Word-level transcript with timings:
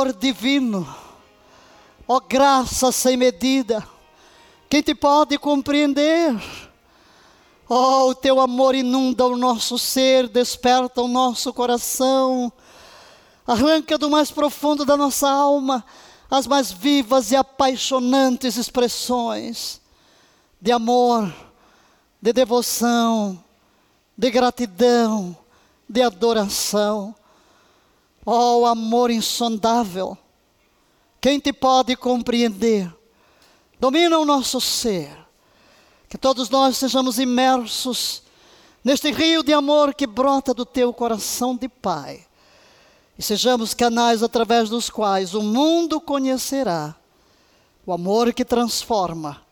Amor 0.00 0.14
divino, 0.14 0.88
ó 2.08 2.20
graça 2.20 2.90
sem 2.90 3.18
medida, 3.18 3.86
quem 4.66 4.80
te 4.80 4.94
pode 4.94 5.36
compreender? 5.36 6.34
Ó, 7.68 8.08
o 8.08 8.14
teu 8.14 8.40
amor 8.40 8.74
inunda 8.74 9.26
o 9.26 9.36
nosso 9.36 9.78
ser, 9.78 10.26
desperta 10.26 11.02
o 11.02 11.06
nosso 11.06 11.52
coração, 11.52 12.50
arranca 13.46 13.98
do 13.98 14.08
mais 14.08 14.30
profundo 14.30 14.86
da 14.86 14.96
nossa 14.96 15.28
alma 15.28 15.84
as 16.30 16.46
mais 16.46 16.72
vivas 16.72 17.30
e 17.30 17.36
apaixonantes 17.36 18.56
expressões 18.56 19.82
de 20.58 20.72
amor, 20.72 21.30
de 22.22 22.32
devoção, 22.32 23.38
de 24.16 24.30
gratidão, 24.30 25.36
de 25.86 26.00
adoração. 26.00 27.14
Oh, 28.32 28.64
amor 28.64 29.10
insondável, 29.10 30.16
quem 31.20 31.40
te 31.40 31.52
pode 31.52 31.96
compreender? 31.96 32.88
Domina 33.80 34.20
o 34.20 34.24
nosso 34.24 34.60
ser, 34.60 35.10
que 36.08 36.16
todos 36.16 36.48
nós 36.48 36.76
sejamos 36.76 37.18
imersos 37.18 38.22
neste 38.84 39.10
rio 39.10 39.42
de 39.42 39.52
amor 39.52 39.92
que 39.92 40.06
brota 40.06 40.54
do 40.54 40.64
teu 40.64 40.92
coração 40.92 41.56
de 41.56 41.68
Pai 41.68 42.24
e 43.18 43.22
sejamos 43.22 43.74
canais 43.74 44.22
através 44.22 44.70
dos 44.70 44.88
quais 44.88 45.34
o 45.34 45.42
mundo 45.42 46.00
conhecerá 46.00 46.94
o 47.84 47.92
amor 47.92 48.32
que 48.32 48.44
transforma, 48.44 49.44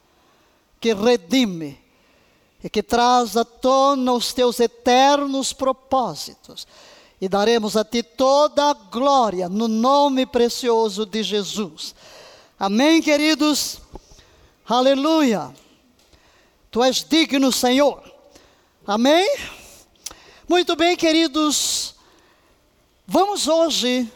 que 0.80 0.94
redime 0.94 1.80
e 2.62 2.70
que 2.70 2.84
traz 2.84 3.36
à 3.36 3.44
tona 3.44 4.12
os 4.12 4.32
teus 4.32 4.60
eternos 4.60 5.52
propósitos. 5.52 6.64
E 7.20 7.28
daremos 7.28 7.76
a 7.76 7.84
ti 7.84 8.02
toda 8.02 8.70
a 8.70 8.74
glória 8.74 9.48
no 9.48 9.66
nome 9.66 10.24
precioso 10.24 11.04
de 11.04 11.22
Jesus. 11.22 11.94
Amém, 12.58 13.02
queridos? 13.02 13.80
Aleluia. 14.66 15.52
Tu 16.70 16.82
és 16.82 17.04
digno, 17.04 17.50
Senhor. 17.50 18.02
Amém? 18.86 19.36
Muito 20.48 20.76
bem, 20.76 20.96
queridos. 20.96 21.94
Vamos 23.06 23.48
hoje 23.48 24.10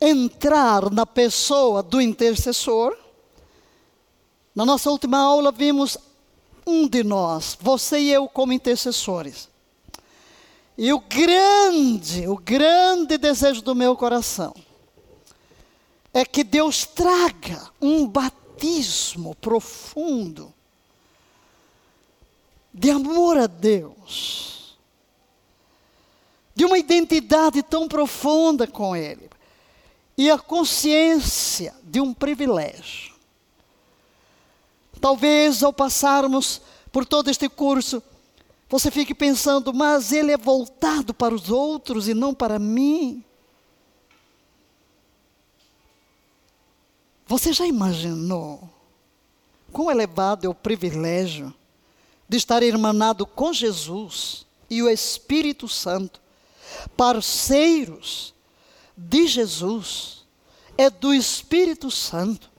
entrar 0.00 0.90
na 0.90 1.04
pessoa 1.04 1.82
do 1.82 2.00
intercessor. 2.00 2.96
Na 4.54 4.64
nossa 4.64 4.90
última 4.90 5.18
aula 5.18 5.52
vimos 5.52 5.98
um 6.66 6.88
de 6.88 7.02
nós, 7.02 7.58
você 7.60 7.98
e 7.98 8.10
eu 8.10 8.28
como 8.28 8.52
intercessores. 8.52 9.49
E 10.82 10.94
o 10.94 10.98
grande, 10.98 12.26
o 12.26 12.38
grande 12.38 13.18
desejo 13.18 13.60
do 13.60 13.74
meu 13.74 13.94
coração 13.94 14.54
é 16.10 16.24
que 16.24 16.42
Deus 16.42 16.86
traga 16.86 17.70
um 17.78 18.08
batismo 18.08 19.34
profundo 19.34 20.54
de 22.72 22.90
amor 22.90 23.36
a 23.36 23.46
Deus 23.46 24.78
de 26.54 26.64
uma 26.64 26.78
identidade 26.78 27.62
tão 27.62 27.86
profunda 27.86 28.66
com 28.66 28.96
Ele 28.96 29.28
e 30.16 30.30
a 30.30 30.38
consciência 30.38 31.74
de 31.84 32.00
um 32.00 32.14
privilégio. 32.14 33.14
Talvez 34.98 35.62
ao 35.62 35.74
passarmos 35.74 36.62
por 36.90 37.04
todo 37.04 37.28
este 37.28 37.50
curso, 37.50 38.02
você 38.70 38.90
fique 38.90 39.14
pensando, 39.14 39.74
mas 39.74 40.12
ele 40.12 40.32
é 40.32 40.36
voltado 40.38 41.12
para 41.12 41.34
os 41.34 41.50
outros 41.50 42.08
e 42.08 42.14
não 42.14 42.32
para 42.32 42.58
mim. 42.58 43.22
Você 47.26 47.52
já 47.52 47.66
imaginou 47.66 48.68
quão 49.72 49.90
elevado 49.90 50.46
é 50.46 50.48
o 50.48 50.54
privilégio 50.54 51.52
de 52.28 52.36
estar 52.36 52.62
irmanado 52.62 53.26
com 53.26 53.52
Jesus 53.52 54.46
e 54.70 54.82
o 54.82 54.88
Espírito 54.88 55.68
Santo 55.68 56.20
parceiros 56.96 58.34
de 58.96 59.26
Jesus, 59.26 60.24
é 60.76 60.88
do 60.88 61.12
Espírito 61.12 61.90
Santo, 61.90 62.50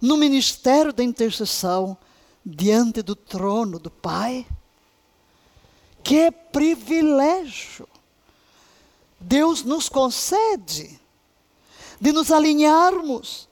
no 0.00 0.16
ministério 0.16 0.92
da 0.92 1.02
intercessão, 1.02 1.96
diante 2.44 3.02
do 3.02 3.16
trono 3.16 3.78
do 3.78 3.90
Pai. 3.90 4.46
Que 6.04 6.30
privilégio! 6.30 7.88
Deus 9.18 9.64
nos 9.64 9.88
concede 9.88 11.00
de 12.00 12.12
nos 12.12 12.30
alinharmos, 12.30 13.48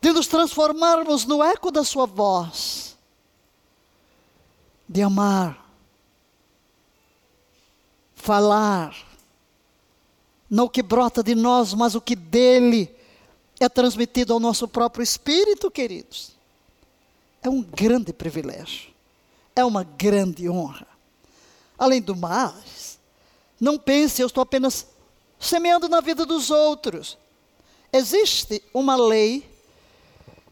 de 0.00 0.12
nos 0.12 0.26
transformarmos 0.26 1.26
no 1.26 1.44
eco 1.44 1.70
da 1.70 1.84
Sua 1.84 2.06
voz, 2.06 2.96
de 4.88 5.02
amar 5.02 5.62
falar, 8.22 8.96
não 10.48 10.66
o 10.66 10.70
que 10.70 10.80
brota 10.80 11.24
de 11.24 11.34
nós, 11.34 11.74
mas 11.74 11.96
o 11.96 12.00
que 12.00 12.14
dele 12.14 12.88
é 13.58 13.68
transmitido 13.68 14.32
ao 14.32 14.38
nosso 14.38 14.68
próprio 14.68 15.02
espírito, 15.02 15.68
queridos. 15.68 16.30
É 17.42 17.50
um 17.50 17.60
grande 17.60 18.12
privilégio, 18.12 18.92
é 19.56 19.64
uma 19.64 19.82
grande 19.82 20.48
honra. 20.48 20.86
Além 21.82 22.00
do 22.00 22.14
mais, 22.14 22.96
não 23.60 23.76
pense, 23.76 24.22
eu 24.22 24.28
estou 24.28 24.40
apenas 24.40 24.86
semeando 25.36 25.88
na 25.88 26.00
vida 26.00 26.24
dos 26.24 26.48
outros. 26.48 27.18
Existe 27.92 28.62
uma 28.72 28.94
lei 28.94 29.44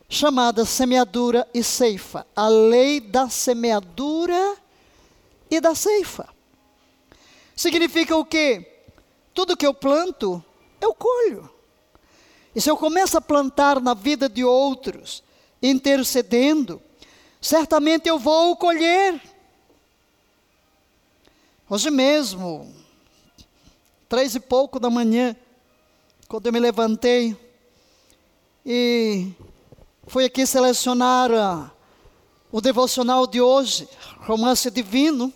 chamada 0.08 0.64
semeadura 0.64 1.48
e 1.54 1.62
ceifa 1.62 2.26
a 2.34 2.48
lei 2.48 2.98
da 2.98 3.28
semeadura 3.28 4.56
e 5.48 5.60
da 5.60 5.72
ceifa. 5.72 6.28
Significa 7.54 8.16
o 8.16 8.24
quê? 8.24 8.82
Tudo 9.32 9.56
que 9.56 9.64
eu 9.64 9.72
planto, 9.72 10.44
eu 10.80 10.92
colho. 10.92 11.48
E 12.56 12.60
se 12.60 12.68
eu 12.68 12.76
começo 12.76 13.16
a 13.16 13.20
plantar 13.20 13.80
na 13.80 13.94
vida 13.94 14.28
de 14.28 14.44
outros, 14.44 15.22
intercedendo, 15.62 16.82
certamente 17.40 18.08
eu 18.08 18.18
vou 18.18 18.56
colher. 18.56 19.22
Hoje 21.72 21.88
mesmo, 21.88 22.74
três 24.08 24.34
e 24.34 24.40
pouco 24.40 24.80
da 24.80 24.90
manhã, 24.90 25.36
quando 26.26 26.46
eu 26.46 26.52
me 26.52 26.58
levantei 26.58 27.36
e 28.66 29.30
fui 30.08 30.24
aqui 30.24 30.44
selecionar 30.44 31.30
a, 31.30 31.70
o 32.50 32.60
devocional 32.60 33.24
de 33.24 33.40
hoje, 33.40 33.88
romance 34.22 34.68
divino, 34.68 35.32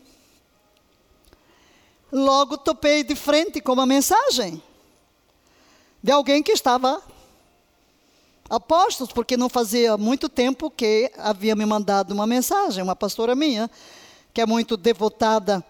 logo 2.10 2.58
topei 2.58 3.04
de 3.04 3.14
frente 3.14 3.60
com 3.60 3.72
uma 3.72 3.86
mensagem 3.86 4.60
de 6.02 6.10
alguém 6.10 6.42
que 6.42 6.50
estava 6.50 7.00
a 8.50 8.58
postos, 8.58 9.12
porque 9.12 9.36
não 9.36 9.48
fazia 9.48 9.96
muito 9.96 10.28
tempo 10.28 10.69
que 10.69 11.12
havia 11.16 11.54
me 11.54 11.64
mandado 11.64 12.12
uma 12.12 12.26
mensagem, 12.26 12.82
uma 12.82 12.96
pastora 12.96 13.37
minha, 13.37 13.70
que 14.32 14.40
é 14.40 14.46
muito 14.46 14.76
devotada 14.76 15.64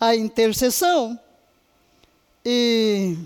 à 0.00 0.14
intercessão. 0.14 1.18
E 2.44 3.16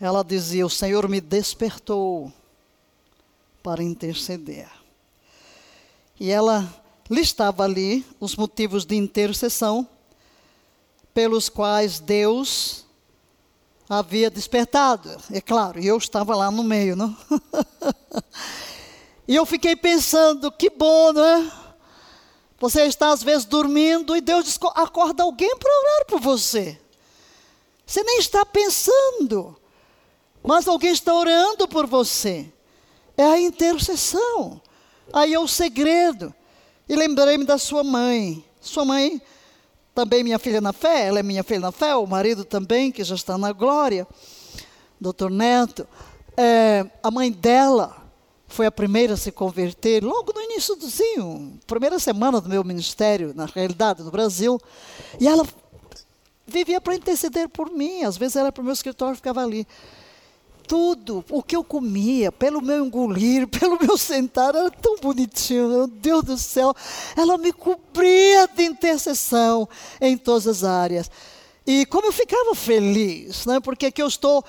ela 0.00 0.22
dizia: 0.22 0.64
O 0.64 0.70
Senhor 0.70 1.08
me 1.08 1.20
despertou 1.20 2.32
para 3.62 3.82
interceder. 3.82 4.68
E 6.18 6.30
ela 6.30 6.66
listava 7.10 7.64
ali 7.64 8.04
os 8.20 8.36
motivos 8.36 8.84
de 8.84 8.96
intercessão 8.96 9.88
pelos 11.14 11.48
quais 11.48 12.00
Deus 12.00 12.84
havia 13.88 14.30
despertado. 14.30 15.16
É 15.32 15.40
claro, 15.40 15.80
eu 15.80 15.96
estava 15.96 16.36
lá 16.36 16.50
no 16.50 16.62
meio, 16.62 16.94
não? 16.94 17.16
e 19.26 19.34
eu 19.34 19.46
fiquei 19.46 19.74
pensando, 19.74 20.52
que 20.52 20.70
bom, 20.70 21.12
não 21.12 21.24
é? 21.24 21.52
Você 22.58 22.82
está 22.84 23.12
às 23.12 23.22
vezes 23.22 23.44
dormindo 23.44 24.16
e 24.16 24.20
Deus 24.20 24.58
acorda 24.74 25.22
alguém 25.22 25.56
para 25.56 25.80
orar 25.80 26.06
por 26.06 26.20
você. 26.20 26.78
Você 27.86 28.02
nem 28.02 28.18
está 28.18 28.44
pensando, 28.44 29.56
mas 30.42 30.66
alguém 30.66 30.92
está 30.92 31.14
orando 31.14 31.68
por 31.68 31.86
você. 31.86 32.52
É 33.16 33.24
a 33.24 33.40
intercessão. 33.40 34.60
Aí 35.12 35.32
é 35.32 35.38
o 35.38 35.48
segredo. 35.48 36.34
E 36.88 36.96
lembrei-me 36.96 37.44
da 37.44 37.58
sua 37.58 37.84
mãe. 37.84 38.44
Sua 38.60 38.84
mãe 38.84 39.22
também 39.94 40.22
minha 40.22 40.38
filha 40.38 40.60
na 40.60 40.72
fé, 40.72 41.06
ela 41.08 41.18
é 41.18 41.24
minha 41.24 41.42
filha 41.42 41.58
na 41.58 41.72
fé, 41.72 41.96
o 41.96 42.06
marido 42.06 42.44
também, 42.44 42.92
que 42.92 43.02
já 43.02 43.16
está 43.16 43.36
na 43.36 43.50
glória, 43.50 44.06
doutor 45.00 45.28
Neto. 45.28 45.88
É, 46.36 46.86
a 47.02 47.10
mãe 47.10 47.32
dela 47.32 47.97
foi 48.48 48.64
a 48.66 48.72
primeira 48.72 49.12
a 49.12 49.16
se 49.16 49.30
converter, 49.30 50.02
logo 50.02 50.32
no 50.32 50.40
início 50.40 50.74
do 50.74 50.88
primeira 51.66 51.98
semana 51.98 52.40
do 52.40 52.48
meu 52.48 52.64
ministério, 52.64 53.32
na 53.36 53.44
realidade, 53.44 54.02
no 54.02 54.10
Brasil. 54.10 54.58
E 55.20 55.28
ela 55.28 55.46
vivia 56.46 56.80
para 56.80 56.94
interceder 56.94 57.48
por 57.48 57.70
mim. 57.70 58.02
Às 58.02 58.16
vezes 58.16 58.36
era 58.36 58.50
para 58.50 58.62
o 58.62 58.64
meu 58.64 58.72
escritório, 58.72 59.14
ficava 59.14 59.42
ali. 59.42 59.66
Tudo, 60.66 61.24
o 61.30 61.42
que 61.42 61.56
eu 61.56 61.62
comia, 61.62 62.32
pelo 62.32 62.60
meu 62.60 62.84
engolir, 62.84 63.46
pelo 63.48 63.78
meu 63.80 63.96
sentar, 63.96 64.54
era 64.54 64.70
tão 64.70 64.96
bonitinho, 64.96 65.68
meu 65.68 65.86
Deus 65.86 66.24
do 66.24 66.38
céu. 66.38 66.74
Ela 67.16 67.38
me 67.38 67.52
cobria 67.52 68.48
de 68.48 68.64
intercessão 68.64 69.68
em 70.00 70.16
todas 70.16 70.46
as 70.46 70.64
áreas. 70.64 71.10
E 71.66 71.84
como 71.86 72.06
eu 72.06 72.12
ficava 72.12 72.54
feliz, 72.54 73.44
né? 73.44 73.60
porque 73.60 73.86
aqui 73.86 74.02
eu 74.02 74.08
estou, 74.08 74.42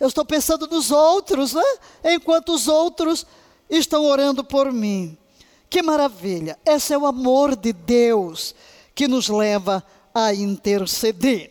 eu 0.00 0.08
estou 0.08 0.24
pensando 0.24 0.66
nos 0.66 0.90
outros, 0.90 1.52
né? 1.52 1.64
enquanto 2.04 2.54
os 2.54 2.66
outros 2.66 3.26
estão 3.76 4.04
orando 4.04 4.44
por 4.44 4.72
mim. 4.72 5.16
Que 5.68 5.82
maravilha! 5.82 6.58
Esse 6.66 6.92
é 6.92 6.98
o 6.98 7.06
amor 7.06 7.56
de 7.56 7.72
Deus 7.72 8.54
que 8.94 9.08
nos 9.08 9.28
leva 9.28 9.82
a 10.14 10.34
interceder. 10.34 11.50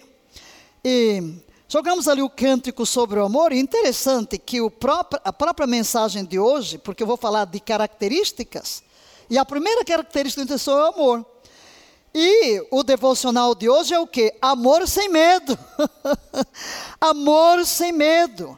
E 0.83 1.35
jogamos 1.68 2.07
ali 2.07 2.21
o 2.21 2.29
cântico 2.29 2.85
sobre 2.85 3.19
o 3.19 3.25
amor, 3.25 3.51
e 3.51 3.59
interessante 3.59 4.38
que 4.38 4.57
próprio, 4.69 5.19
a 5.23 5.33
própria 5.33 5.65
mensagem 5.65 6.23
de 6.23 6.38
hoje, 6.38 6.77
porque 6.77 7.01
eu 7.03 7.07
vou 7.07 7.18
falar 7.18 7.45
de 7.45 7.59
características, 7.59 8.83
e 9.29 9.38
a 9.38 9.45
primeira 9.45 9.83
característica 9.83 10.41
do 10.41 10.45
intercessor 10.45 10.79
é 10.79 10.83
o 10.83 10.94
amor. 10.94 11.25
E 12.13 12.67
o 12.69 12.83
devocional 12.83 13.56
de 13.56 13.69
hoje 13.69 13.94
é 13.94 14.00
o 14.00 14.06
que? 14.06 14.33
Amor 14.41 14.85
sem 14.85 15.07
medo. 15.07 15.57
amor 17.00 17.65
sem 17.65 17.94
medo. 17.94 18.57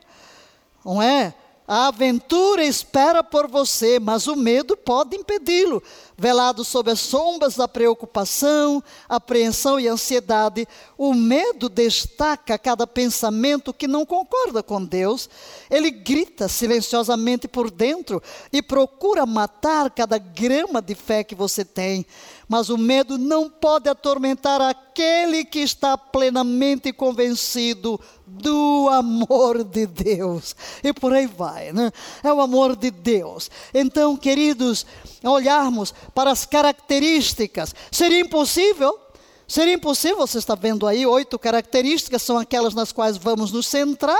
Não 0.83 0.99
é? 0.99 1.35
A 1.65 1.87
aventura 1.87 2.63
espera 2.63 3.23
por 3.23 3.47
você, 3.47 3.97
mas 3.97 4.27
o 4.27 4.35
medo 4.35 4.75
pode 4.75 5.15
impedi-lo. 5.15 5.81
Velado 6.17 6.63
sob 6.63 6.91
as 6.91 6.99
sombras 6.99 7.55
da 7.55 7.67
preocupação, 7.67 8.83
apreensão 9.07 9.79
e 9.79 9.87
ansiedade, 9.87 10.67
o 10.97 11.13
medo 11.13 11.69
destaca 11.69 12.57
cada 12.57 12.85
pensamento 12.85 13.73
que 13.73 13.87
não 13.87 14.05
concorda 14.05 14.61
com 14.61 14.83
Deus. 14.83 15.29
Ele 15.71 15.89
grita 15.89 16.49
silenciosamente 16.49 17.47
por 17.47 17.71
dentro 17.71 18.21
e 18.51 18.61
procura 18.61 19.25
matar 19.25 19.89
cada 19.89 20.17
grama 20.17 20.81
de 20.81 20.93
fé 20.95 21.23
que 21.23 21.33
você 21.33 21.63
tem. 21.63 22.05
Mas 22.47 22.69
o 22.69 22.77
medo 22.77 23.17
não 23.17 23.49
pode 23.49 23.89
atormentar 23.89 24.61
aquele 24.61 25.45
que 25.45 25.59
está 25.59 25.97
plenamente 25.97 26.91
convencido 26.91 27.99
do 28.25 28.89
amor 28.91 29.63
de 29.63 29.85
Deus. 29.85 30.55
E 30.83 30.93
por 30.93 31.13
aí 31.13 31.27
vai, 31.27 31.71
né? 31.71 31.91
É 32.23 32.31
o 32.31 32.41
amor 32.41 32.75
de 32.75 32.91
Deus. 32.91 33.49
Então, 33.73 34.17
queridos, 34.17 34.85
olharmos 35.23 35.93
para 36.13 36.31
as 36.31 36.45
características, 36.45 37.73
seria 37.91 38.19
impossível 38.19 38.99
Seria 39.45 39.73
impossível, 39.73 40.25
você 40.25 40.37
está 40.37 40.55
vendo 40.55 40.87
aí, 40.87 41.05
oito 41.05 41.37
características 41.37 42.21
são 42.21 42.39
aquelas 42.39 42.73
nas 42.73 42.91
quais 42.91 43.17
vamos 43.17 43.51
nos 43.51 43.67
centrar. 43.67 44.17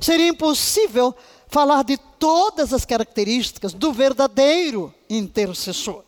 Seria 0.00 0.26
impossível 0.26 1.14
falar 1.46 1.84
de 1.84 1.98
todas 2.18 2.72
as 2.72 2.84
características 2.84 3.74
do 3.74 3.92
verdadeiro 3.92 4.92
intercessor. 5.08 6.02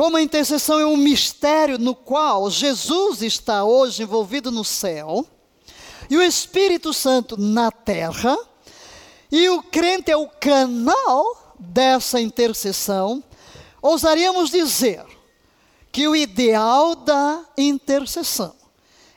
Como 0.00 0.16
a 0.16 0.22
intercessão 0.22 0.80
é 0.80 0.86
um 0.86 0.96
mistério 0.96 1.78
no 1.78 1.94
qual 1.94 2.50
Jesus 2.50 3.20
está 3.20 3.64
hoje 3.64 4.02
envolvido 4.02 4.50
no 4.50 4.64
céu, 4.64 5.26
e 6.08 6.16
o 6.16 6.22
Espírito 6.22 6.90
Santo 6.94 7.38
na 7.38 7.70
terra, 7.70 8.34
e 9.30 9.50
o 9.50 9.62
crente 9.62 10.10
é 10.10 10.16
o 10.16 10.26
canal 10.26 11.54
dessa 11.58 12.18
intercessão, 12.18 13.22
ousaríamos 13.82 14.48
dizer 14.48 15.04
que 15.92 16.08
o 16.08 16.16
ideal 16.16 16.96
da 16.96 17.44
intercessão 17.58 18.56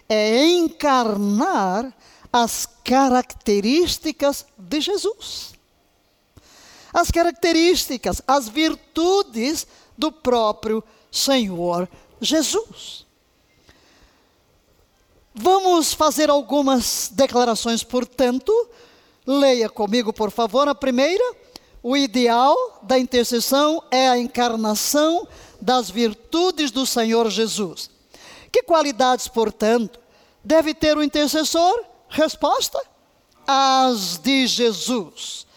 é 0.09 0.45
encarnar 0.47 1.95
as 2.29 2.67
características 2.83 4.45
de 4.57 4.81
Jesus. 4.81 5.53
As 6.93 7.09
características, 7.09 8.21
as 8.27 8.49
virtudes 8.49 9.65
do 10.03 10.11
próprio 10.11 10.83
Senhor 11.09 11.87
Jesus. 12.19 13.05
Vamos 15.33 15.93
fazer 15.93 16.29
algumas 16.29 17.09
declarações, 17.13 17.85
portanto. 17.85 18.51
Leia 19.25 19.69
comigo, 19.69 20.11
por 20.11 20.29
favor, 20.29 20.67
a 20.67 20.75
primeira. 20.75 21.23
O 21.81 21.95
ideal 21.95 22.81
da 22.83 22.99
intercessão 22.99 23.81
é 23.89 24.09
a 24.09 24.17
encarnação 24.17 25.25
das 25.61 25.89
virtudes 25.89 26.69
do 26.69 26.85
Senhor 26.85 27.29
Jesus. 27.29 27.89
Que 28.51 28.61
qualidades, 28.61 29.29
portanto, 29.29 30.01
deve 30.43 30.73
ter 30.73 30.97
o 30.97 31.03
intercessor? 31.03 31.85
Resposta: 32.09 32.81
as 33.47 34.17
de 34.17 34.47
Jesus. 34.47 35.47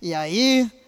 E 0.00 0.14
aí, 0.14 0.79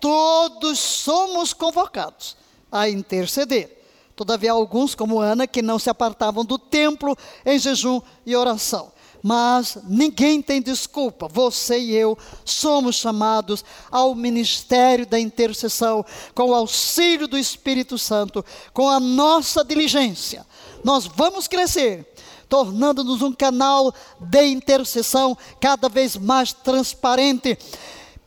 todos 0.00 0.78
somos 0.78 1.52
convocados 1.52 2.36
a 2.70 2.88
interceder. 2.88 3.76
Todavia, 4.14 4.52
alguns, 4.52 4.94
como 4.94 5.20
Ana, 5.20 5.46
que 5.46 5.62
não 5.62 5.78
se 5.78 5.88
apartavam 5.88 6.44
do 6.44 6.58
templo 6.58 7.16
em 7.46 7.58
jejum 7.58 8.00
e 8.26 8.34
oração. 8.34 8.92
Mas 9.22 9.78
ninguém 9.84 10.40
tem 10.40 10.62
desculpa, 10.62 11.28
você 11.28 11.78
e 11.78 11.94
eu 11.94 12.16
somos 12.44 12.96
chamados 12.96 13.64
ao 13.90 14.14
ministério 14.14 15.06
da 15.06 15.18
intercessão, 15.18 16.04
com 16.34 16.50
o 16.50 16.54
auxílio 16.54 17.26
do 17.26 17.36
Espírito 17.36 17.98
Santo, 17.98 18.44
com 18.72 18.88
a 18.88 19.00
nossa 19.00 19.64
diligência. 19.64 20.46
Nós 20.84 21.06
vamos 21.06 21.48
crescer, 21.48 22.06
tornando-nos 22.48 23.22
um 23.22 23.32
canal 23.32 23.92
de 24.20 24.46
intercessão 24.46 25.36
cada 25.60 25.88
vez 25.88 26.16
mais 26.16 26.52
transparente 26.52 27.58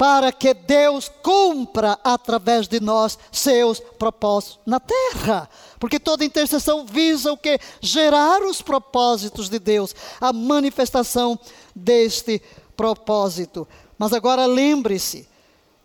para 0.02 0.32
que 0.32 0.52
Deus 0.56 1.12
cumpra 1.22 1.96
através 2.04 2.68
de 2.68 2.80
nós 2.80 3.20
seus 3.32 3.80
propósitos 3.80 4.58
na 4.66 4.80
terra. 4.80 5.48
Porque 5.80 6.00
toda 6.00 6.26
intercessão 6.26 6.88
visa 6.88 7.32
o 7.32 7.38
que? 7.38 7.60
Gerar 7.80 8.42
os 8.42 8.64
propósitos 8.64 9.48
de 9.48 9.60
Deus, 9.60 9.94
a 10.20 10.34
manifestação 10.34 11.40
deste 11.76 12.42
propósito. 12.76 13.68
Mas 13.96 14.12
agora 14.12 14.48
lembre-se, 14.48 15.30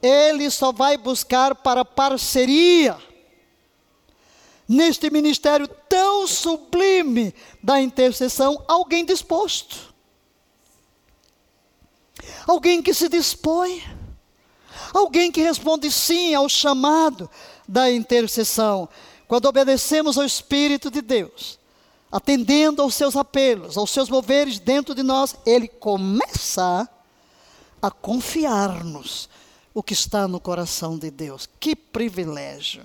ele 0.01 0.51
só 0.51 0.73
vai 0.73 0.97
buscar 0.97 1.55
para 1.55 1.85
parceria 1.85 2.97
neste 4.67 5.11
ministério 5.11 5.69
tão 5.91 6.27
sublime 6.27 7.35
da 7.63 7.83
intercessão 7.83 8.65
alguém 8.67 9.05
disposto. 9.05 9.95
Alguém 12.47 12.81
que 12.83 12.95
se 12.95 13.11
dispõe 13.11 13.96
Alguém 14.93 15.31
que 15.31 15.43
responde 15.43 15.91
sim 15.91 16.35
ao 16.35 16.49
chamado 16.49 17.29
da 17.69 17.91
intercessão. 17.91 18.89
Quando 19.29 19.47
obedecemos 19.47 20.17
ao 20.17 20.25
Espírito 20.25 20.91
de 20.91 21.03
Deus, 21.03 21.59
atendendo 22.11 22.83
aos 22.83 22.95
seus 22.95 23.17
apelos, 23.17 23.77
aos 23.77 23.91
seus 23.91 24.09
moveres 24.09 24.59
dentro 24.59 24.95
de 24.95 25.03
nós, 25.03 25.35
ele 25.45 25.69
começa 25.69 26.89
a 27.83 27.91
confiar-nos 27.91 29.29
o 29.75 29.83
que 29.83 29.93
está 29.93 30.27
no 30.27 30.41
coração 30.41 30.99
de 30.99 31.11
Deus. 31.11 31.49
Que 31.61 31.77
privilégio! 31.77 32.85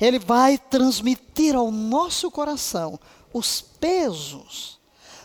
Ele 0.00 0.18
vai 0.18 0.58
transmitir 0.58 1.54
ao 1.54 1.70
nosso 1.70 2.30
coração 2.30 2.98
os 3.32 3.60
pesos 3.60 4.78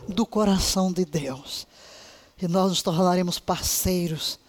do 0.08 0.26
coração 0.26 0.92
de 0.92 1.04
Deus. 1.04 1.68
E 2.42 2.48
nós 2.48 2.70
nos 2.70 2.82
tornaremos 2.82 3.40
parceiros 3.40 4.40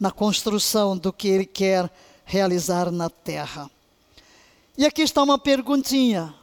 na 0.00 0.10
construção 0.10 0.96
do 0.96 1.12
que 1.12 1.28
Ele 1.28 1.44
quer 1.44 1.90
realizar 2.24 2.90
na 2.90 3.10
terra. 3.10 3.70
E 4.78 4.86
aqui 4.86 5.02
está 5.02 5.22
uma 5.22 5.38
perguntinha, 5.38 6.34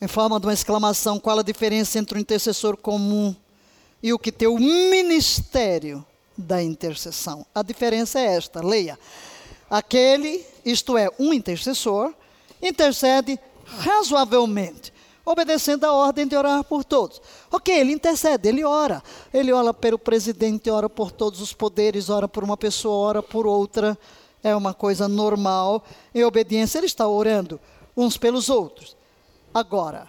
em 0.00 0.08
forma 0.08 0.40
de 0.40 0.46
uma 0.46 0.52
exclamação: 0.52 1.20
qual 1.20 1.38
a 1.38 1.42
diferença 1.42 2.00
entre 2.00 2.18
o 2.18 2.20
intercessor 2.20 2.76
comum 2.76 3.34
e 4.02 4.12
o 4.12 4.18
que 4.18 4.32
tem 4.32 4.48
o 4.48 4.58
ministério 4.58 6.04
da 6.36 6.60
intercessão? 6.60 7.46
A 7.54 7.62
diferença 7.62 8.18
é 8.18 8.34
esta, 8.34 8.60
leia. 8.60 8.98
Aquele, 9.70 10.44
isto 10.64 10.98
é, 10.98 11.08
um 11.18 11.32
intercessor, 11.32 12.12
intercede 12.60 13.38
razoavelmente 13.64 14.95
obedecendo 15.26 15.84
a 15.84 15.92
ordem 15.92 16.24
de 16.24 16.36
orar 16.36 16.62
por 16.62 16.84
todos. 16.84 17.20
Ok, 17.50 17.76
ele 17.76 17.92
intercede, 17.92 18.48
ele 18.48 18.64
ora. 18.64 19.02
Ele 19.34 19.52
ora 19.52 19.74
pelo 19.74 19.98
presidente, 19.98 20.70
ora 20.70 20.88
por 20.88 21.10
todos 21.10 21.40
os 21.40 21.52
poderes, 21.52 22.08
ora 22.08 22.28
por 22.28 22.44
uma 22.44 22.56
pessoa, 22.56 23.08
ora 23.08 23.22
por 23.22 23.44
outra. 23.44 23.98
É 24.42 24.54
uma 24.54 24.72
coisa 24.72 25.08
normal. 25.08 25.82
Em 26.14 26.22
obediência, 26.22 26.78
ele 26.78 26.86
está 26.86 27.08
orando 27.08 27.60
uns 27.96 28.16
pelos 28.16 28.48
outros. 28.48 28.96
Agora, 29.52 30.08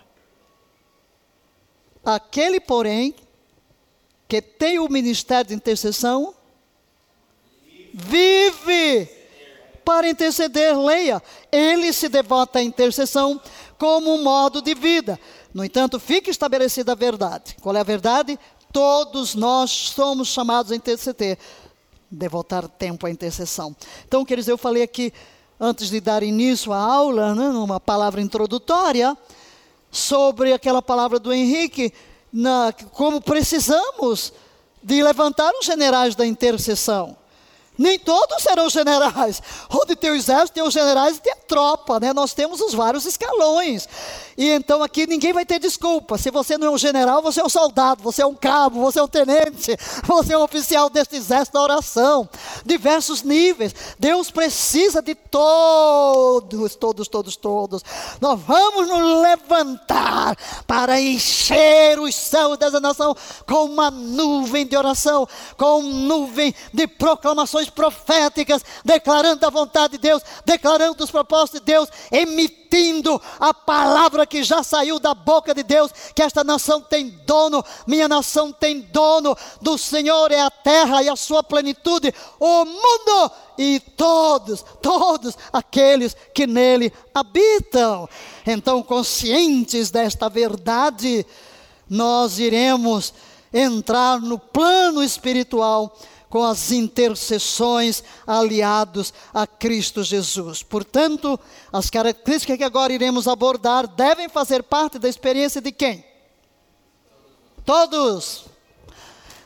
aquele, 2.06 2.60
porém, 2.60 3.16
que 4.28 4.40
tem 4.40 4.78
o 4.78 4.88
ministério 4.88 5.48
de 5.48 5.56
intercessão, 5.56 6.36
vive 7.92 9.10
para 9.84 10.10
interceder, 10.10 10.78
leia. 10.78 11.24
Ele 11.50 11.92
se 11.94 12.10
devota 12.10 12.60
à 12.60 12.62
intercessão 12.62 13.42
como 13.78 14.14
um 14.14 14.24
modo 14.24 14.62
de 14.62 14.74
vida. 14.74 15.20
No 15.54 15.64
entanto, 15.64 16.00
fica 16.00 16.30
estabelecida 16.30 16.92
a 16.92 16.96
verdade. 16.96 17.56
Qual 17.62 17.76
é 17.76 17.80
a 17.80 17.84
verdade? 17.84 18.38
Todos 18.72 19.36
nós 19.36 19.72
somos 19.72 20.28
chamados 20.28 20.72
a 20.72 20.76
interceder, 20.76 21.38
devotar 22.10 22.68
tempo 22.68 23.08
à 23.08 23.10
intercessão. 23.10 23.76
Então, 24.08 24.26
queridos, 24.26 24.48
eu 24.48 24.58
falei 24.58 24.84
aqui, 24.84 25.14
antes 25.60 25.90
de 25.90 26.00
dar 26.00 26.24
início 26.24 26.74
à 26.74 26.80
aula, 26.80 27.34
né, 27.34 27.50
numa 27.50 27.80
palavra 27.80 28.22
introdutória, 28.22 29.18
sobre 29.90 30.54
aquela 30.54 30.82
palavra 30.82 31.18
do 31.18 31.34
Henrique, 31.34 31.94
na, 32.32 32.74
como 32.92 33.22
precisamos 33.22 34.34
de 34.84 35.02
levantar 35.02 35.52
os 35.60 35.66
generais 35.66 36.16
da 36.16 36.26
intercessão. 36.26 37.18
Nem 37.78 38.00
todos 38.00 38.42
serão 38.42 38.70
generais. 38.70 39.42
Onde 39.70 39.96
tem 39.96 40.12
o 40.12 40.16
exército, 40.16 40.54
tem 40.54 40.64
os 40.64 40.74
generais 40.74 41.18
e 41.18 41.22
tem 41.22 41.34
a 41.34 41.36
tropa, 41.36 42.00
né? 42.00 42.14
Nós 42.14 42.34
temos 42.34 42.60
os 42.62 42.74
vários 42.74 43.06
escalões. 43.06 43.88
E 44.38 44.52
então 44.52 44.84
aqui 44.84 45.08
ninguém 45.08 45.34
vai 45.34 45.46
ter 45.46 45.58
desculpa. 45.58 46.16
Se 46.16 46.30
você 46.30 46.60
não 46.60 46.68
é 46.68 46.70
um 46.70 46.78
general, 46.78 47.24
você 47.24 47.42
é 47.42 47.44
um 47.44 47.50
soldado, 47.50 48.04
você 48.04 48.22
é 48.22 48.26
um 48.26 48.36
cabo, 48.36 48.80
você 48.80 49.00
é 49.00 49.04
um 49.04 49.08
tenente, 49.08 49.76
você 50.06 50.34
é 50.34 50.38
um 50.38 50.44
oficial 50.44 50.92
deste 50.92 51.16
exército 51.16 51.54
da 51.54 51.64
oração. 51.64 52.30
Diversos 52.64 53.24
níveis. 53.24 53.74
Deus 53.98 54.30
precisa 54.30 55.02
de 55.02 55.16
todos, 55.16 56.76
todos, 56.76 57.08
todos, 57.08 57.36
todos. 57.36 57.84
Nós 58.22 58.40
vamos 58.40 58.88
nos 58.88 59.22
levantar 59.24 60.38
para 60.68 61.02
encher 61.02 62.00
os 62.00 62.14
céus 62.14 62.60
dessa 62.60 62.80
nação 62.80 63.16
com 63.48 63.66
uma 63.66 63.90
nuvem 63.90 64.68
de 64.68 64.78
oração, 64.78 65.28
com 65.58 65.82
nuvem 65.82 66.54
de 66.72 66.86
proclamações 66.86 67.72
proféticas, 67.72 68.64
declarando 68.86 69.44
a 69.48 69.50
vontade 69.50 69.94
de 69.94 69.98
Deus, 69.98 70.22
declarando 70.46 71.04
os 71.04 71.10
propósitos 71.10 71.60
de 71.60 71.66
Deus, 71.66 71.90
emitindo 72.12 73.20
a 73.40 73.52
palavra 73.52 74.27
que 74.28 74.44
já 74.44 74.62
saiu 74.62 75.00
da 75.00 75.14
boca 75.14 75.54
de 75.54 75.64
Deus, 75.64 75.92
que 76.14 76.22
esta 76.22 76.44
nação 76.44 76.82
tem 76.82 77.10
dono, 77.26 77.64
minha 77.88 78.08
nação 78.08 78.52
tem 78.52 78.82
dono, 78.82 79.36
do 79.62 79.78
Senhor 79.78 80.32
é 80.32 80.42
a 80.42 80.52
terra 80.52 81.02
e 81.02 81.10
a 81.10 81.16
sua 81.16 81.42
plenitude, 81.42 82.14
o 82.40 82.66
mundo 82.66 83.32
e 83.58 83.80
todos, 83.80 84.64
todos 84.82 85.36
aqueles 85.52 86.16
que 86.34 86.46
nele 86.46 86.94
habitam. 87.14 88.08
Então, 88.46 88.84
conscientes 88.84 89.90
desta 89.90 90.30
verdade, 90.30 91.26
nós 91.90 92.38
iremos 92.38 93.14
entrar 93.54 94.20
no 94.20 94.38
plano 94.38 95.02
espiritual 95.04 95.98
com 96.30 96.44
as 96.44 96.72
intercessões 96.72 98.04
aliados 98.26 99.14
a 99.34 99.48
Cristo 99.48 100.04
Jesus. 100.04 100.64
Portanto, 100.64 101.40
as 101.72 101.90
características 101.90 102.58
que 102.58 102.64
agora 102.64 102.94
iremos 102.94 103.28
abordar 103.28 103.88
devem 103.88 104.28
fazer 104.28 104.64
parte 104.64 105.00
da 105.00 105.08
experiência 105.08 105.62
de 105.62 105.72
quem? 105.72 106.04
Todos. 107.66 108.46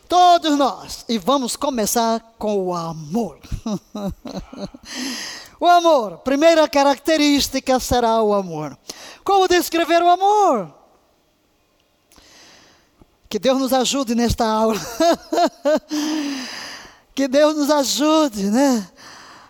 Todos 0.08 0.58
nós. 0.58 1.06
E 1.08 1.18
vamos 1.18 1.56
começar 1.56 2.36
com 2.38 2.68
o 2.68 2.74
amor. 2.74 3.40
o 5.60 5.68
amor, 5.68 6.18
primeira 6.18 6.68
característica 6.68 7.80
será 7.80 8.22
o 8.22 8.34
amor. 8.34 8.78
Como 9.24 9.48
descrever 9.48 10.02
o 10.04 10.10
amor? 10.10 10.74
Que 13.30 13.40
Deus 13.40 13.58
nos 13.58 13.72
ajude 13.72 14.14
nesta 14.14 14.46
aula. 14.46 14.76
Que 17.14 17.28
Deus 17.28 17.56
nos 17.58 17.70
ajude, 17.70 18.50
né? 18.50 18.88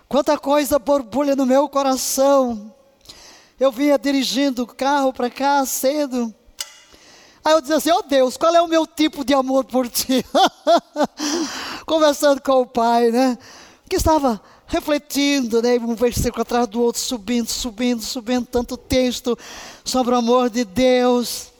Quanta 0.09 0.37
coisa 0.37 0.79
borbulha 0.79 1.35
no 1.35 1.45
meu 1.45 1.69
coração. 1.69 2.73
Eu 3.59 3.71
vinha 3.71 3.97
dirigindo 3.97 4.63
o 4.63 4.67
carro 4.67 5.13
para 5.13 5.29
cá 5.29 5.63
cedo. 5.65 6.33
Aí 7.45 7.53
eu 7.53 7.61
dizia 7.61 7.77
assim: 7.77 7.91
Oh 7.91 8.01
Deus, 8.01 8.35
qual 8.35 8.53
é 8.55 8.61
o 8.61 8.67
meu 8.67 8.87
tipo 8.87 9.23
de 9.23 9.33
amor 9.33 9.63
por 9.65 9.87
ti? 9.87 10.25
Conversando 11.85 12.41
com 12.41 12.61
o 12.61 12.65
pai, 12.65 13.11
né? 13.11 13.37
Que 13.87 13.97
estava 13.97 14.41
refletindo, 14.65 15.61
né? 15.61 15.75
Um 15.75 15.95
versículo 15.95 16.41
atrás 16.41 16.67
do 16.67 16.81
outro, 16.81 16.99
subindo, 16.99 17.49
subindo, 17.49 18.01
subindo, 18.01 18.47
tanto 18.47 18.75
texto 18.77 19.37
sobre 19.83 20.15
o 20.15 20.17
amor 20.17 20.49
de 20.49 20.65
Deus. 20.65 21.50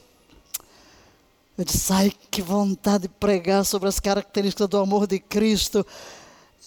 Eu 1.56 1.64
disse, 1.66 1.92
ai, 1.92 2.10
que 2.30 2.40
vontade 2.40 3.02
de 3.02 3.08
pregar 3.10 3.64
sobre 3.64 3.86
as 3.86 4.00
características 4.00 4.66
do 4.68 4.78
amor 4.78 5.06
de 5.06 5.18
Cristo 5.18 5.86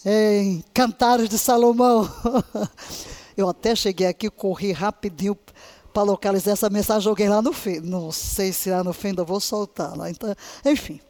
em 0.04 0.62
Cantares 0.72 1.28
de 1.28 1.36
Salomão. 1.36 2.08
Eu 3.36 3.48
até 3.48 3.74
cheguei 3.74 4.06
aqui, 4.06 4.30
corri 4.30 4.70
rapidinho 4.70 5.36
para 5.92 6.04
localizar 6.04 6.52
essa 6.52 6.70
mensagem, 6.70 7.02
joguei 7.02 7.28
lá 7.28 7.42
no 7.42 7.52
fim. 7.52 7.80
Não 7.80 8.12
sei 8.12 8.52
se 8.52 8.70
lá 8.70 8.84
no 8.84 8.92
fim 8.92 9.12
eu 9.16 9.24
vou 9.26 9.40
soltar 9.40 9.96
lá. 9.96 10.08
Então, 10.08 10.34
enfim. 10.64 11.00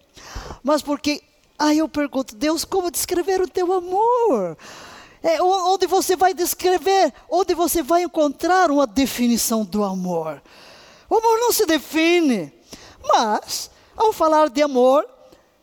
Mas 0.62 0.80
porque 0.80 1.22
aí 1.58 1.78
eu 1.78 1.88
pergunto, 1.88 2.34
Deus, 2.34 2.64
como 2.64 2.90
descrever 2.90 3.40
o 3.40 3.48
teu 3.48 3.72
amor? 3.72 4.56
É, 5.22 5.40
onde 5.42 5.86
você 5.86 6.16
vai 6.16 6.32
descrever, 6.32 7.12
onde 7.28 7.54
você 7.54 7.82
vai 7.82 8.04
encontrar 8.04 8.70
uma 8.70 8.86
definição 8.86 9.64
do 9.64 9.84
amor? 9.84 10.42
O 11.10 11.16
amor 11.16 11.38
não 11.38 11.52
se 11.52 11.66
define. 11.66 12.55
Mas, 13.06 13.70
ao 13.96 14.12
falar 14.12 14.48
de 14.48 14.62
amor, 14.62 15.06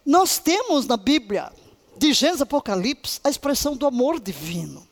nós 0.06 0.40
temos 0.40 0.88
na 0.88 0.98
Bíblia, 0.98 1.52
de 1.98 2.14
Gênesis 2.14 2.42
Apocalipse, 2.42 3.20
a 3.24 3.30
expressão 3.30 3.76
do 3.76 3.86
amor 3.86 4.20
divino. 4.20 4.88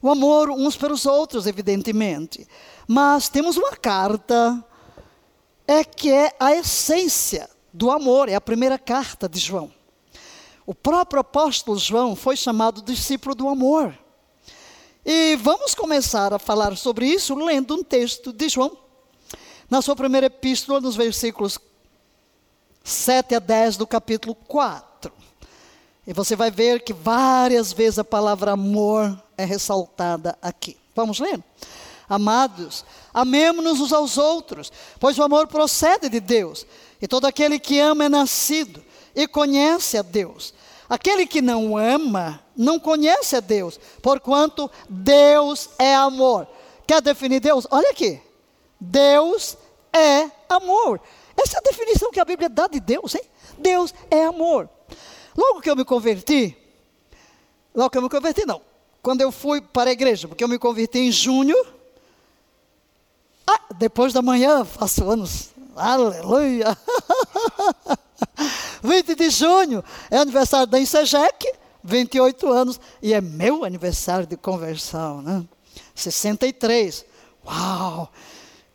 O 0.00 0.10
amor 0.10 0.50
uns 0.50 0.76
pelos 0.76 1.06
outros, 1.06 1.46
evidentemente. 1.46 2.46
Mas 2.86 3.28
temos 3.28 3.56
uma 3.56 3.72
carta 3.72 4.64
é 5.66 5.82
que 5.82 6.12
é 6.12 6.32
a 6.38 6.54
essência 6.54 7.50
do 7.72 7.90
amor, 7.90 8.28
é 8.28 8.34
a 8.34 8.40
primeira 8.40 8.78
carta 8.78 9.28
de 9.28 9.38
João. 9.38 9.72
O 10.64 10.74
próprio 10.74 11.20
apóstolo 11.20 11.78
João 11.78 12.16
foi 12.16 12.36
chamado 12.36 12.82
discípulo 12.82 13.34
do 13.34 13.48
amor. 13.48 13.96
E 15.04 15.36
vamos 15.36 15.74
começar 15.74 16.32
a 16.32 16.38
falar 16.38 16.76
sobre 16.76 17.06
isso 17.06 17.34
lendo 17.34 17.74
um 17.74 17.82
texto 17.82 18.32
de 18.32 18.48
João, 18.48 18.76
na 19.68 19.82
sua 19.82 19.96
primeira 19.96 20.26
epístola, 20.26 20.80
nos 20.80 20.96
versículos 20.96 21.58
7 22.84 23.34
a 23.34 23.38
10 23.38 23.76
do 23.76 23.86
capítulo 23.86 24.34
4. 24.34 25.12
E 26.06 26.12
você 26.12 26.36
vai 26.36 26.50
ver 26.50 26.82
que 26.82 26.92
várias 26.92 27.72
vezes 27.72 27.98
a 27.98 28.04
palavra 28.04 28.52
amor 28.52 29.20
é 29.36 29.44
ressaltada 29.44 30.38
aqui. 30.40 30.76
Vamos 30.94 31.18
ler? 31.18 31.42
Amados, 32.08 32.84
amemos-nos 33.12 33.80
uns 33.80 33.92
aos 33.92 34.16
outros, 34.16 34.72
pois 35.00 35.18
o 35.18 35.24
amor 35.24 35.48
procede 35.48 36.08
de 36.08 36.20
Deus, 36.20 36.64
e 37.02 37.08
todo 37.08 37.26
aquele 37.26 37.58
que 37.58 37.80
ama 37.80 38.04
é 38.04 38.08
nascido 38.08 38.82
e 39.14 39.26
conhece 39.26 39.98
a 39.98 40.02
Deus. 40.02 40.54
Aquele 40.88 41.26
que 41.26 41.42
não 41.42 41.76
ama 41.76 42.40
não 42.56 42.78
conhece 42.78 43.34
a 43.34 43.40
Deus, 43.40 43.80
porquanto 44.00 44.70
Deus 44.88 45.70
é 45.76 45.96
amor. 45.96 46.46
Quer 46.86 47.02
definir 47.02 47.40
Deus? 47.40 47.66
Olha 47.68 47.90
aqui. 47.90 48.20
Deus 48.80 49.56
é 49.92 50.30
amor. 50.48 51.00
Essa 51.36 51.56
é 51.56 51.58
a 51.58 51.62
definição 51.62 52.10
que 52.10 52.20
a 52.20 52.24
Bíblia 52.24 52.48
dá 52.48 52.66
de 52.66 52.80
Deus, 52.80 53.14
hein? 53.14 53.24
Deus 53.58 53.94
é 54.10 54.24
amor. 54.24 54.68
Logo 55.36 55.60
que 55.60 55.70
eu 55.70 55.76
me 55.76 55.84
converti, 55.84 56.56
logo 57.74 57.90
que 57.90 57.98
eu 57.98 58.02
me 58.02 58.08
converti, 58.08 58.46
não. 58.46 58.60
Quando 59.02 59.20
eu 59.20 59.30
fui 59.30 59.60
para 59.60 59.90
a 59.90 59.92
igreja, 59.92 60.26
porque 60.26 60.42
eu 60.42 60.48
me 60.48 60.58
converti 60.58 60.98
em 60.98 61.12
junho. 61.12 61.56
Ah, 63.46 63.60
depois 63.78 64.12
da 64.12 64.22
manhã, 64.22 64.64
faço 64.64 65.08
anos. 65.08 65.50
Aleluia! 65.76 66.76
20 68.82 69.14
de 69.14 69.30
junho 69.30 69.84
é 70.10 70.16
aniversário 70.16 70.66
da 70.66 70.80
Insegec, 70.80 71.52
28 71.84 72.50
anos, 72.50 72.80
e 73.02 73.12
é 73.12 73.20
meu 73.20 73.64
aniversário 73.64 74.26
de 74.26 74.36
conversão, 74.36 75.22
né? 75.22 75.44
63. 75.94 77.04
Uau! 77.46 78.10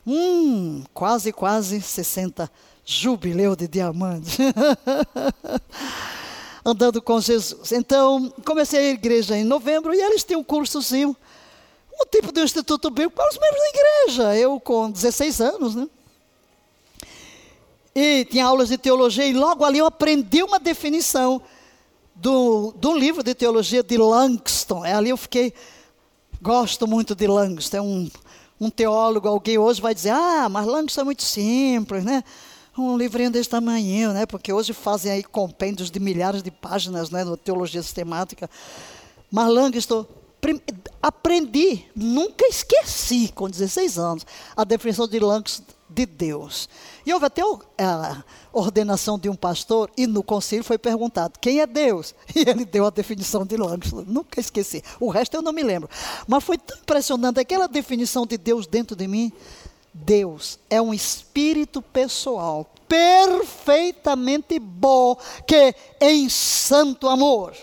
Hum, 0.06 0.84
quase, 0.92 1.32
quase 1.32 1.80
60 1.80 2.50
jubileu 2.84 3.54
de 3.54 3.68
diamante. 3.68 4.38
Andando 6.64 7.00
com 7.00 7.20
Jesus. 7.20 7.72
Então, 7.72 8.32
comecei 8.44 8.78
a 8.78 8.92
igreja 8.92 9.36
em 9.36 9.44
novembro 9.44 9.94
e 9.94 10.00
eles 10.00 10.24
tinham 10.24 10.40
um 10.40 10.44
cursozinho, 10.44 11.16
um 12.00 12.06
tipo 12.06 12.32
de 12.32 12.40
instituto 12.40 12.90
bíblico 12.90 13.16
para 13.16 13.28
os 13.28 13.38
membros 13.38 13.60
da 13.60 13.68
igreja. 13.68 14.36
Eu 14.36 14.60
com 14.60 14.90
16 14.90 15.40
anos, 15.40 15.74
né? 15.74 15.88
E 17.94 18.24
tinha 18.24 18.46
aulas 18.46 18.70
de 18.70 18.78
teologia 18.78 19.26
e 19.26 19.32
logo 19.32 19.64
ali 19.64 19.78
eu 19.78 19.86
aprendi 19.86 20.42
uma 20.42 20.58
definição 20.58 21.42
do, 22.14 22.72
do 22.76 22.96
livro 22.96 23.22
de 23.22 23.34
teologia 23.34 23.82
de 23.82 23.98
Langston. 23.98 24.84
É 24.84 24.94
ali 24.94 25.10
eu 25.10 25.16
fiquei, 25.16 25.52
gosto 26.40 26.86
muito 26.86 27.14
de 27.14 27.26
Langston, 27.26 27.76
é 27.76 27.82
um 27.82 28.10
um 28.62 28.70
teólogo, 28.70 29.26
alguém 29.26 29.58
hoje 29.58 29.82
vai 29.82 29.92
dizer, 29.92 30.10
ah, 30.10 30.48
mas 30.48 30.64
Langston 30.66 31.00
é 31.00 31.04
muito 31.04 31.24
simples, 31.24 32.04
né? 32.04 32.22
Um 32.78 32.96
livrinho 32.96 33.28
desse 33.28 33.48
tamanho, 33.48 34.12
né? 34.12 34.24
Porque 34.24 34.52
hoje 34.52 34.72
fazem 34.72 35.10
aí 35.10 35.24
compêndios 35.24 35.90
de 35.90 35.98
milhares 35.98 36.44
de 36.44 36.50
páginas, 36.52 37.10
né? 37.10 37.24
Na 37.24 37.36
teologia 37.36 37.82
sistemática. 37.82 38.48
Mas 39.28 39.52
Langston, 39.52 40.06
aprendi, 41.02 41.84
nunca 41.96 42.46
esqueci, 42.46 43.32
com 43.34 43.50
16 43.50 43.98
anos, 43.98 44.24
a 44.56 44.62
definição 44.62 45.08
de 45.08 45.18
Langs 45.18 45.60
de 45.90 46.06
Deus. 46.06 46.68
E 47.04 47.12
houve 47.12 47.26
até 47.26 47.42
a 47.42 48.22
ordenação 48.52 49.18
de 49.18 49.28
um 49.28 49.34
pastor, 49.34 49.90
e 49.96 50.06
no 50.06 50.22
conselho 50.22 50.64
foi 50.64 50.78
perguntado: 50.78 51.38
quem 51.40 51.60
é 51.60 51.66
Deus? 51.66 52.14
E 52.34 52.48
ele 52.48 52.64
deu 52.64 52.86
a 52.86 52.90
definição 52.90 53.46
de 53.46 53.56
Langston, 53.56 54.04
nunca 54.06 54.40
esqueci. 54.40 54.82
O 54.98 55.08
resto 55.08 55.36
eu 55.36 55.42
não 55.42 55.52
me 55.52 55.62
lembro. 55.62 55.88
Mas 56.26 56.42
foi 56.42 56.58
tão 56.58 56.76
impressionante 56.78 57.38
aquela 57.38 57.68
definição 57.68 58.26
de 58.26 58.36
Deus 58.36 58.66
dentro 58.66 58.96
de 58.96 59.06
mim. 59.06 59.30
Deus 59.94 60.58
é 60.70 60.80
um 60.80 60.94
espírito 60.94 61.82
pessoal, 61.82 62.66
perfeitamente 62.88 64.58
bom, 64.58 65.16
que 65.46 65.74
em 66.00 66.28
santo 66.28 67.08
amor. 67.08 67.54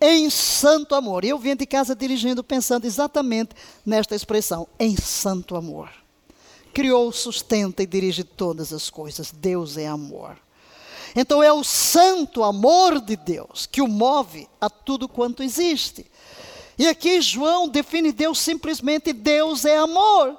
Em 0.00 0.28
santo 0.30 0.94
amor. 0.94 1.24
E 1.24 1.30
eu 1.30 1.38
vim 1.38 1.56
de 1.56 1.66
casa 1.66 1.96
dirigindo, 1.96 2.44
pensando 2.44 2.84
exatamente 2.84 3.54
nesta 3.84 4.14
expressão, 4.14 4.68
em 4.78 4.96
santo 4.96 5.56
amor 5.56 5.90
criou, 6.72 7.12
sustenta 7.12 7.82
e 7.82 7.86
dirige 7.86 8.24
todas 8.24 8.72
as 8.72 8.88
coisas. 8.88 9.30
Deus 9.30 9.76
é 9.76 9.86
amor. 9.86 10.36
Então 11.14 11.42
é 11.42 11.52
o 11.52 11.64
santo 11.64 12.42
amor 12.42 13.00
de 13.00 13.16
Deus 13.16 13.66
que 13.66 13.82
o 13.82 13.88
move 13.88 14.48
a 14.60 14.70
tudo 14.70 15.08
quanto 15.08 15.42
existe. 15.42 16.06
E 16.78 16.86
aqui 16.86 17.20
João 17.20 17.68
define 17.68 18.12
Deus 18.12 18.38
simplesmente: 18.38 19.12
Deus 19.12 19.64
é 19.64 19.76
amor. 19.76 20.36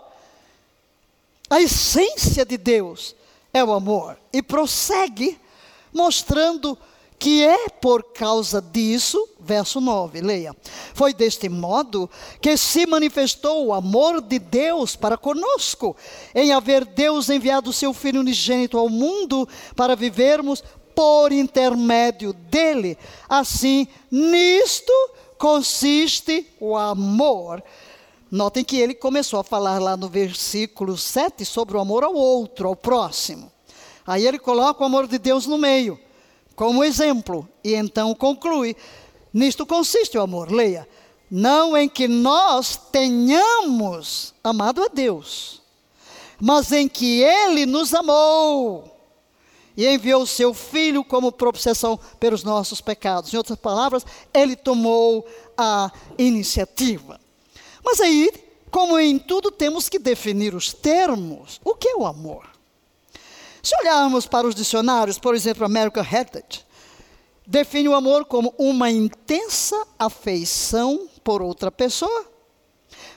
A 1.49 1.61
essência 1.61 2.45
de 2.45 2.57
Deus 2.57 3.15
é 3.53 3.63
o 3.63 3.73
amor. 3.73 4.17
E 4.31 4.41
prossegue 4.41 5.37
mostrando 5.93 6.77
que 7.21 7.43
é 7.43 7.69
por 7.69 8.01
causa 8.13 8.59
disso, 8.59 9.29
verso 9.39 9.79
9, 9.79 10.21
leia. 10.21 10.55
Foi 10.91 11.13
deste 11.13 11.47
modo 11.47 12.09
que 12.41 12.57
se 12.57 12.87
manifestou 12.87 13.67
o 13.67 13.73
amor 13.75 14.21
de 14.21 14.39
Deus 14.39 14.95
para 14.95 15.15
conosco, 15.15 15.95
em 16.33 16.51
haver 16.51 16.83
Deus 16.83 17.29
enviado 17.29 17.69
o 17.69 17.73
seu 17.73 17.93
Filho 17.93 18.21
unigênito 18.21 18.75
ao 18.75 18.89
mundo 18.89 19.47
para 19.75 19.95
vivermos 19.95 20.63
por 20.95 21.31
intermédio 21.31 22.33
dele. 22.33 22.97
Assim, 23.29 23.87
nisto 24.09 24.91
consiste 25.37 26.47
o 26.59 26.75
amor. 26.75 27.63
Notem 28.31 28.63
que 28.63 28.79
ele 28.79 28.95
começou 28.95 29.39
a 29.39 29.43
falar 29.43 29.79
lá 29.79 29.95
no 29.95 30.09
versículo 30.09 30.97
7 30.97 31.45
sobre 31.45 31.77
o 31.77 31.79
amor 31.79 32.03
ao 32.03 32.15
outro, 32.15 32.67
ao 32.67 32.75
próximo. 32.75 33.51
Aí 34.07 34.25
ele 34.25 34.39
coloca 34.39 34.81
o 34.81 34.87
amor 34.87 35.05
de 35.05 35.19
Deus 35.19 35.45
no 35.45 35.59
meio 35.59 35.99
como 36.61 36.83
exemplo. 36.83 37.49
E 37.63 37.73
então 37.73 38.13
conclui: 38.13 38.75
nisto 39.33 39.65
consiste 39.65 40.15
o 40.15 40.21
amor. 40.21 40.51
Leia. 40.51 40.87
Não 41.27 41.75
em 41.75 41.89
que 41.89 42.07
nós 42.07 42.79
tenhamos 42.91 44.35
amado 44.43 44.83
a 44.83 44.87
Deus, 44.87 45.59
mas 46.39 46.71
em 46.71 46.87
que 46.87 47.23
Ele 47.23 47.65
nos 47.65 47.95
amou 47.95 48.95
e 49.75 49.87
enviou 49.87 50.21
o 50.21 50.27
seu 50.27 50.53
Filho 50.53 51.03
como 51.03 51.31
propiciação 51.31 51.97
pelos 52.19 52.43
nossos 52.43 52.79
pecados. 52.79 53.33
Em 53.33 53.37
outras 53.37 53.57
palavras, 53.57 54.05
Ele 54.31 54.55
tomou 54.55 55.25
a 55.57 55.89
iniciativa. 56.15 57.19
Mas 57.83 57.99
aí, 58.01 58.29
como 58.69 58.99
em 58.99 59.17
tudo, 59.17 59.49
temos 59.49 59.89
que 59.89 59.97
definir 59.97 60.53
os 60.53 60.73
termos. 60.73 61.59
O 61.63 61.73
que 61.73 61.87
é 61.87 61.95
o 61.95 62.05
amor? 62.05 62.50
Se 63.61 63.75
olharmos 63.81 64.25
para 64.25 64.47
os 64.47 64.55
dicionários, 64.55 65.19
por 65.19 65.35
exemplo, 65.35 65.65
American 65.65 66.03
Heritage, 66.03 66.65
define 67.45 67.89
o 67.89 67.95
amor 67.95 68.25
como 68.25 68.53
uma 68.57 68.89
intensa 68.89 69.85
afeição 69.99 71.07
por 71.23 71.41
outra 71.41 71.71
pessoa, 71.71 72.25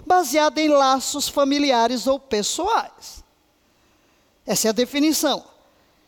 baseada 0.06 0.60
em 0.60 0.68
laços 0.68 1.28
familiares 1.28 2.06
ou 2.06 2.20
pessoais. 2.20 3.24
Essa 4.46 4.68
é 4.68 4.70
a 4.70 4.72
definição. 4.72 5.42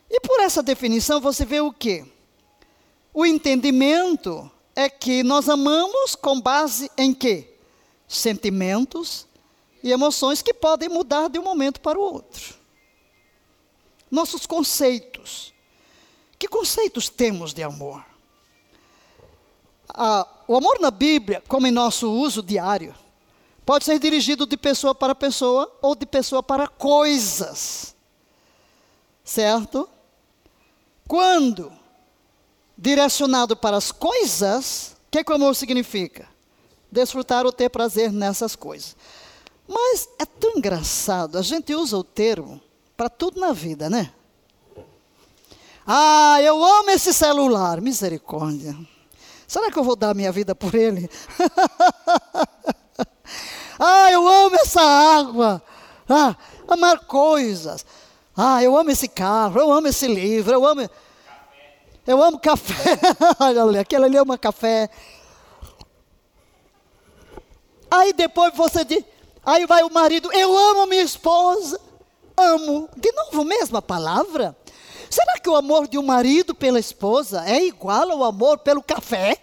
E 0.09 0.19
por 0.19 0.39
essa 0.39 0.61
definição 0.61 1.19
você 1.19 1.43
vê 1.43 1.59
o 1.59 1.73
quê? 1.73 2.05
O 3.11 3.25
entendimento 3.25 4.49
é 4.75 4.87
que 4.87 5.23
nós 5.23 5.49
amamos 5.49 6.15
com 6.15 6.39
base 6.39 6.91
em 6.95 7.11
quê? 7.11 7.55
Sentimentos 8.07 9.25
e 9.83 9.91
emoções 9.91 10.43
que 10.43 10.53
podem 10.53 10.87
mudar 10.87 11.27
de 11.27 11.39
um 11.39 11.43
momento 11.43 11.81
para 11.81 11.97
o 11.97 12.01
outro 12.01 12.56
nossos 14.09 14.45
conceitos. 14.45 15.53
Que 16.39 16.47
conceitos 16.47 17.09
temos 17.09 17.53
de 17.53 17.63
amor? 17.63 18.05
Ah, 19.89 20.27
o 20.47 20.55
amor 20.55 20.79
na 20.79 20.91
Bíblia, 20.91 21.43
como 21.47 21.67
em 21.67 21.71
nosso 21.71 22.11
uso 22.11 22.43
diário, 22.43 22.93
pode 23.65 23.85
ser 23.85 23.99
dirigido 23.99 24.45
de 24.45 24.55
pessoa 24.55 24.93
para 24.93 25.15
pessoa 25.15 25.71
ou 25.81 25.95
de 25.95 26.05
pessoa 26.05 26.43
para 26.43 26.67
coisas. 26.67 27.95
Certo? 29.23 29.89
Quando 31.07 31.71
direcionado 32.77 33.57
para 33.57 33.77
as 33.77 33.91
coisas, 33.91 34.95
o 35.07 35.11
que, 35.11 35.23
que 35.23 35.31
o 35.31 35.35
amor 35.35 35.55
significa? 35.55 36.27
Desfrutar 36.91 37.45
ou 37.45 37.51
ter 37.51 37.69
prazer 37.69 38.11
nessas 38.11 38.55
coisas. 38.55 38.95
Mas 39.67 40.07
é 40.19 40.25
tão 40.25 40.57
engraçado, 40.57 41.37
a 41.37 41.41
gente 41.41 41.73
usa 41.73 41.97
o 41.97 42.03
termo 42.03 42.61
para 42.97 43.09
tudo 43.09 43.39
na 43.39 43.53
vida, 43.53 43.91
né? 43.91 44.11
Ah, 45.85 46.41
eu 46.41 46.61
amo 46.61 46.89
esse 46.89 47.13
celular, 47.13 47.79
misericórdia. 47.79 48.75
Será 49.47 49.71
que 49.71 49.77
eu 49.77 49.83
vou 49.83 49.95
dar 49.95 50.15
minha 50.15 50.31
vida 50.31 50.55
por 50.55 50.73
ele? 50.73 51.07
ah, 53.79 54.11
eu 54.11 54.27
amo 54.27 54.55
essa 54.55 54.81
água. 54.81 55.61
Ah, 56.09 56.35
amar 56.67 57.05
coisas. 57.05 57.85
Ah, 58.35 58.61
eu 58.63 58.75
amo 58.75 58.89
esse 58.89 59.07
carro, 59.07 59.59
eu 59.59 59.71
amo 59.71 59.87
esse 59.87 60.07
livro, 60.07 60.51
eu 60.51 60.65
amo. 60.65 60.89
Eu 62.05 62.21
amo 62.21 62.39
café. 62.39 62.99
Olha 63.39 63.63
ali, 63.63 63.77
aquele 63.77 64.05
ali 64.05 64.17
ama 64.17 64.37
café. 64.37 64.89
Aí 67.89 68.11
depois 68.11 68.53
você 68.55 68.83
diz, 68.83 69.03
aí 69.45 69.65
vai 69.65 69.83
o 69.83 69.93
marido, 69.93 70.29
eu 70.33 70.57
amo 70.57 70.87
minha 70.87 71.03
esposa 71.03 71.86
amo. 72.37 72.87
De 72.95 73.11
novo, 73.11 73.43
mesma 73.43 73.81
palavra. 73.81 74.55
Será 75.09 75.39
que 75.39 75.49
o 75.49 75.55
amor 75.55 75.87
de 75.87 75.97
um 75.97 76.03
marido 76.03 76.53
pela 76.53 76.79
esposa 76.79 77.43
é 77.49 77.65
igual 77.65 78.11
ao 78.11 78.23
amor 78.23 78.59
pelo 78.59 78.83
café? 78.83 79.41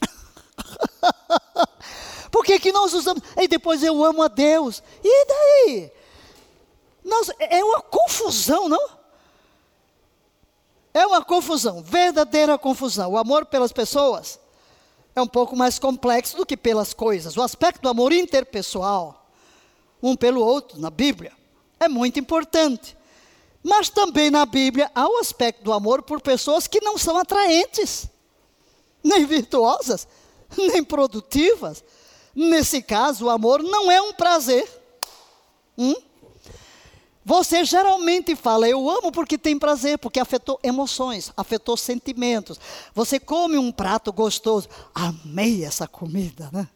Por 2.30 2.44
que, 2.44 2.60
que 2.60 2.72
nós 2.72 2.92
usamos? 2.92 3.22
E 3.36 3.48
depois 3.48 3.82
eu 3.82 4.04
amo 4.04 4.22
a 4.22 4.28
Deus. 4.28 4.82
E 5.02 5.26
daí? 5.26 5.90
Nós, 7.02 7.30
é 7.38 7.64
uma 7.64 7.80
confusão, 7.80 8.68
não? 8.68 9.00
É 10.92 11.06
uma 11.06 11.24
confusão, 11.24 11.82
verdadeira 11.82 12.58
confusão. 12.58 13.12
O 13.12 13.18
amor 13.18 13.46
pelas 13.46 13.72
pessoas 13.72 14.38
é 15.14 15.22
um 15.22 15.26
pouco 15.26 15.56
mais 15.56 15.78
complexo 15.78 16.36
do 16.36 16.44
que 16.44 16.56
pelas 16.56 16.92
coisas. 16.92 17.36
O 17.36 17.42
aspecto 17.42 17.82
do 17.82 17.88
amor 17.88 18.12
interpessoal 18.12 19.19
um 20.02 20.16
pelo 20.16 20.40
outro 20.40 20.80
na 20.80 20.90
Bíblia. 20.90 21.32
É 21.78 21.88
muito 21.88 22.18
importante. 22.18 22.96
Mas 23.62 23.88
também 23.88 24.30
na 24.30 24.46
Bíblia 24.46 24.90
há 24.94 25.06
o 25.08 25.18
aspecto 25.18 25.62
do 25.62 25.72
amor 25.72 26.02
por 26.02 26.20
pessoas 26.20 26.66
que 26.66 26.80
não 26.80 26.96
são 26.96 27.16
atraentes, 27.16 28.08
nem 29.02 29.26
virtuosas, 29.26 30.08
nem 30.56 30.82
produtivas. 30.82 31.84
Nesse 32.34 32.80
caso, 32.80 33.26
o 33.26 33.30
amor 33.30 33.62
não 33.62 33.90
é 33.90 34.00
um 34.00 34.12
prazer. 34.12 34.66
Hum? 35.76 35.94
Você 37.24 37.64
geralmente 37.64 38.34
fala, 38.34 38.68
eu 38.68 38.88
amo 38.88 39.12
porque 39.12 39.36
tem 39.36 39.58
prazer, 39.58 39.98
porque 39.98 40.18
afetou 40.18 40.58
emoções, 40.62 41.30
afetou 41.36 41.76
sentimentos. 41.76 42.58
Você 42.94 43.20
come 43.20 43.58
um 43.58 43.70
prato 43.70 44.12
gostoso, 44.12 44.68
amei 44.94 45.64
essa 45.64 45.86
comida, 45.86 46.48
né? 46.52 46.66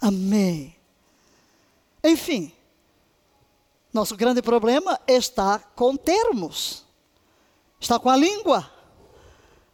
Amei. 0.00 0.81
Enfim, 2.04 2.52
nosso 3.92 4.16
grande 4.16 4.42
problema 4.42 4.98
está 5.06 5.58
com 5.58 5.96
termos, 5.96 6.84
está 7.78 7.98
com 7.98 8.08
a 8.08 8.16
língua. 8.16 8.70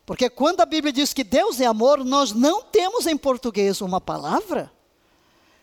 Porque 0.04 0.28
quando 0.28 0.60
a 0.60 0.66
Bíblia 0.66 0.92
diz 0.92 1.12
que 1.12 1.22
Deus 1.22 1.60
é 1.60 1.66
amor, 1.66 2.04
nós 2.04 2.32
não 2.32 2.62
temos 2.62 3.06
em 3.06 3.16
português 3.16 3.80
uma 3.80 4.00
palavra 4.00 4.72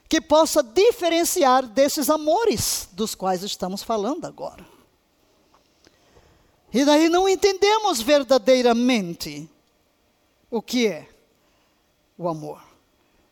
que 0.08 0.22
possa 0.22 0.62
diferenciar 0.62 1.66
desses 1.66 2.10
amores 2.10 2.88
dos 2.92 3.16
quais 3.16 3.44
estamos 3.44 3.82
falando 3.82 4.26
agora. 4.26 4.66
E 6.72 6.86
daí 6.86 7.10
não 7.10 7.28
entendemos 7.28 8.02
verdadeiramente 8.02 9.50
o 10.52 10.62
que 10.62 10.88
é 10.88 11.10
o 12.18 12.28
amor. 12.28 12.62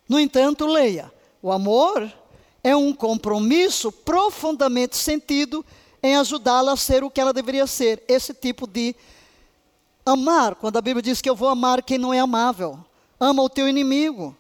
No 0.08 0.20
entanto, 0.20 0.66
leia: 0.66 1.14
o 1.42 1.52
amor 1.52 2.12
é 2.64 2.76
um 2.76 2.94
compromisso 2.94 3.92
profundamente 3.92 4.96
sentido 4.96 5.66
em 6.02 6.16
ajudá-la 6.16 6.74
a 6.74 6.78
ser 6.78 7.04
o 7.04 7.12
que 7.12 7.20
ela 7.20 7.34
deveria 7.34 7.68
ser. 7.68 8.04
Esse 8.08 8.34
tipo 8.34 8.66
de 8.66 8.96
amar, 10.06 10.56
quando 10.56 10.78
a 10.78 10.82
Bíblia 10.82 11.02
diz 11.02 11.22
que 11.22 11.30
eu 11.30 11.36
vou 11.36 11.50
amar 11.50 11.84
quem 11.84 11.98
não 11.98 12.14
é 12.14 12.20
amável. 12.20 12.80
Ama 13.20 13.44
o 13.44 13.50
teu 13.50 13.68
inimigo. 13.68 14.36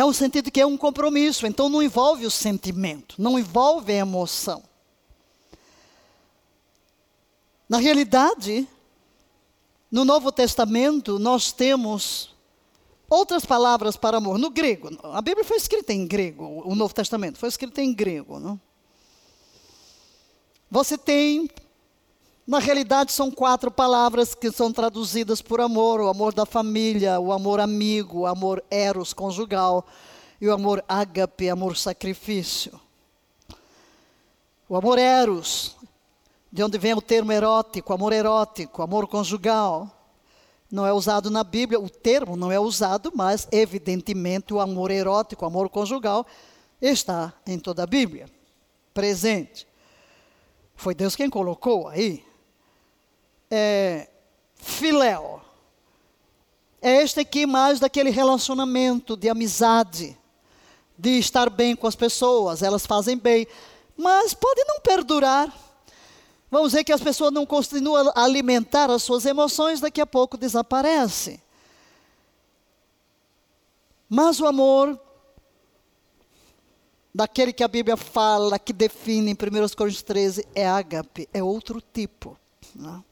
é 0.00 0.04
um 0.04 0.14
sentido 0.14 0.50
que 0.50 0.60
é 0.60 0.66
um 0.66 0.78
compromisso, 0.78 1.46
então 1.46 1.68
não 1.68 1.82
envolve 1.82 2.24
o 2.24 2.30
sentimento, 2.30 3.16
não 3.18 3.38
envolve 3.38 3.92
a 3.92 3.96
emoção. 3.96 4.62
Na 7.68 7.76
realidade, 7.76 8.66
no 9.90 10.02
Novo 10.04 10.32
Testamento, 10.32 11.18
nós 11.18 11.52
temos 11.52 12.34
outras 13.10 13.44
palavras 13.44 13.96
para 13.96 14.18
amor. 14.18 14.38
No 14.38 14.48
grego, 14.48 14.88
a 15.02 15.20
Bíblia 15.20 15.44
foi 15.44 15.56
escrita 15.56 15.92
em 15.92 16.06
grego, 16.06 16.62
o 16.64 16.74
Novo 16.76 16.94
Testamento 16.94 17.38
foi 17.38 17.48
escrito 17.48 17.78
em 17.80 17.92
grego. 17.92 18.38
Não? 18.38 18.58
Você 20.70 20.96
tem, 20.96 21.50
na 22.46 22.60
realidade, 22.60 23.12
são 23.12 23.28
quatro 23.28 23.72
palavras 23.72 24.34
que 24.34 24.52
são 24.52 24.72
traduzidas 24.72 25.42
por 25.42 25.60
amor: 25.60 26.00
o 26.00 26.08
amor 26.08 26.32
da 26.32 26.46
família, 26.46 27.18
o 27.18 27.32
amor 27.32 27.58
amigo, 27.58 28.20
o 28.20 28.26
amor 28.26 28.62
eros 28.70 29.12
conjugal 29.12 29.84
e 30.40 30.46
o 30.46 30.54
amor 30.54 30.84
ágape, 30.88 31.50
amor 31.50 31.76
sacrifício. 31.76 32.80
O 34.68 34.76
amor 34.76 34.98
eros, 34.98 35.76
de 36.52 36.62
onde 36.62 36.78
vem 36.78 36.94
o 36.94 37.02
termo 37.02 37.32
erótico, 37.32 37.92
amor 37.92 38.12
erótico, 38.12 38.82
amor 38.82 39.08
conjugal. 39.08 39.99
Não 40.70 40.86
é 40.86 40.92
usado 40.92 41.30
na 41.30 41.42
Bíblia, 41.42 41.80
o 41.80 41.90
termo 41.90 42.36
não 42.36 42.52
é 42.52 42.60
usado, 42.60 43.10
mas 43.14 43.48
evidentemente 43.50 44.54
o 44.54 44.60
amor 44.60 44.90
erótico, 44.90 45.44
o 45.44 45.48
amor 45.48 45.68
conjugal, 45.68 46.24
está 46.80 47.32
em 47.46 47.58
toda 47.58 47.82
a 47.82 47.86
Bíblia, 47.86 48.26
presente. 48.94 49.66
Foi 50.76 50.94
Deus 50.94 51.16
quem 51.16 51.28
colocou 51.28 51.88
aí. 51.88 52.24
É, 53.50 54.08
filéu. 54.54 55.42
É 56.80 57.02
este 57.02 57.20
aqui 57.20 57.44
mais 57.44 57.80
daquele 57.80 58.10
relacionamento 58.10 59.16
de 59.16 59.28
amizade, 59.28 60.16
de 60.96 61.18
estar 61.18 61.50
bem 61.50 61.76
com 61.76 61.86
as 61.86 61.96
pessoas, 61.96 62.62
elas 62.62 62.86
fazem 62.86 63.18
bem, 63.18 63.46
mas 63.96 64.32
pode 64.32 64.64
não 64.64 64.80
perdurar. 64.80 65.52
Vamos 66.50 66.72
ver 66.72 66.82
que 66.82 66.92
as 66.92 67.00
pessoas 67.00 67.32
não 67.32 67.46
continuam 67.46 68.12
a 68.14 68.24
alimentar 68.24 68.90
as 68.90 69.02
suas 69.02 69.24
emoções, 69.24 69.80
daqui 69.80 70.00
a 70.00 70.06
pouco 70.06 70.36
desaparece. 70.36 71.40
Mas 74.08 74.40
o 74.40 74.46
amor, 74.46 74.98
daquele 77.14 77.52
que 77.52 77.62
a 77.62 77.68
Bíblia 77.68 77.96
fala, 77.96 78.58
que 78.58 78.72
define 78.72 79.30
em 79.30 79.34
1 79.34 79.36
Coríntios 79.76 80.02
13, 80.02 80.44
é 80.52 80.66
ágape, 80.66 81.28
é 81.32 81.40
outro 81.40 81.80
tipo. 81.80 82.36
Né? 82.74 83.04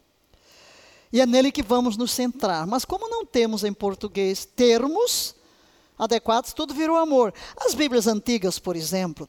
E 1.13 1.21
é 1.21 1.27
nele 1.27 1.53
que 1.53 1.63
vamos 1.63 1.97
nos 1.97 2.11
centrar. 2.11 2.67
Mas 2.67 2.85
como 2.85 3.09
não 3.09 3.25
temos 3.25 3.63
em 3.63 3.73
português 3.73 4.45
termos 4.45 5.37
adequados, 5.97 6.53
tudo 6.53 6.75
virou 6.75 6.97
amor. 6.97 7.33
As 7.57 7.75
Bíblias 7.75 8.09
antigas, 8.09 8.59
por 8.59 8.75
exemplo, 8.75 9.29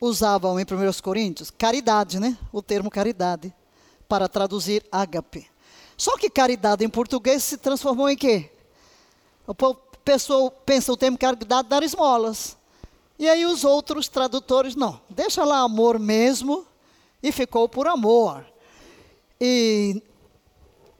usavam 0.00 0.58
em 0.58 0.62
1 0.62 0.66
Coríntios 1.02 1.50
caridade, 1.50 2.18
né? 2.18 2.36
O 2.52 2.62
termo 2.62 2.90
caridade, 2.90 3.52
para 4.08 4.28
traduzir 4.28 4.84
ágape. 4.90 5.46
Só 5.96 6.16
que 6.16 6.30
caridade 6.30 6.84
em 6.84 6.88
português 6.88 7.44
se 7.44 7.58
transformou 7.58 8.08
em 8.08 8.16
quê? 8.16 8.50
O 9.46 9.74
pessoal 10.02 10.50
pensa 10.50 10.92
o 10.92 10.96
termo 10.96 11.18
caridade 11.18 11.68
dar 11.68 11.82
esmolas. 11.82 12.56
E 13.18 13.28
aí 13.28 13.44
os 13.44 13.64
outros 13.64 14.08
tradutores, 14.08 14.74
não, 14.74 14.98
deixa 15.10 15.44
lá 15.44 15.58
amor 15.58 15.98
mesmo, 15.98 16.66
e 17.22 17.30
ficou 17.30 17.68
por 17.68 17.86
amor. 17.86 18.46
E, 19.38 20.02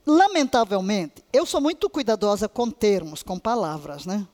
lamentavelmente, 0.06 1.24
eu 1.32 1.46
sou 1.46 1.62
muito 1.62 1.88
cuidadosa 1.88 2.46
com 2.46 2.70
termos, 2.70 3.22
com 3.22 3.38
palavras, 3.38 4.04
né? 4.04 4.28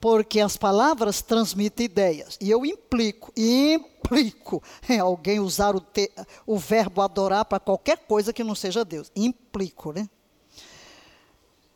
Porque 0.00 0.40
as 0.40 0.56
palavras 0.56 1.20
transmitem 1.22 1.86
ideias. 1.86 2.38
E 2.40 2.50
eu 2.50 2.64
implico, 2.64 3.32
implico 3.36 4.62
em 4.88 4.98
alguém 4.98 5.40
usar 5.40 5.74
o, 5.74 5.80
te, 5.80 6.10
o 6.46 6.56
verbo 6.56 7.02
adorar 7.02 7.44
para 7.44 7.58
qualquer 7.58 7.98
coisa 7.98 8.32
que 8.32 8.44
não 8.44 8.54
seja 8.54 8.84
Deus. 8.84 9.10
Implico, 9.14 9.92
né? 9.92 10.08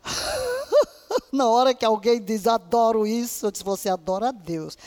Na 1.33 1.49
hora 1.49 1.75
que 1.75 1.85
alguém 1.85 2.21
diz 2.21 2.47
adoro 2.47 3.07
isso, 3.07 3.47
eu 3.47 3.51
disse, 3.51 3.65
você 3.65 3.89
adora 3.89 4.29
a 4.29 4.33
Deus. 4.33 4.79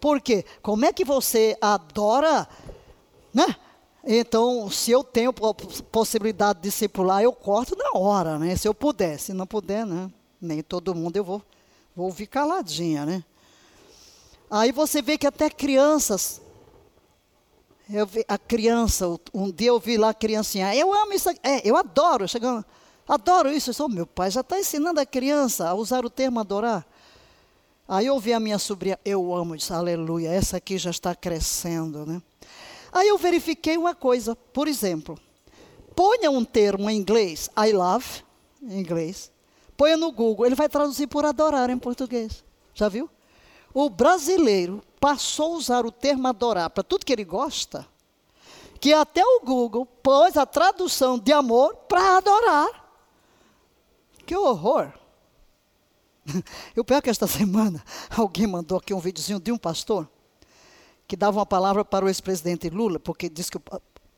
Por 0.00 0.20
quê? 0.20 0.44
Como 0.62 0.84
é 0.84 0.92
que 0.92 1.04
você 1.04 1.56
adora, 1.60 2.48
né? 3.34 3.56
Então, 4.08 4.70
se 4.70 4.92
eu 4.92 5.02
tenho 5.02 5.32
possibilidade 5.32 6.60
de 6.60 6.68
discipular, 6.68 7.22
eu 7.22 7.32
corto 7.32 7.74
na 7.76 7.98
hora, 7.98 8.38
né? 8.38 8.54
Se 8.54 8.68
eu 8.68 8.74
puder. 8.74 9.18
Se 9.18 9.32
não 9.32 9.46
puder, 9.46 9.84
né? 9.84 10.08
Nem 10.40 10.62
todo 10.62 10.94
mundo 10.94 11.16
eu 11.16 11.24
vou 11.24 11.42
Vou 11.96 12.06
ouvir 12.06 12.26
caladinha, 12.26 13.06
né? 13.06 13.24
Aí 14.50 14.70
você 14.70 15.00
vê 15.00 15.16
que 15.16 15.26
até 15.26 15.48
crianças. 15.48 16.42
Eu 17.88 18.06
vi, 18.06 18.22
a 18.28 18.36
criança, 18.36 19.06
um 19.32 19.50
dia 19.50 19.68
eu 19.68 19.80
vi 19.80 19.96
lá 19.96 20.10
a 20.10 20.14
criancinha, 20.14 20.74
eu 20.76 20.92
amo 20.92 21.14
isso, 21.14 21.30
é, 21.42 21.62
eu 21.64 21.74
adoro, 21.74 22.28
chegando, 22.28 22.62
adoro 23.08 23.50
isso. 23.50 23.70
Eu 23.70 23.74
sou, 23.74 23.88
meu 23.88 24.06
pai 24.06 24.30
já 24.30 24.42
está 24.42 24.58
ensinando 24.58 25.00
a 25.00 25.06
criança 25.06 25.70
a 25.70 25.74
usar 25.74 26.04
o 26.04 26.10
termo 26.10 26.38
adorar. 26.38 26.86
Aí 27.88 28.06
eu 28.06 28.14
ouvi 28.14 28.34
a 28.34 28.40
minha 28.40 28.58
sobrinha, 28.58 28.98
eu 29.02 29.34
amo 29.34 29.54
isso, 29.54 29.72
aleluia, 29.72 30.28
essa 30.28 30.58
aqui 30.58 30.76
já 30.76 30.90
está 30.90 31.14
crescendo, 31.14 32.04
né? 32.04 32.20
Aí 32.92 33.08
eu 33.08 33.16
verifiquei 33.16 33.78
uma 33.78 33.94
coisa, 33.94 34.36
por 34.36 34.68
exemplo, 34.68 35.18
ponha 35.94 36.30
um 36.30 36.44
termo 36.44 36.90
em 36.90 36.96
inglês, 36.98 37.48
I 37.56 37.72
love, 37.72 38.22
em 38.60 38.80
inglês, 38.80 39.30
Põe 39.76 39.96
no 39.96 40.10
Google, 40.10 40.46
ele 40.46 40.54
vai 40.54 40.68
traduzir 40.68 41.06
por 41.06 41.24
adorar 41.24 41.68
em 41.70 41.78
português. 41.78 42.44
Já 42.74 42.88
viu? 42.88 43.10
O 43.74 43.90
brasileiro 43.90 44.82
passou 44.98 45.54
a 45.54 45.56
usar 45.56 45.84
o 45.84 45.92
termo 45.92 46.26
adorar 46.26 46.70
para 46.70 46.82
tudo 46.82 47.04
que 47.04 47.12
ele 47.12 47.24
gosta, 47.24 47.86
que 48.80 48.92
até 48.92 49.22
o 49.22 49.40
Google 49.40 49.84
pôs 49.84 50.36
a 50.36 50.46
tradução 50.46 51.18
de 51.18 51.32
amor 51.32 51.74
para 51.88 52.16
adorar. 52.16 52.86
Que 54.24 54.34
horror! 54.34 54.92
Eu 56.74 56.84
pior 56.84 57.00
que 57.02 57.10
esta 57.10 57.26
semana, 57.26 57.84
alguém 58.16 58.46
mandou 58.46 58.78
aqui 58.78 58.94
um 58.94 58.98
videozinho 58.98 59.38
de 59.38 59.52
um 59.52 59.58
pastor 59.58 60.08
que 61.06 61.16
dava 61.16 61.38
uma 61.38 61.46
palavra 61.46 61.84
para 61.84 62.04
o 62.04 62.08
ex-presidente 62.08 62.68
Lula, 62.68 62.98
porque 62.98 63.28
disse 63.28 63.50
que 63.50 63.58
o 63.58 63.62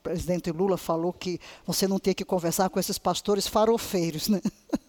presidente 0.02 0.50
Lula 0.50 0.78
falou 0.78 1.12
que 1.12 1.38
você 1.66 1.86
não 1.86 1.98
tinha 1.98 2.14
que 2.14 2.24
conversar 2.24 2.70
com 2.70 2.80
esses 2.80 2.96
pastores 2.96 3.46
farofeiros, 3.46 4.28
né? 4.28 4.40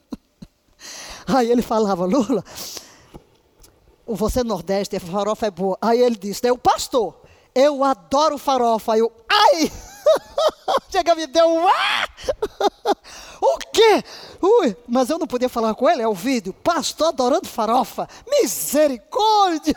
Aí 1.27 1.51
ele 1.51 1.61
falava, 1.61 2.05
Lula, 2.05 2.43
você 4.05 4.43
Nordeste, 4.43 4.95
a 4.95 4.99
farofa 4.99 5.47
é 5.47 5.51
boa. 5.51 5.77
Aí 5.81 6.01
ele 6.01 6.15
disse, 6.15 6.49
o 6.49 6.57
pastor, 6.57 7.21
eu 7.53 7.83
adoro 7.83 8.37
farofa. 8.37 8.93
Aí 8.93 8.99
eu, 8.99 9.11
ai! 9.29 9.71
Chega, 10.89 11.15
me 11.15 11.27
deu 11.27 11.47
um 11.47 11.67
ah! 11.67 12.07
O 13.41 13.57
quê? 13.71 14.03
Ui, 14.41 14.75
mas 14.87 15.09
eu 15.09 15.17
não 15.17 15.25
podia 15.25 15.47
falar 15.47 15.73
com 15.73 15.89
ele, 15.89 16.01
é 16.01 16.07
o 16.07 16.13
vídeo. 16.13 16.53
Pastor 16.53 17.07
adorando 17.07 17.47
farofa. 17.47 18.07
Misericórdia! 18.27 19.75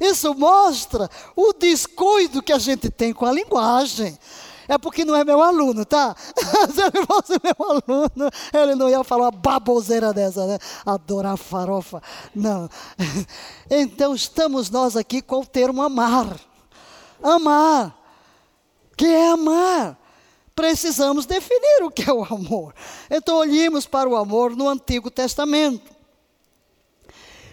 Isso 0.00 0.34
mostra 0.34 1.08
o 1.36 1.52
descuido 1.52 2.42
que 2.42 2.52
a 2.52 2.58
gente 2.58 2.90
tem 2.90 3.12
com 3.12 3.26
a 3.26 3.32
linguagem 3.32 4.18
é 4.70 4.78
porque 4.78 5.04
não 5.04 5.16
é 5.16 5.24
meu 5.24 5.42
aluno, 5.42 5.84
tá? 5.84 6.14
Se 6.72 6.80
ele 6.80 7.04
fosse 7.04 7.32
meu 7.42 7.56
aluno, 7.58 8.30
ele 8.54 8.76
não 8.76 8.88
ia 8.88 9.02
falar 9.02 9.24
uma 9.24 9.30
baboseira 9.32 10.12
dessa, 10.12 10.46
né? 10.46 10.58
Adorar 10.86 11.36
farofa. 11.36 12.00
Não. 12.34 12.70
Então 13.72 14.16
estamos 14.16 14.68
nós 14.68 14.96
aqui 14.96 15.22
com 15.22 15.40
o 15.40 15.46
termo 15.46 15.80
amar. 15.80 16.36
Amar. 17.22 17.96
Que 18.96 19.06
é 19.06 19.30
amar? 19.30 19.96
Precisamos 20.56 21.24
definir 21.24 21.84
o 21.84 21.90
que 21.90 22.08
é 22.08 22.12
o 22.12 22.24
amor. 22.24 22.74
Então 23.08 23.36
olhemos 23.36 23.86
para 23.86 24.08
o 24.08 24.16
amor 24.16 24.56
no 24.56 24.68
Antigo 24.68 25.08
Testamento. 25.08 26.00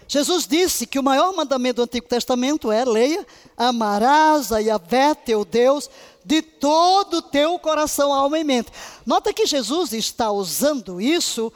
Jesus 0.08 0.46
disse 0.46 0.86
que 0.86 0.98
o 0.98 1.02
maior 1.02 1.36
mandamento 1.36 1.76
do 1.76 1.82
Antigo 1.82 2.08
Testamento 2.08 2.72
é, 2.72 2.84
leia, 2.84 3.26
amarás 3.56 4.50
a 4.50 4.58
Yahvé, 4.58 5.14
teu 5.14 5.44
Deus, 5.44 5.90
de 6.28 6.42
todo 6.42 7.14
o 7.14 7.22
teu 7.22 7.58
coração, 7.58 8.12
alma 8.12 8.38
e 8.38 8.44
mente. 8.44 8.70
Nota 9.06 9.32
que 9.32 9.46
Jesus 9.46 9.94
está 9.94 10.30
usando 10.30 11.00
isso, 11.00 11.50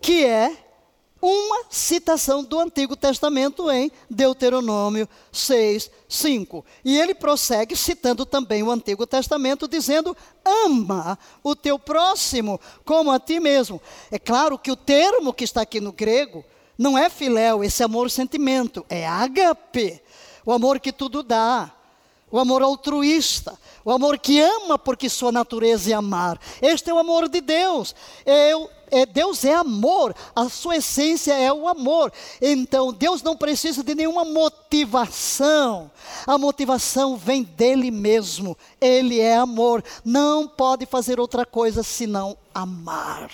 que 0.00 0.24
é 0.24 0.64
uma 1.22 1.66
citação 1.70 2.42
do 2.42 2.58
Antigo 2.58 2.96
Testamento 2.96 3.70
em 3.70 3.88
Deuteronômio 4.10 5.08
6, 5.30 5.88
5. 6.08 6.64
E 6.84 6.98
ele 6.98 7.14
prossegue 7.14 7.76
citando 7.76 8.26
também 8.26 8.64
o 8.64 8.70
Antigo 8.72 9.06
Testamento, 9.06 9.68
dizendo: 9.68 10.16
ama 10.44 11.16
o 11.40 11.54
teu 11.54 11.78
próximo 11.78 12.60
como 12.84 13.12
a 13.12 13.20
ti 13.20 13.38
mesmo. 13.38 13.80
É 14.10 14.18
claro 14.18 14.58
que 14.58 14.72
o 14.72 14.76
termo 14.76 15.32
que 15.32 15.44
está 15.44 15.60
aqui 15.60 15.80
no 15.80 15.92
grego 15.92 16.44
não 16.76 16.98
é 16.98 17.08
filéu, 17.08 17.62
esse 17.62 17.84
amor 17.84 18.10
sentimento, 18.10 18.84
é 18.88 19.06
ágape, 19.06 20.02
o 20.44 20.52
amor 20.52 20.80
que 20.80 20.92
tudo 20.92 21.22
dá. 21.22 21.72
O 22.30 22.38
amor 22.38 22.62
altruísta, 22.62 23.56
o 23.84 23.92
amor 23.92 24.18
que 24.18 24.40
ama 24.40 24.76
porque 24.76 25.08
sua 25.08 25.30
natureza 25.30 25.90
é 25.90 25.94
amar. 25.94 26.40
Este 26.60 26.90
é 26.90 26.94
o 26.94 26.98
amor 26.98 27.28
de 27.28 27.40
Deus. 27.40 27.94
Eu, 28.24 28.68
é, 28.90 29.06
Deus 29.06 29.44
é 29.44 29.54
amor, 29.54 30.14
a 30.34 30.48
sua 30.48 30.76
essência 30.76 31.34
é 31.34 31.52
o 31.52 31.68
amor. 31.68 32.12
Então, 32.42 32.92
Deus 32.92 33.22
não 33.22 33.36
precisa 33.36 33.84
de 33.84 33.94
nenhuma 33.94 34.24
motivação. 34.24 35.90
A 36.26 36.36
motivação 36.36 37.16
vem 37.16 37.44
dele 37.44 37.92
mesmo. 37.92 38.58
Ele 38.80 39.20
é 39.20 39.36
amor. 39.36 39.84
Não 40.04 40.48
pode 40.48 40.84
fazer 40.84 41.20
outra 41.20 41.46
coisa 41.46 41.84
senão 41.84 42.36
amar. 42.52 43.30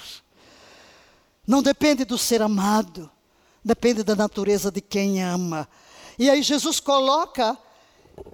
Não 1.46 1.62
depende 1.62 2.04
do 2.04 2.16
ser 2.16 2.40
amado, 2.40 3.10
depende 3.64 4.04
da 4.04 4.14
natureza 4.14 4.70
de 4.70 4.80
quem 4.80 5.22
ama. 5.22 5.68
E 6.18 6.30
aí 6.30 6.42
Jesus 6.42 6.78
coloca 6.78 7.58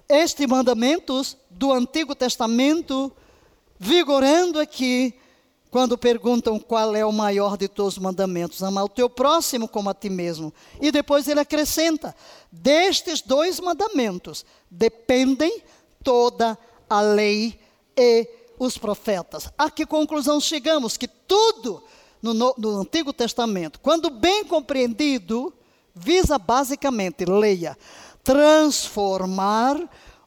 este 0.07 0.47
mandamentos 0.47 1.37
do 1.49 1.71
Antigo 1.71 2.15
Testamento 2.15 3.11
vigorando 3.79 4.59
aqui 4.59 5.13
quando 5.71 5.97
perguntam 5.97 6.59
qual 6.59 6.95
é 6.95 7.05
o 7.05 7.11
maior 7.11 7.55
de 7.55 7.67
todos 7.67 7.93
os 7.97 8.03
mandamentos, 8.03 8.63
amar 8.63 8.85
o 8.85 8.89
teu 8.89 9.09
próximo 9.09 9.67
como 9.67 9.89
a 9.89 9.93
ti 9.93 10.09
mesmo. 10.09 10.53
E 10.81 10.91
depois 10.91 11.27
ele 11.27 11.39
acrescenta: 11.39 12.15
destes 12.51 13.21
dois 13.21 13.59
mandamentos 13.59 14.45
dependem 14.69 15.61
toda 16.03 16.57
a 16.89 17.01
lei 17.01 17.59
e 17.95 18.27
os 18.57 18.77
profetas. 18.77 19.49
A 19.57 19.69
que 19.69 19.85
conclusão 19.85 20.41
chegamos? 20.41 20.97
Que 20.97 21.07
tudo 21.07 21.83
no, 22.21 22.33
no 22.33 22.81
Antigo 22.81 23.13
Testamento, 23.13 23.79
quando 23.79 24.09
bem 24.09 24.43
compreendido, 24.43 25.53
visa 25.93 26.37
basicamente, 26.37 27.25
leia, 27.25 27.77
transformar 28.29 29.75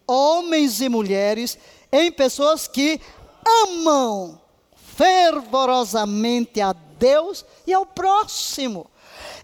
homens 0.09 0.81
e 0.81 0.89
mulheres 0.89 1.57
em 1.93 2.11
pessoas 2.11 2.67
que 2.67 3.01
amam 3.65 4.41
fervorosamente 4.75 6.61
a 6.61 6.73
Deus 6.73 7.45
e 7.65 7.73
ao 7.73 7.87
próximo. 7.87 8.91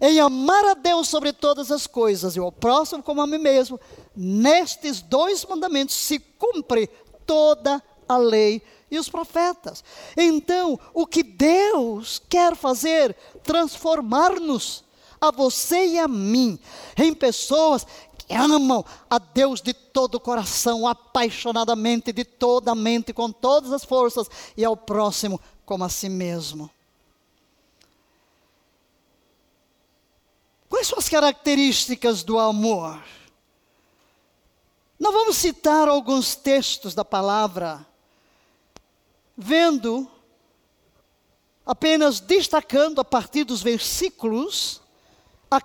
Em 0.01 0.19
amar 0.19 0.65
a 0.65 0.73
Deus 0.73 1.07
sobre 1.07 1.31
todas 1.31 1.71
as 1.71 1.87
coisas 1.87 2.35
e 2.35 2.39
ao 2.39 2.51
próximo 2.51 3.01
como 3.01 3.21
a 3.21 3.27
mim 3.27 3.37
mesmo, 3.37 3.79
nestes 4.13 5.01
dois 5.01 5.45
mandamentos 5.45 5.95
se 5.95 6.19
cumpre 6.19 6.87
toda 7.25 7.81
a 8.09 8.17
lei 8.17 8.61
e 8.91 8.99
os 8.99 9.07
profetas. 9.07 9.85
Então, 10.17 10.77
o 10.93 11.07
que 11.07 11.23
Deus 11.23 12.21
quer 12.27 12.57
fazer? 12.57 13.15
Transformar-nos, 13.41 14.83
a 15.21 15.31
você 15.31 15.85
e 15.85 15.99
a 15.99 16.07
mim, 16.07 16.57
em 16.97 17.13
pessoas 17.13 17.85
amam 18.29 18.85
a 19.09 19.17
Deus 19.17 19.61
de 19.61 19.73
todo 19.73 20.15
o 20.15 20.19
coração, 20.19 20.87
apaixonadamente, 20.87 22.11
de 22.11 22.23
toda 22.23 22.71
a 22.71 22.75
mente, 22.75 23.13
com 23.13 23.31
todas 23.31 23.71
as 23.73 23.83
forças, 23.83 24.29
e 24.55 24.63
ao 24.63 24.77
próximo 24.77 25.39
como 25.65 25.83
a 25.83 25.89
si 25.89 26.09
mesmo. 26.09 26.69
Quais 30.69 30.87
são 30.87 30.99
as 30.99 31.09
características 31.09 32.23
do 32.23 32.37
amor? 32.37 33.01
Nós 34.99 35.13
vamos 35.13 35.37
citar 35.37 35.87
alguns 35.87 36.35
textos 36.35 36.93
da 36.93 37.05
palavra 37.05 37.85
vendo, 39.35 40.05
apenas 41.65 42.19
destacando 42.19 42.99
a 42.99 43.05
partir 43.05 43.45
dos 43.45 43.61
versículos, 43.63 44.81
a, 45.49 45.57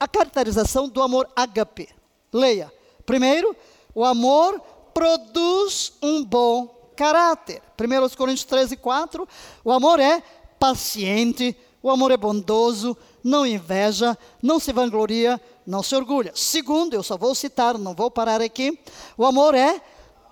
a 0.00 0.08
caracterização 0.08 0.88
do 0.88 1.02
amor 1.02 1.28
ágape. 1.34 1.88
Leia. 2.32 2.72
Primeiro, 3.04 3.56
o 3.94 4.04
amor 4.04 4.60
produz 4.92 5.92
um 6.02 6.24
bom 6.24 6.92
caráter. 6.96 7.62
1 7.78 8.16
Coríntios 8.16 8.44
13, 8.44 8.76
4. 8.76 9.28
O 9.64 9.70
amor 9.70 10.00
é 10.00 10.22
paciente, 10.58 11.56
o 11.82 11.90
amor 11.90 12.10
é 12.10 12.16
bondoso, 12.16 12.96
não 13.22 13.46
inveja, 13.46 14.16
não 14.42 14.58
se 14.58 14.72
vangloria, 14.72 15.40
não 15.66 15.82
se 15.82 15.94
orgulha. 15.94 16.32
Segundo, 16.34 16.94
eu 16.94 17.02
só 17.02 17.16
vou 17.16 17.34
citar, 17.34 17.78
não 17.78 17.94
vou 17.94 18.10
parar 18.10 18.40
aqui. 18.40 18.78
O 19.16 19.24
amor 19.24 19.54
é 19.54 19.80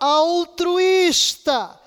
altruísta. 0.01 1.79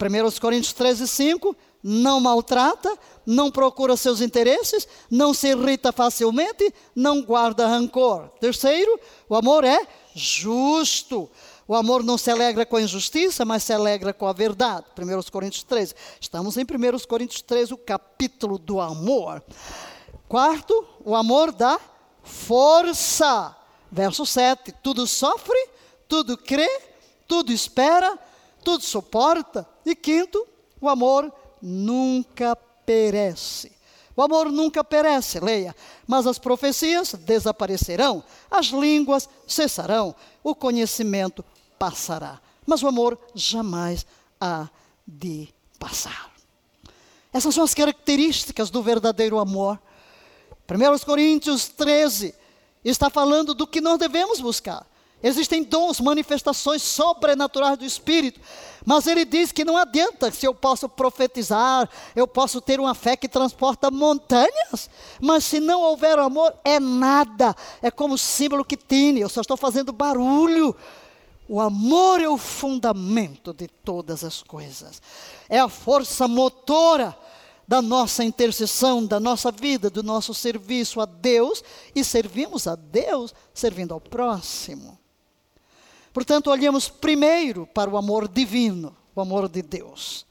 1 0.00 0.40
Coríntios 0.40 0.72
13, 0.72 1.06
5, 1.06 1.56
não 1.82 2.20
maltrata, 2.20 2.96
não 3.26 3.50
procura 3.50 3.96
seus 3.96 4.20
interesses, 4.20 4.86
não 5.10 5.34
se 5.34 5.48
irrita 5.48 5.92
facilmente, 5.92 6.72
não 6.94 7.22
guarda 7.22 7.66
rancor. 7.66 8.28
Terceiro, 8.40 8.98
o 9.28 9.34
amor 9.34 9.64
é 9.64 9.86
justo. 10.14 11.28
O 11.66 11.74
amor 11.74 12.02
não 12.02 12.18
se 12.18 12.30
alegra 12.30 12.66
com 12.66 12.76
a 12.76 12.82
injustiça, 12.82 13.44
mas 13.44 13.62
se 13.62 13.72
alegra 13.72 14.12
com 14.12 14.26
a 14.26 14.32
verdade. 14.32 14.86
1 14.98 15.30
Coríntios 15.30 15.64
13. 15.64 15.94
Estamos 16.20 16.56
em 16.56 16.62
1 16.62 16.66
Coríntios 17.08 17.42
13, 17.42 17.74
o 17.74 17.78
capítulo 17.78 18.58
do 18.58 18.80
amor. 18.80 19.42
Quarto, 20.28 20.86
o 21.04 21.14
amor 21.14 21.52
dá 21.52 21.80
força. 22.22 23.56
Verso 23.90 24.26
7. 24.26 24.72
Tudo 24.82 25.06
sofre, 25.06 25.68
tudo 26.08 26.36
crê, 26.36 26.68
tudo 27.26 27.52
espera, 27.52 28.18
tudo 28.64 28.82
suporta. 28.82 29.66
E 29.84 29.94
quinto, 29.94 30.46
o 30.80 30.88
amor 30.88 31.32
nunca 31.62 32.56
perece. 32.56 33.72
O 34.14 34.22
amor 34.22 34.50
nunca 34.50 34.84
perece, 34.84 35.40
leia. 35.40 35.74
Mas 36.06 36.26
as 36.26 36.38
profecias 36.38 37.14
desaparecerão, 37.14 38.22
as 38.50 38.66
línguas 38.66 39.28
cessarão, 39.46 40.14
o 40.42 40.54
conhecimento 40.54 41.44
passará. 41.78 42.40
Mas 42.66 42.82
o 42.82 42.88
amor 42.88 43.18
jamais 43.34 44.04
há 44.40 44.68
de 45.06 45.48
passar. 45.78 46.30
Essas 47.32 47.54
são 47.54 47.64
as 47.64 47.72
características 47.72 48.68
do 48.68 48.82
verdadeiro 48.82 49.38
amor. 49.38 49.80
1 50.70 51.04
Coríntios 51.04 51.68
13 51.68 52.34
está 52.84 53.08
falando 53.08 53.54
do 53.54 53.66
que 53.66 53.80
nós 53.80 53.98
devemos 53.98 54.40
buscar. 54.40 54.86
Existem 55.22 55.62
dons, 55.62 56.00
manifestações 56.00 56.82
sobrenaturais 56.82 57.78
do 57.78 57.84
Espírito. 57.84 58.40
Mas 58.84 59.06
ele 59.06 59.24
diz 59.24 59.52
que 59.52 59.64
não 59.64 59.76
adianta 59.76 60.30
se 60.32 60.46
eu 60.46 60.54
posso 60.54 60.88
profetizar, 60.88 61.88
eu 62.16 62.26
posso 62.26 62.60
ter 62.60 62.80
uma 62.80 62.94
fé 62.94 63.16
que 63.16 63.28
transporta 63.28 63.90
montanhas, 63.90 64.90
mas 65.20 65.44
se 65.44 65.60
não 65.60 65.80
houver 65.80 66.18
amor, 66.18 66.52
é 66.64 66.80
nada. 66.80 67.54
É 67.80 67.90
como 67.90 68.14
o 68.14 68.18
símbolo 68.18 68.64
que 68.64 68.76
tine, 68.76 69.20
eu 69.20 69.28
só 69.28 69.40
estou 69.40 69.56
fazendo 69.56 69.92
barulho. 69.92 70.74
O 71.48 71.60
amor 71.60 72.20
é 72.20 72.28
o 72.28 72.38
fundamento 72.38 73.52
de 73.52 73.68
todas 73.68 74.24
as 74.24 74.42
coisas. 74.42 75.00
É 75.48 75.58
a 75.58 75.68
força 75.68 76.26
motora 76.26 77.16
da 77.68 77.80
nossa 77.80 78.24
intercessão, 78.24 79.06
da 79.06 79.20
nossa 79.20 79.52
vida, 79.52 79.88
do 79.88 80.02
nosso 80.02 80.34
serviço 80.34 81.00
a 81.00 81.04
Deus 81.04 81.62
e 81.94 82.02
servimos 82.02 82.66
a 82.66 82.74
Deus 82.74 83.34
servindo 83.54 83.94
ao 83.94 84.00
próximo. 84.00 85.01
Portanto, 86.12 86.50
olhemos 86.50 86.88
primeiro 86.88 87.66
para 87.66 87.88
o 87.90 87.96
amor 87.96 88.28
divino, 88.28 88.94
o 89.14 89.20
amor 89.20 89.48
de 89.48 89.62
Deus. 89.62 90.26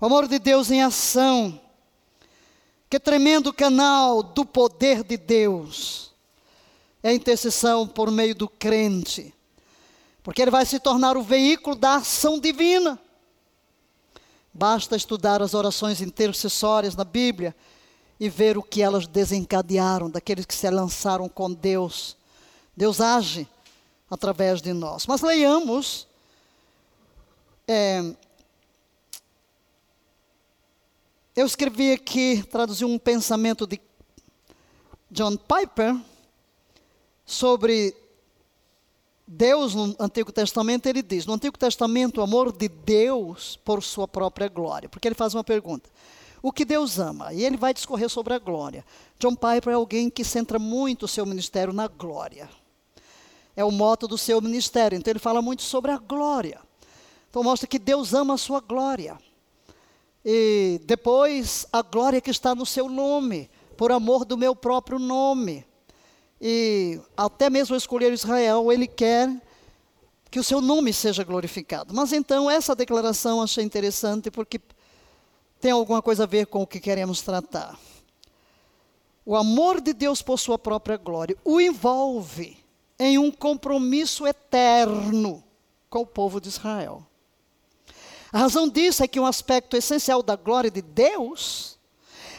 O 0.00 0.06
amor 0.06 0.28
de 0.28 0.38
Deus 0.38 0.70
em 0.70 0.82
ação. 0.82 1.58
Que 2.90 3.00
tremendo 3.00 3.52
canal 3.52 4.22
do 4.22 4.44
poder 4.44 5.02
de 5.02 5.16
Deus. 5.16 6.12
É 7.02 7.08
a 7.08 7.14
intercessão 7.14 7.88
por 7.88 8.10
meio 8.10 8.34
do 8.34 8.48
crente. 8.48 9.34
Porque 10.22 10.42
ele 10.42 10.50
vai 10.50 10.66
se 10.66 10.78
tornar 10.78 11.16
o 11.16 11.22
veículo 11.22 11.74
da 11.74 11.96
ação 11.96 12.38
divina. 12.38 13.00
Basta 14.52 14.96
estudar 14.96 15.40
as 15.40 15.54
orações 15.54 16.00
intercessórias 16.00 16.94
na 16.94 17.04
Bíblia 17.04 17.54
e 18.18 18.28
ver 18.28 18.58
o 18.58 18.62
que 18.62 18.82
elas 18.82 19.06
desencadearam 19.06 20.10
daqueles 20.10 20.44
que 20.44 20.54
se 20.54 20.68
lançaram 20.68 21.28
com 21.28 21.52
Deus. 21.52 22.16
Deus 22.76 23.00
age 23.00 23.48
através 24.10 24.62
de 24.62 24.72
nós. 24.72 25.06
Mas 25.06 25.20
leiamos. 25.20 26.06
É, 27.68 28.14
eu 31.34 31.44
escrevi 31.44 31.92
aqui, 31.92 32.42
traduzi 32.44 32.84
um 32.84 32.98
pensamento 32.98 33.66
de 33.66 33.80
John 35.10 35.36
Piper 35.36 35.96
sobre 37.24 37.94
Deus 39.26 39.74
no 39.74 39.96
Antigo 39.98 40.30
Testamento. 40.30 40.86
Ele 40.86 41.02
diz: 41.02 41.26
no 41.26 41.34
Antigo 41.34 41.58
Testamento, 41.58 42.20
o 42.20 42.22
amor 42.22 42.52
de 42.52 42.68
Deus 42.68 43.58
por 43.64 43.82
sua 43.82 44.06
própria 44.06 44.48
glória. 44.48 44.88
Porque 44.88 45.08
ele 45.08 45.16
faz 45.16 45.34
uma 45.34 45.44
pergunta: 45.44 45.90
o 46.40 46.52
que 46.52 46.64
Deus 46.64 47.00
ama? 47.00 47.32
E 47.32 47.44
ele 47.44 47.56
vai 47.56 47.74
discorrer 47.74 48.08
sobre 48.08 48.34
a 48.34 48.38
glória. 48.38 48.84
John 49.18 49.34
Piper 49.34 49.72
é 49.72 49.74
alguém 49.74 50.08
que 50.08 50.22
centra 50.22 50.58
muito 50.58 51.04
o 51.04 51.08
seu 51.08 51.26
ministério 51.26 51.72
na 51.72 51.88
glória 51.88 52.48
é 53.56 53.64
o 53.64 53.70
moto 53.70 54.06
do 54.06 54.18
seu 54.18 54.40
ministério. 54.40 54.96
Então 54.96 55.10
ele 55.10 55.18
fala 55.18 55.40
muito 55.40 55.62
sobre 55.62 55.90
a 55.90 55.96
glória. 55.96 56.60
Então 57.30 57.42
mostra 57.42 57.66
que 57.66 57.78
Deus 57.78 58.12
ama 58.12 58.34
a 58.34 58.38
sua 58.38 58.60
glória. 58.60 59.18
E 60.24 60.80
depois 60.84 61.66
a 61.72 61.80
glória 61.82 62.20
que 62.20 62.30
está 62.30 62.54
no 62.54 62.66
seu 62.66 62.88
nome, 62.88 63.50
por 63.76 63.90
amor 63.90 64.24
do 64.24 64.36
meu 64.36 64.54
próprio 64.54 64.98
nome. 64.98 65.64
E 66.40 67.00
até 67.16 67.48
mesmo 67.48 67.74
escolher 67.74 68.12
Israel, 68.12 68.70
ele 68.70 68.86
quer 68.86 69.40
que 70.30 70.38
o 70.38 70.44
seu 70.44 70.60
nome 70.60 70.92
seja 70.92 71.24
glorificado. 71.24 71.94
Mas 71.94 72.12
então, 72.12 72.50
essa 72.50 72.74
declaração 72.74 73.40
achei 73.40 73.64
interessante 73.64 74.30
porque 74.30 74.60
tem 75.60 75.70
alguma 75.70 76.02
coisa 76.02 76.24
a 76.24 76.26
ver 76.26 76.46
com 76.46 76.62
o 76.62 76.66
que 76.66 76.80
queremos 76.80 77.22
tratar. 77.22 77.78
O 79.24 79.34
amor 79.34 79.80
de 79.80 79.92
Deus 79.92 80.20
por 80.20 80.38
sua 80.38 80.58
própria 80.58 80.96
glória 80.96 81.36
o 81.44 81.60
envolve 81.60 82.65
em 82.98 83.18
um 83.18 83.30
compromisso 83.30 84.26
eterno 84.26 85.42
com 85.90 86.00
o 86.00 86.06
povo 86.06 86.40
de 86.40 86.48
Israel. 86.48 87.06
A 88.32 88.38
razão 88.38 88.68
disso 88.68 89.02
é 89.02 89.08
que 89.08 89.20
um 89.20 89.26
aspecto 89.26 89.76
essencial 89.76 90.22
da 90.22 90.36
glória 90.36 90.70
de 90.70 90.82
Deus 90.82 91.78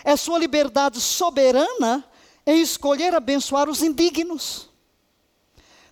é 0.03 0.15
sua 0.15 0.37
liberdade 0.37 0.99
soberana 0.99 2.05
em 2.45 2.61
escolher 2.61 3.13
abençoar 3.13 3.69
os 3.69 3.81
indignos. 3.81 4.69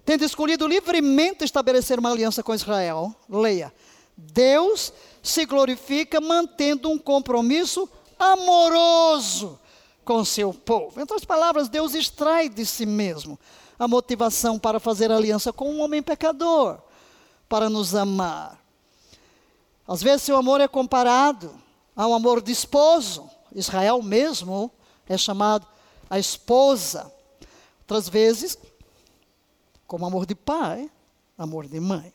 Tendo 0.05 0.23
escolhido 0.23 0.67
livremente 0.67 1.43
estabelecer 1.43 1.97
uma 1.97 2.11
aliança 2.11 2.43
com 2.43 2.53
Israel, 2.53 3.15
leia, 3.27 3.73
Deus 4.15 4.93
se 5.23 5.45
glorifica 5.45 6.21
mantendo 6.21 6.89
um 6.89 6.97
compromisso 6.97 7.89
amoroso 8.17 9.59
com 10.03 10.23
seu 10.23 10.53
povo. 10.53 10.99
Em 10.99 11.01
outras 11.01 11.25
palavras, 11.25 11.67
Deus 11.67 11.95
extrai 11.95 12.47
de 12.47 12.65
si 12.65 12.85
mesmo 12.85 13.39
a 13.77 13.87
motivação 13.87 14.57
para 14.57 14.79
fazer 14.79 15.11
aliança 15.11 15.51
com 15.51 15.69
um 15.69 15.81
homem 15.81 16.01
pecador, 16.01 16.79
para 17.47 17.69
nos 17.69 17.93
amar. 17.93 18.59
Às 19.87 20.01
vezes, 20.01 20.23
seu 20.23 20.37
amor 20.37 20.61
é 20.61 20.67
comparado 20.67 21.53
ao 21.95 22.13
amor 22.13 22.41
de 22.41 22.51
esposo. 22.51 23.29
Israel 23.53 24.01
mesmo 24.01 24.71
é 25.07 25.17
chamado 25.17 25.67
a 26.09 26.17
esposa. 26.17 27.11
Outras 27.81 28.09
vezes, 28.09 28.57
como 29.85 30.05
amor 30.05 30.25
de 30.25 30.33
pai, 30.33 30.89
amor 31.37 31.67
de 31.67 31.79
mãe. 31.79 32.11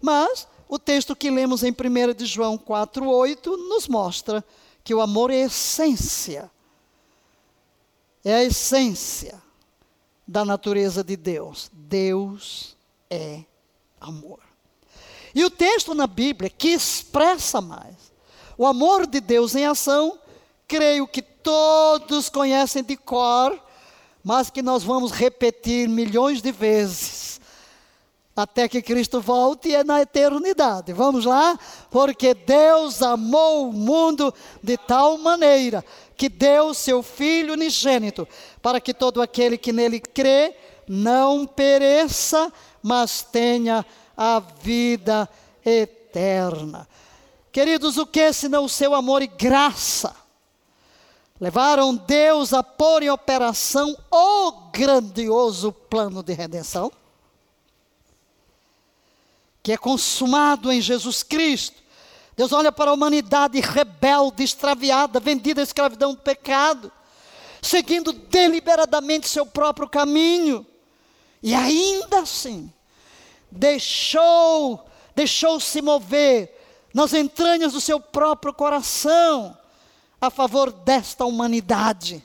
Mas 0.00 0.46
o 0.68 0.78
texto 0.78 1.16
que 1.16 1.30
lemos 1.30 1.64
em 1.64 1.72
1 1.72 2.14
de 2.14 2.26
João 2.26 2.56
4:8 2.56 3.56
nos 3.56 3.88
mostra 3.88 4.44
que 4.84 4.94
o 4.94 5.00
amor 5.00 5.30
é 5.30 5.36
essência. 5.36 6.50
É 8.24 8.34
a 8.34 8.44
essência 8.44 9.43
da 10.26 10.44
natureza 10.44 11.04
de 11.04 11.16
Deus. 11.16 11.70
Deus 11.72 12.76
é 13.10 13.44
amor. 14.00 14.40
E 15.34 15.44
o 15.44 15.50
texto 15.50 15.94
na 15.94 16.06
Bíblia 16.06 16.48
que 16.48 16.68
expressa 16.68 17.60
mais 17.60 18.12
o 18.56 18.66
amor 18.66 19.06
de 19.06 19.20
Deus 19.20 19.54
em 19.54 19.66
ação, 19.66 20.18
creio 20.68 21.08
que 21.08 21.20
todos 21.20 22.28
conhecem 22.28 22.84
de 22.84 22.96
cor, 22.96 23.60
mas 24.22 24.48
que 24.48 24.62
nós 24.62 24.84
vamos 24.84 25.10
repetir 25.10 25.88
milhões 25.88 26.40
de 26.40 26.52
vezes 26.52 27.24
até 28.36 28.68
que 28.68 28.82
Cristo 28.82 29.20
volte 29.20 29.68
e 29.68 29.74
é 29.74 29.84
na 29.84 30.02
eternidade. 30.02 30.92
Vamos 30.92 31.24
lá? 31.24 31.56
Porque 31.90 32.34
Deus 32.34 33.00
amou 33.00 33.68
o 33.68 33.72
mundo 33.72 34.34
de 34.62 34.76
tal 34.76 35.16
maneira 35.18 35.84
que 36.16 36.28
deu 36.28 36.72
seu 36.74 37.02
Filho 37.02 37.54
unigênito, 37.54 38.26
para 38.62 38.80
que 38.80 38.94
todo 38.94 39.20
aquele 39.20 39.58
que 39.58 39.72
nele 39.72 40.00
crê 40.00 40.54
não 40.88 41.46
pereça, 41.46 42.52
mas 42.82 43.22
tenha 43.22 43.84
a 44.16 44.40
vida 44.40 45.28
eterna. 45.64 46.88
Queridos, 47.50 47.96
o 47.96 48.06
que 48.06 48.32
senão 48.32 48.64
o 48.64 48.68
seu 48.68 48.94
amor 48.94 49.22
e 49.22 49.26
graça? 49.26 50.14
Levaram 51.40 51.94
Deus 51.96 52.52
a 52.52 52.62
pôr 52.62 53.02
em 53.02 53.10
operação 53.10 53.96
o 54.10 54.52
grandioso 54.72 55.72
plano 55.72 56.22
de 56.22 56.32
redenção 56.32 56.90
que 59.64 59.72
é 59.72 59.78
consumado 59.78 60.70
em 60.70 60.78
Jesus 60.78 61.22
Cristo. 61.22 61.82
Deus 62.36 62.52
olha 62.52 62.72
para 62.72 62.90
a 62.90 62.94
humanidade 62.94 63.60
rebelde, 63.60 64.42
extraviada, 64.42 65.20
vendida 65.20 65.60
à 65.60 65.64
escravidão 65.64 66.12
do 66.14 66.20
pecado, 66.20 66.90
seguindo 67.62 68.12
deliberadamente 68.12 69.28
seu 69.28 69.46
próprio 69.46 69.88
caminho. 69.88 70.66
E 71.42 71.54
ainda 71.54 72.20
assim, 72.20 72.72
deixou, 73.50 74.84
deixou-se 75.14 75.80
mover 75.80 76.50
nas 76.92 77.12
entranhas 77.12 77.72
do 77.72 77.80
seu 77.80 78.00
próprio 78.00 78.52
coração 78.52 79.56
a 80.20 80.30
favor 80.30 80.72
desta 80.72 81.24
humanidade, 81.24 82.24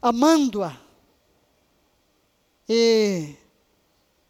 amando-a 0.00 0.76
e 2.68 3.34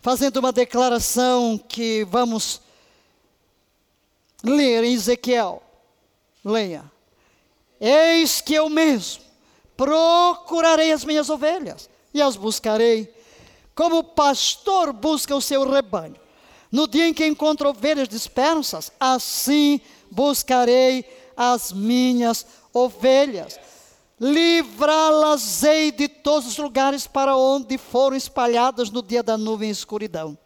fazendo 0.00 0.38
uma 0.38 0.52
declaração 0.52 1.56
que 1.56 2.04
vamos 2.04 2.63
ler 4.44 4.84
em 4.84 4.92
Ezequiel. 4.92 5.62
Leia. 6.44 6.84
Eis 7.80 8.40
que 8.40 8.54
eu 8.54 8.68
mesmo 8.68 9.22
procurarei 9.76 10.92
as 10.92 11.04
minhas 11.04 11.28
ovelhas 11.28 11.88
e 12.12 12.22
as 12.22 12.36
buscarei, 12.36 13.12
como 13.74 13.98
o 13.98 14.04
pastor 14.04 14.92
busca 14.92 15.34
o 15.34 15.40
seu 15.40 15.68
rebanho. 15.68 16.16
No 16.70 16.86
dia 16.86 17.08
em 17.08 17.14
que 17.14 17.26
encontro 17.26 17.68
ovelhas 17.68 18.08
dispersas, 18.08 18.92
assim 19.00 19.80
buscarei 20.10 21.04
as 21.36 21.72
minhas 21.72 22.46
ovelhas 22.72 23.58
livrá-las-ei 24.20 25.90
de 25.90 26.08
todos 26.08 26.48
os 26.48 26.58
lugares 26.58 27.06
para 27.06 27.36
onde 27.36 27.76
foram 27.76 28.16
espalhadas 28.16 28.90
no 28.90 29.02
dia 29.02 29.22
da 29.22 29.36
nuvem 29.36 29.68
e 29.68 29.72
escuridão. 29.72 30.38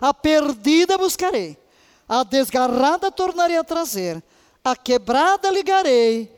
A 0.00 0.12
perdida 0.12 0.96
buscarei, 0.96 1.56
a 2.10 2.22
desgarrada 2.24 3.10
tornarei 3.12 3.56
a 3.56 3.62
trazer, 3.62 4.20
a 4.64 4.74
quebrada 4.74 5.48
ligarei 5.48 6.28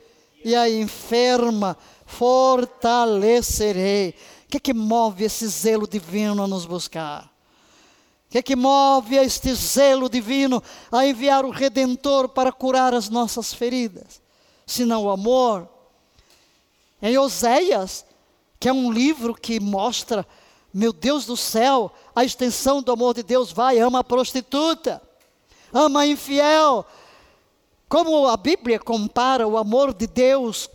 e 0.44 0.54
a 0.54 0.68
enferma 0.68 1.78
fortalecerei. 2.04 4.14
O 4.44 4.48
que 4.50 4.58
é 4.58 4.60
que 4.60 4.74
move 4.74 5.24
esse 5.24 5.48
zelo 5.48 5.88
divino 5.88 6.42
a 6.42 6.46
nos 6.46 6.66
buscar? 6.66 7.24
O 7.24 7.28
que 8.32 8.36
é 8.36 8.42
que 8.42 8.54
move 8.54 9.16
este 9.16 9.54
zelo 9.54 10.10
divino 10.10 10.62
a 10.90 11.06
enviar 11.06 11.46
o 11.46 11.50
Redentor 11.50 12.28
para 12.28 12.52
curar 12.52 12.92
as 12.92 13.08
nossas 13.08 13.54
feridas? 13.54 14.20
Senão 14.66 15.04
o 15.04 15.10
amor, 15.10 15.66
em 17.00 17.16
Oséias, 17.16 18.04
que 18.60 18.68
é 18.68 18.72
um 18.74 18.92
livro 18.92 19.34
que 19.34 19.58
mostra, 19.58 20.26
meu 20.72 20.92
Deus 20.92 21.24
do 21.24 21.36
céu, 21.36 21.90
a 22.14 22.24
extensão 22.24 22.82
do 22.82 22.92
amor 22.92 23.14
de 23.14 23.22
Deus 23.22 23.50
vai, 23.50 23.78
ama 23.78 24.00
a 24.00 24.04
prostituta, 24.04 25.00
ama 25.72 26.06
infiel. 26.06 26.84
Como 27.88 28.26
a 28.26 28.36
Bíblia 28.36 28.78
compara 28.78 29.46
o 29.46 29.56
amor 29.56 29.92
de 29.92 30.06
Deus 30.06 30.68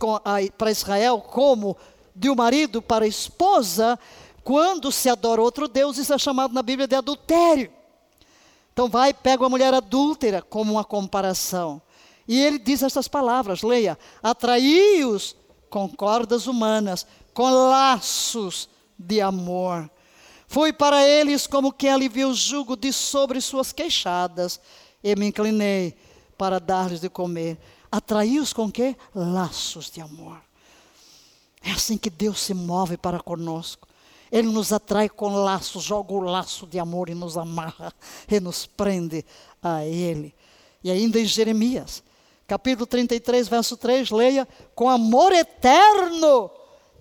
para 0.56 0.70
Israel 0.70 1.20
como 1.20 1.76
de 2.14 2.30
um 2.30 2.34
marido 2.34 2.82
para 2.82 3.04
a 3.04 3.08
esposa, 3.08 3.98
quando 4.42 4.90
se 4.90 5.08
adora 5.08 5.42
outro 5.42 5.68
Deus, 5.68 5.98
isso 5.98 6.12
é 6.12 6.18
chamado 6.18 6.54
na 6.54 6.62
Bíblia 6.62 6.88
de 6.88 6.94
adultério. 6.96 7.70
Então 8.72 8.88
vai, 8.88 9.12
pega 9.12 9.42
uma 9.42 9.48
mulher 9.48 9.74
adúltera 9.74 10.40
como 10.40 10.72
uma 10.72 10.84
comparação. 10.84 11.82
E 12.26 12.40
ele 12.40 12.58
diz 12.58 12.82
essas 12.82 13.08
palavras, 13.08 13.62
leia: 13.62 13.98
atraí-os 14.22 15.34
com 15.68 15.88
cordas 15.88 16.46
humanas, 16.46 17.06
com 17.34 17.50
laços 17.50 18.68
de 18.98 19.20
amor. 19.20 19.90
Fui 20.46 20.72
para 20.72 21.06
eles 21.06 21.46
como 21.46 21.72
quem 21.72 21.90
alivia 21.90 22.26
o 22.26 22.34
jugo 22.34 22.76
de 22.76 22.92
sobre 22.92 23.40
suas 23.40 23.72
queixadas, 23.72 24.60
e 25.12 25.16
me 25.16 25.26
inclinei 25.26 25.94
para 26.36 26.60
dar-lhes 26.60 27.00
de 27.00 27.08
comer. 27.08 27.58
Atraí-os 27.90 28.52
com 28.52 28.70
que? 28.70 28.96
Laços 29.14 29.90
de 29.90 30.00
amor. 30.00 30.38
É 31.62 31.72
assim 31.72 31.96
que 31.96 32.10
Deus 32.10 32.40
se 32.40 32.54
move 32.54 32.96
para 32.96 33.20
conosco. 33.20 33.88
Ele 34.30 34.48
nos 34.48 34.72
atrai 34.72 35.08
com 35.08 35.28
laços, 35.28 35.82
joga 35.82 36.12
o 36.12 36.20
laço 36.20 36.66
de 36.66 36.78
amor 36.78 37.08
e 37.08 37.14
nos 37.14 37.36
amarra 37.36 37.92
e 38.30 38.38
nos 38.38 38.66
prende 38.66 39.24
a 39.62 39.84
Ele. 39.84 40.34
E 40.84 40.90
ainda 40.90 41.18
em 41.18 41.24
Jeremias, 41.24 42.02
capítulo 42.46 42.86
33, 42.86 43.48
verso 43.48 43.76
3, 43.76 44.10
leia: 44.10 44.46
Com 44.74 44.88
amor 44.88 45.32
eterno 45.32 46.50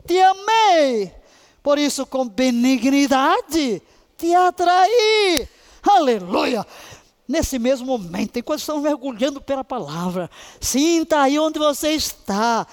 te 0.05 0.17
amei, 0.19 1.13
por 1.61 1.77
isso 1.77 2.05
com 2.05 2.27
benignidade 2.27 3.81
te 4.17 4.33
atraí. 4.33 5.47
Aleluia! 5.83 6.65
Nesse 7.27 7.59
mesmo 7.59 7.85
momento, 7.85 8.37
enquanto 8.37 8.59
estamos 8.59 8.83
mergulhando 8.83 9.41
pela 9.41 9.63
palavra, 9.63 10.29
sinta 10.61 11.21
aí 11.21 11.37
onde 11.37 11.59
você 11.59 11.91
está 11.91 12.65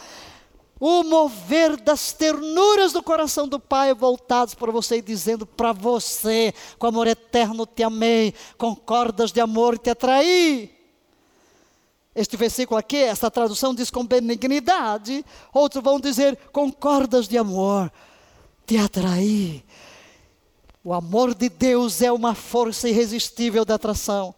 o 0.78 1.02
mover 1.02 1.76
das 1.76 2.12
ternuras 2.12 2.92
do 2.92 3.02
coração 3.02 3.48
do 3.48 3.58
Pai 3.58 3.94
voltados 3.94 4.54
para 4.54 4.70
você 4.70 4.98
e 4.98 5.02
dizendo 5.02 5.46
para 5.46 5.72
você, 5.72 6.52
com 6.78 6.86
amor 6.86 7.06
eterno 7.06 7.66
te 7.66 7.82
amei, 7.82 8.34
com 8.58 8.76
cordas 8.76 9.32
de 9.32 9.40
amor 9.40 9.78
te 9.78 9.90
atraí. 9.90 10.70
Este 12.14 12.36
versículo 12.36 12.78
aqui, 12.78 12.98
esta 12.98 13.30
tradução 13.30 13.74
diz 13.74 13.90
com 13.90 14.06
benignidade, 14.06 15.24
outros 15.52 15.82
vão 15.82 15.98
dizer 15.98 16.38
com 16.52 16.70
cordas 16.70 17.26
de 17.26 17.36
amor, 17.38 17.90
te 18.66 18.76
atrair. 18.76 19.64
O 20.84 20.92
amor 20.92 21.34
de 21.34 21.48
Deus 21.48 22.02
é 22.02 22.12
uma 22.12 22.34
força 22.34 22.88
irresistível 22.88 23.64
de 23.64 23.72
atração. 23.72 24.34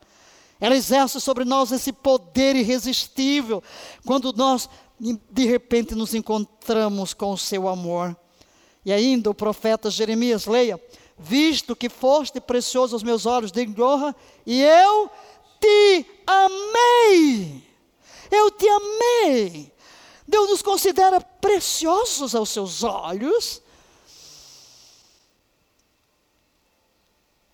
Ela 0.61 0.75
exerce 0.75 1.21
sobre 1.21 1.45
nós 1.45 1.71
esse 1.71 1.93
poder 1.93 2.57
irresistível 2.57 3.63
quando 4.05 4.33
nós, 4.33 4.69
de 4.99 5.45
repente, 5.45 5.95
nos 5.95 6.15
encontramos 6.15 7.13
com 7.13 7.33
o 7.33 7.39
seu 7.39 7.69
amor. 7.69 8.17
E 8.85 8.93
ainda 8.93 9.31
o 9.31 9.35
profeta 9.35 9.91
Jeremias, 9.91 10.47
leia: 10.47 10.81
Visto 11.19 11.77
que 11.77 11.89
foste 11.89 12.41
precioso 12.41 12.95
aos 12.95 13.03
meus 13.03 13.27
olhos, 13.27 13.53
de 13.53 13.67
honra, 13.83 14.15
e 14.47 14.63
eu 14.63 15.11
te 15.61 16.07
amei. 16.27 17.63
Eu 18.31 18.51
te 18.51 18.67
amei. 18.69 19.73
Deus 20.27 20.51
nos 20.51 20.63
considera 20.63 21.21
preciosos 21.21 22.35
aos 22.35 22.49
seus 22.49 22.83
olhos. 22.83 23.63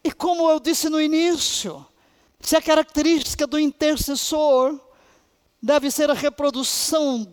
E 0.05 0.11
como 0.11 0.51
eu 0.51 0.59
disse 0.59 0.89
no 0.89 1.01
início, 1.01 1.87
se 2.43 2.57
a 2.57 2.61
característica 2.61 3.47
do 3.47 3.59
intercessor 3.59 4.79
deve 5.63 5.91
ser 5.93 6.11
a 6.11 6.15
reprodução 6.15 7.25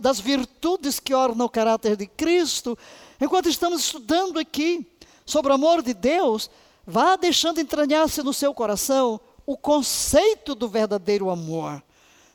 das 0.00 0.18
virtudes 0.18 0.98
que 0.98 1.14
ornam 1.14 1.46
o 1.46 1.50
caráter 1.50 1.96
de 1.96 2.06
Cristo, 2.06 2.76
enquanto 3.20 3.48
estamos 3.48 3.80
estudando 3.80 4.38
aqui 4.38 4.84
sobre 5.24 5.52
o 5.52 5.54
amor 5.54 5.80
de 5.80 5.94
Deus, 5.94 6.50
vá 6.84 7.14
deixando 7.14 7.60
entranhar-se 7.60 8.20
no 8.22 8.34
seu 8.34 8.52
coração 8.52 9.20
o 9.46 9.56
conceito 9.56 10.56
do 10.56 10.68
verdadeiro 10.68 11.30
amor. 11.30 11.82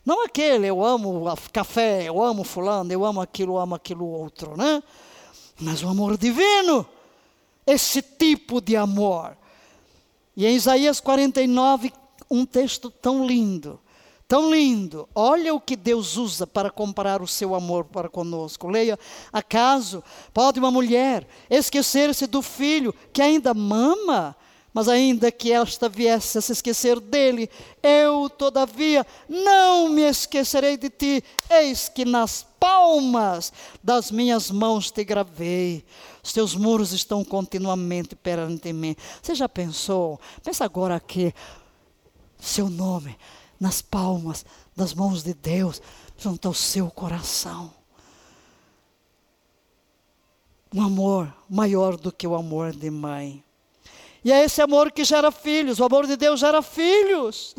Não 0.05 0.23
aquele, 0.23 0.67
eu 0.67 0.83
amo 0.83 1.25
café, 1.51 2.03
eu 2.03 2.23
amo 2.23 2.43
fulano, 2.43 2.91
eu 2.91 3.03
amo 3.03 3.21
aquilo, 3.21 3.53
eu 3.53 3.59
amo 3.59 3.75
aquilo 3.75 4.05
outro, 4.05 4.55
né? 4.55 4.81
Mas 5.59 5.83
o 5.83 5.89
amor 5.89 6.17
divino, 6.17 6.85
esse 7.67 8.01
tipo 8.01 8.61
de 8.61 8.75
amor. 8.75 9.37
E 10.35 10.45
em 10.45 10.55
Isaías 10.55 10.99
49, 10.99 11.93
um 12.33 12.45
texto 12.45 12.89
tão 12.89 13.25
lindo, 13.25 13.79
tão 14.27 14.51
lindo. 14.51 15.07
Olha 15.13 15.53
o 15.53 15.61
que 15.61 15.75
Deus 15.75 16.17
usa 16.17 16.47
para 16.47 16.71
comparar 16.71 17.21
o 17.21 17.27
seu 17.27 17.53
amor 17.53 17.85
para 17.85 18.09
conosco. 18.09 18.67
Leia: 18.67 18.97
acaso 19.31 20.03
pode 20.33 20.59
uma 20.59 20.71
mulher 20.71 21.27
esquecer-se 21.49 22.25
do 22.25 22.41
filho 22.41 22.93
que 23.13 23.21
ainda 23.21 23.53
mama? 23.53 24.35
Mas 24.73 24.89
ainda 24.89 25.31
que 25.31 25.51
esta 25.51 25.87
viesse 25.87 26.35
a 26.35 26.41
se 26.41 26.51
esquecer 26.51 26.99
dele, 26.99 27.47
eu, 27.83 28.27
todavia, 28.27 29.05
não 29.29 29.87
me 29.87 30.01
esquecerei 30.01 30.77
de 30.77 30.89
ti. 30.89 31.23
Eis 31.47 31.87
que 31.87 32.03
nas 32.03 32.43
palmas 32.59 33.53
das 33.83 34.09
minhas 34.09 34.49
mãos 34.49 34.89
te 34.89 35.03
gravei. 35.03 35.85
Os 36.23 36.33
teus 36.33 36.55
muros 36.55 36.91
estão 36.91 37.23
continuamente 37.23 38.15
perante 38.15 38.73
mim. 38.73 38.95
Você 39.21 39.35
já 39.35 39.47
pensou? 39.47 40.19
Pensa 40.43 40.65
agora 40.65 40.95
aqui. 40.95 41.31
Seu 42.43 42.69
nome 42.69 43.17
nas 43.57 43.81
palmas 43.81 44.45
das 44.75 44.93
mãos 44.93 45.23
de 45.23 45.33
Deus, 45.33 45.81
junto 46.17 46.49
ao 46.49 46.53
seu 46.53 46.91
coração. 46.91 47.73
Um 50.75 50.81
amor 50.81 51.33
maior 51.49 51.95
do 51.95 52.11
que 52.11 52.27
o 52.27 52.35
amor 52.35 52.75
de 52.75 52.89
mãe. 52.89 53.41
E 54.25 54.31
é 54.31 54.43
esse 54.43 54.61
amor 54.61 54.91
que 54.91 55.05
gera 55.05 55.31
filhos, 55.31 55.79
o 55.79 55.85
amor 55.85 56.05
de 56.05 56.17
Deus 56.17 56.41
gera 56.41 56.61
filhos. 56.61 57.55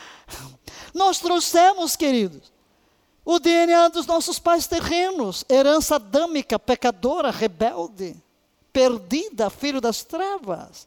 Nós 0.92 1.18
trouxemos, 1.18 1.96
queridos, 1.96 2.52
o 3.24 3.38
DNA 3.38 3.88
dos 3.88 4.06
nossos 4.06 4.38
pais 4.38 4.66
terrenos, 4.66 5.46
herança 5.48 5.94
adâmica, 5.94 6.58
pecadora, 6.58 7.30
rebelde, 7.30 8.14
perdida, 8.70 9.48
filho 9.48 9.80
das 9.80 10.04
trevas. 10.04 10.86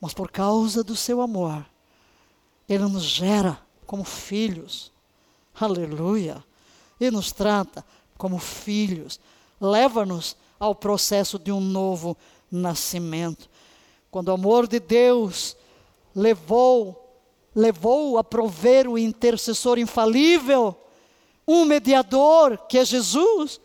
Mas 0.00 0.14
por 0.14 0.30
causa 0.30 0.84
do 0.84 0.94
seu 0.94 1.20
amor, 1.20 1.66
Ele 2.72 2.84
nos 2.84 3.02
gera 3.02 3.60
como 3.86 4.02
filhos. 4.02 4.90
Aleluia. 5.54 6.42
E 6.98 7.10
nos 7.10 7.30
trata 7.30 7.84
como 8.16 8.38
filhos. 8.38 9.20
Leva-nos 9.60 10.34
ao 10.58 10.74
processo 10.74 11.38
de 11.38 11.52
um 11.52 11.60
novo 11.60 12.16
nascimento. 12.50 13.50
Quando 14.10 14.28
o 14.28 14.32
amor 14.32 14.66
de 14.66 14.80
Deus 14.80 15.54
levou 16.16 16.98
levou 17.54 18.16
a 18.16 18.24
prover 18.24 18.88
o 18.88 18.96
intercessor 18.96 19.78
infalível, 19.78 20.74
um 21.46 21.66
mediador, 21.66 22.56
que 22.66 22.78
é 22.78 22.84
Jesus, 22.86 23.60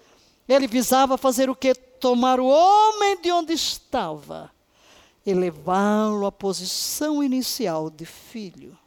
ele 0.45 0.67
visava 0.67 1.17
fazer 1.17 1.49
o 1.49 1.55
que? 1.55 1.73
Tomar 1.73 2.37
o 2.41 2.47
homem 2.47 3.21
de 3.21 3.31
onde 3.31 3.53
estava 3.53 4.51
e 5.25 5.33
levá-lo 5.33 6.25
à 6.25 6.31
posição 6.33 7.23
inicial 7.23 7.89
de 7.89 8.05
filho. 8.05 8.77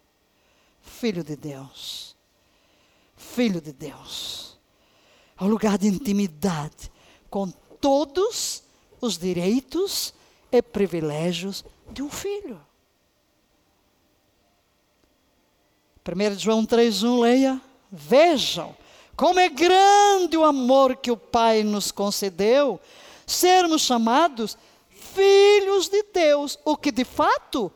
Filho 1.00 1.24
de 1.24 1.34
Deus. 1.34 2.14
Filho 3.16 3.58
de 3.58 3.72
Deus. 3.72 4.58
Ao 5.34 5.48
lugar 5.48 5.78
de 5.78 5.88
intimidade 5.88 6.92
com 7.30 7.50
todos 7.80 8.62
os 9.00 9.16
direitos 9.16 10.12
e 10.52 10.60
privilégios 10.60 11.64
de 11.90 12.02
um 12.02 12.10
filho. 12.10 12.60
1 16.06 16.38
João 16.38 16.66
3,1, 16.66 17.20
leia. 17.22 17.60
Vejam 17.90 18.76
como 19.16 19.40
é 19.40 19.48
grande 19.48 20.36
o 20.36 20.44
amor 20.44 20.96
que 20.96 21.10
o 21.10 21.16
Pai 21.16 21.62
nos 21.62 21.90
concedeu, 21.90 22.78
sermos 23.26 23.80
chamados 23.80 24.58
filhos 24.90 25.88
de 25.88 26.02
Deus, 26.12 26.58
o 26.62 26.76
que 26.76 26.92
de 26.92 27.06
fato 27.06 27.72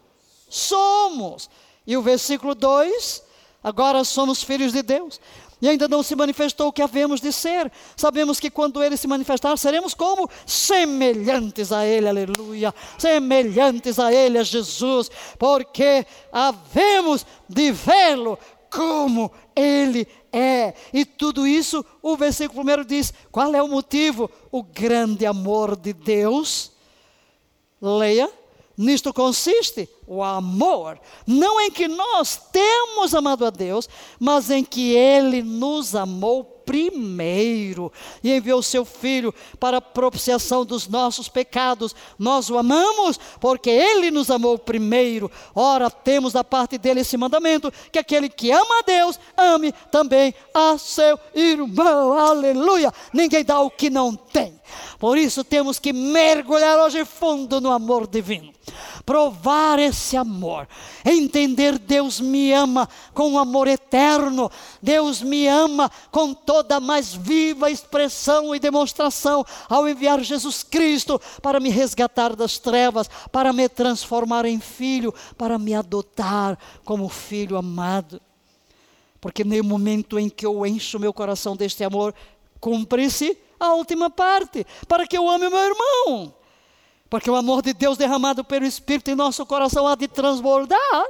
somos. 0.47 1.49
E 1.87 1.97
o 1.97 2.03
versículo 2.03 2.55
2, 2.55 3.23
agora 3.63 4.05
somos 4.05 4.43
filhos 4.43 4.73
de 4.73 4.83
Deus 4.83 5.21
e 5.65 5.69
ainda 5.69 5.89
não 5.89 6.03
se 6.03 6.15
manifestou 6.15 6.69
o 6.69 6.73
que 6.73 6.83
havemos 6.83 7.23
de 7.23 7.33
ser. 7.33 7.73
Sabemos 7.97 8.39
que 8.39 8.51
quando 8.51 8.83
ele 8.83 8.99
se 8.99 9.07
manifestar, 9.07 9.57
seremos 9.57 9.95
como 9.95 10.29
semelhantes 10.47 11.73
a 11.73 11.87
ele, 11.87 12.07
aleluia, 12.07 12.75
semelhantes 12.99 13.99
a 13.99 14.13
ele, 14.13 14.37
a 14.37 14.43
Jesus, 14.43 15.11
porque 15.39 16.07
havemos 16.31 17.25
de 17.49 17.73
vê-lo 17.73 18.39
como 18.71 19.33
ele 19.57 20.07
é. 20.31 20.75
E 20.93 21.05
tudo 21.05 21.47
isso, 21.47 21.83
o 22.03 22.15
versículo 22.15 22.59
primeiro 22.59 22.85
diz: 22.85 23.11
qual 23.33 23.55
é 23.55 23.63
o 23.63 23.69
motivo? 23.69 24.31
O 24.51 24.63
grande 24.63 25.25
amor 25.25 25.77
de 25.77 25.95
Deus. 25.95 26.73
Leia 27.81 28.31
Nisto 28.77 29.15
consiste 29.15 29.89
o 30.07 30.21
amor, 30.21 31.01
não 31.27 31.61
em 31.61 31.71
que 31.71 31.87
nós 31.87 32.37
temos 32.51 33.15
amado 33.15 33.47
a 33.47 33.51
Deus, 33.51 33.89
mas 34.19 34.51
em 34.51 34.65
que 34.65 34.93
Ele 34.93 35.43
nos 35.43 35.95
amou 35.95 36.43
primeiro 36.43 37.93
e 38.23 38.33
enviou 38.33 38.63
seu 38.63 38.85
Filho 38.85 39.33
para 39.61 39.77
a 39.77 39.83
propiciação 39.83 40.65
dos 40.65 40.89
nossos 40.89 41.29
pecados. 41.29 41.95
Nós 42.19 42.51
o 42.51 42.59
amamos 42.59 43.19
porque 43.39 43.71
Ele 43.71 44.11
nos 44.11 44.29
amou 44.29 44.59
primeiro. 44.59 45.31
Ora, 45.55 45.89
temos 45.89 46.33
da 46.33 46.43
parte 46.43 46.77
dele 46.77 47.01
esse 47.01 47.17
mandamento: 47.17 47.73
que 47.93 47.99
aquele 47.99 48.29
que 48.29 48.51
ama 48.51 48.81
a 48.81 48.83
Deus, 48.83 49.21
ame 49.37 49.73
também 49.91 50.35
a 50.53 50.77
seu 50.79 51.19
irmão. 51.35 52.19
Aleluia! 52.19 52.93
Ninguém 53.13 53.45
dá 53.45 53.61
o 53.61 53.71
que 53.71 53.89
não 53.89 54.17
tem. 54.17 54.61
Por 54.99 55.17
isso 55.17 55.45
temos 55.45 55.79
que 55.79 55.93
mergulhar 55.93 56.79
hoje 56.79 57.05
fundo 57.05 57.61
no 57.61 57.71
amor 57.71 58.07
divino 58.07 58.54
provar 59.05 59.79
esse 59.79 60.17
amor, 60.17 60.69
entender 61.05 61.79
Deus 61.79 62.21
me 62.21 62.53
ama 62.53 62.89
com 63.13 63.31
um 63.31 63.39
amor 63.39 63.69
eterno, 63.69 64.51
Deus 64.83 65.23
me 65.23 65.47
ama 65.47 65.91
com 66.11 66.33
toda 66.33 66.77
a 66.77 66.81
mais 66.81 67.15
viva 67.15 67.71
expressão 67.71 68.55
e 68.55 68.59
demonstração 68.59 69.45
ao 69.69 69.89
enviar 69.89 70.21
Jesus 70.21 70.63
Cristo 70.63 71.21
para 71.43 71.61
me 71.61 71.71
resgatar 71.71 72.35
das 72.35 72.59
trevas, 72.59 73.09
para 73.31 73.53
me 73.53 73.69
transformar 73.69 74.45
em 74.45 74.61
filho, 74.61 75.15
para 75.37 75.59
me 75.59 75.75
adotar 75.75 76.59
como 76.85 77.09
filho 77.09 77.57
amado. 77.57 78.21
Porque 79.21 79.43
no 79.43 79.65
momento 79.65 80.19
em 80.19 80.29
que 80.29 80.45
eu 80.45 80.67
encho 80.67 80.99
meu 80.99 81.13
coração 81.13 81.57
deste 81.57 81.83
amor, 81.83 82.15
cumpre-se 82.61 83.39
a 83.59 83.73
última 83.75 84.11
parte, 84.11 84.67
para 84.87 85.07
que 85.07 85.17
eu 85.17 85.29
ame 85.29 85.49
meu 85.49 85.59
irmão. 85.59 86.35
Porque 87.15 87.31
o 87.31 87.37
amor 87.37 87.63
de 87.63 87.73
Deus 87.73 87.97
derramado 87.97 88.43
pelo 88.43 88.67
Espírito 88.67 89.09
em 89.09 89.15
nosso 89.15 89.47
coração 89.47 89.87
há 89.87 89.95
de 89.95 90.09
transbordar. 90.09 91.07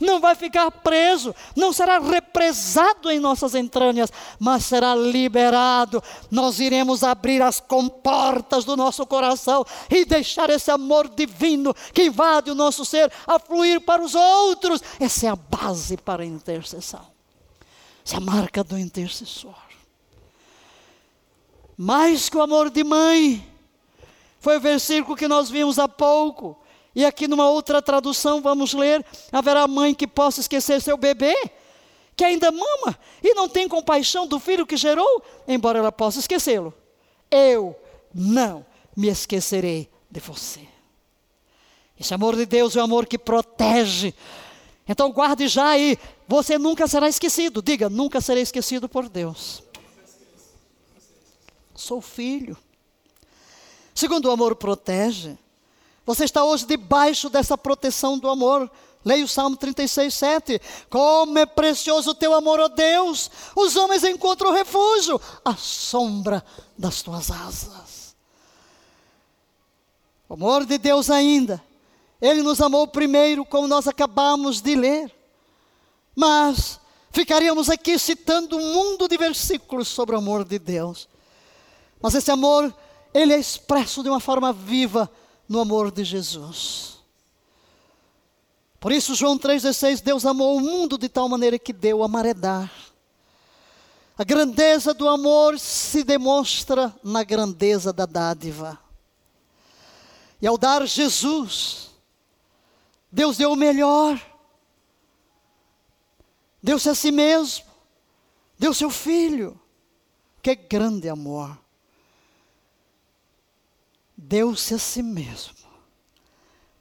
Não 0.00 0.20
vai 0.20 0.36
ficar 0.36 0.70
preso, 0.70 1.34
não 1.56 1.72
será 1.72 1.98
represado 1.98 3.10
em 3.10 3.18
nossas 3.18 3.56
entranhas, 3.56 4.12
mas 4.38 4.64
será 4.64 4.94
liberado. 4.94 6.00
Nós 6.30 6.60
iremos 6.60 7.02
abrir 7.02 7.42
as 7.42 7.58
comportas 7.58 8.64
do 8.64 8.76
nosso 8.76 9.04
coração 9.04 9.66
e 9.90 10.04
deixar 10.04 10.48
esse 10.50 10.70
amor 10.70 11.08
divino 11.08 11.74
que 11.92 12.04
invade 12.04 12.52
o 12.52 12.54
nosso 12.54 12.84
ser 12.84 13.10
a 13.26 13.36
fluir 13.40 13.80
para 13.80 14.04
os 14.04 14.14
outros. 14.14 14.80
Essa 15.00 15.26
é 15.26 15.30
a 15.30 15.34
base 15.34 15.96
para 15.96 16.22
a 16.22 16.26
intercessão. 16.26 17.04
Essa 18.06 18.14
é 18.14 18.18
a 18.18 18.20
marca 18.20 18.62
do 18.62 18.78
intercessor. 18.78 19.58
Mais 21.76 22.28
que 22.28 22.36
o 22.36 22.40
amor 22.40 22.70
de 22.70 22.84
mãe, 22.84 23.49
Foi 24.40 24.56
o 24.56 24.60
versículo 24.60 25.16
que 25.16 25.28
nós 25.28 25.50
vimos 25.50 25.78
há 25.78 25.86
pouco. 25.86 26.58
E 26.94 27.04
aqui 27.04 27.28
numa 27.28 27.48
outra 27.48 27.80
tradução 27.80 28.40
vamos 28.40 28.72
ler: 28.72 29.04
haverá 29.30 29.68
mãe 29.68 29.94
que 29.94 30.06
possa 30.06 30.40
esquecer 30.40 30.80
seu 30.80 30.96
bebê, 30.96 31.34
que 32.16 32.24
ainda 32.24 32.50
mama 32.50 32.98
e 33.22 33.34
não 33.34 33.48
tem 33.48 33.68
compaixão 33.68 34.26
do 34.26 34.40
filho 34.40 34.66
que 34.66 34.76
gerou, 34.76 35.22
embora 35.46 35.78
ela 35.78 35.92
possa 35.92 36.18
esquecê-lo. 36.18 36.74
Eu 37.30 37.76
não 38.12 38.66
me 38.96 39.08
esquecerei 39.08 39.88
de 40.10 40.18
você. 40.18 40.66
Esse 41.98 42.14
amor 42.14 42.34
de 42.34 42.46
Deus 42.46 42.74
é 42.74 42.80
o 42.80 42.84
amor 42.84 43.06
que 43.06 43.18
protege. 43.18 44.14
Então 44.88 45.12
guarde 45.12 45.46
já 45.46 45.68
aí, 45.68 45.98
você 46.26 46.58
nunca 46.58 46.88
será 46.88 47.08
esquecido. 47.08 47.60
Diga, 47.62 47.90
nunca 47.90 48.22
serei 48.22 48.42
esquecido 48.42 48.88
por 48.88 49.06
Deus. 49.06 49.62
Sou 51.74 52.00
filho. 52.00 52.56
Segundo, 54.00 54.30
o 54.30 54.30
amor 54.30 54.56
protege. 54.56 55.36
Você 56.06 56.24
está 56.24 56.42
hoje 56.42 56.64
debaixo 56.64 57.28
dessa 57.28 57.58
proteção 57.58 58.18
do 58.18 58.30
amor. 58.30 58.70
Leia 59.04 59.22
o 59.22 59.28
Salmo 59.28 59.58
36, 59.58 60.14
7. 60.14 60.60
Como 60.88 61.38
é 61.38 61.44
precioso 61.44 62.12
o 62.12 62.14
teu 62.14 62.32
amor, 62.32 62.58
ó 62.60 62.68
Deus! 62.68 63.30
Os 63.54 63.76
homens 63.76 64.02
encontram 64.02 64.54
refúgio 64.54 65.20
à 65.44 65.54
sombra 65.54 66.42
das 66.78 67.02
tuas 67.02 67.30
asas. 67.30 68.16
O 70.26 70.32
amor 70.32 70.64
de 70.64 70.78
Deus 70.78 71.10
ainda. 71.10 71.62
Ele 72.22 72.42
nos 72.42 72.62
amou 72.62 72.86
primeiro, 72.88 73.44
como 73.44 73.68
nós 73.68 73.86
acabamos 73.86 74.62
de 74.62 74.76
ler. 74.76 75.14
Mas 76.16 76.80
ficaríamos 77.10 77.68
aqui 77.68 77.98
citando 77.98 78.56
um 78.56 78.72
mundo 78.72 79.06
de 79.06 79.18
versículos 79.18 79.88
sobre 79.88 80.14
o 80.14 80.18
amor 80.18 80.42
de 80.42 80.58
Deus. 80.58 81.06
Mas 82.00 82.14
esse 82.14 82.30
amor, 82.30 82.74
ele 83.12 83.32
é 83.32 83.38
expresso 83.38 84.02
de 84.02 84.08
uma 84.08 84.20
forma 84.20 84.52
viva 84.52 85.10
no 85.48 85.60
amor 85.60 85.90
de 85.90 86.04
Jesus. 86.04 86.98
Por 88.78 88.92
isso, 88.92 89.14
João 89.14 89.38
3,16, 89.38 90.00
Deus 90.00 90.24
amou 90.24 90.56
o 90.56 90.60
mundo 90.60 90.96
de 90.96 91.08
tal 91.08 91.28
maneira 91.28 91.58
que 91.58 91.72
deu 91.72 92.02
a 92.02 92.08
maredar. 92.08 92.72
A 94.16 94.24
grandeza 94.24 94.94
do 94.94 95.08
amor 95.08 95.58
se 95.58 96.04
demonstra 96.04 96.94
na 97.02 97.24
grandeza 97.24 97.92
da 97.92 98.06
dádiva. 98.06 98.78
E 100.40 100.46
ao 100.46 100.56
dar 100.56 100.86
Jesus, 100.86 101.90
Deus 103.10 103.36
deu 103.36 103.52
o 103.52 103.56
melhor. 103.56 104.20
Deu-se 106.62 106.88
a 106.88 106.94
si 106.94 107.10
mesmo. 107.10 107.66
Deu 108.58 108.72
seu 108.72 108.90
filho. 108.90 109.60
Que 110.42 110.54
grande 110.54 111.08
amor 111.08 111.58
deu-se 114.20 114.74
a 114.74 114.78
si 114.78 115.02
mesmo 115.02 115.54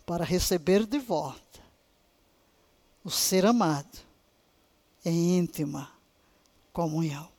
para 0.06 0.26
receber 0.26 0.86
de 0.86 1.00
volta 1.00 1.40
o 3.04 3.10
ser 3.10 3.46
amado 3.46 3.98
em 5.06 5.38
íntima 5.38 5.90
comunhão. 6.74 7.30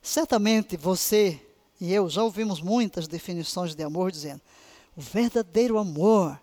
Certamente 0.00 0.76
você 0.76 1.44
e 1.80 1.92
eu 1.92 2.08
já 2.08 2.22
ouvimos 2.22 2.60
muitas 2.60 3.08
definições 3.08 3.74
de 3.74 3.82
amor 3.82 4.12
dizendo: 4.12 4.40
o 4.96 5.00
verdadeiro 5.00 5.76
amor 5.76 6.40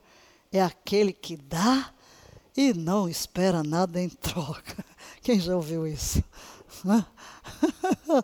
é 0.52 0.62
aquele 0.62 1.14
que 1.14 1.38
dá 1.38 1.94
e 2.56 2.74
não 2.74 3.08
espera 3.08 3.64
nada 3.64 4.02
em 4.02 4.10
troca. 4.10 4.86
Quem 5.22 5.40
já 5.40 5.56
ouviu 5.56 5.88
isso? 5.88 6.22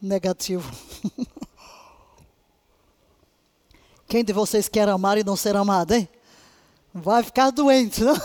Negativo. 0.00 0.70
Quem 4.06 4.24
de 4.24 4.32
vocês 4.32 4.68
quer 4.68 4.88
amar 4.88 5.18
e 5.18 5.24
não 5.24 5.36
ser 5.36 5.56
amado, 5.56 5.94
hein? 5.94 6.08
Vai 6.92 7.22
ficar 7.22 7.50
doente, 7.50 8.02
não? 8.02 8.14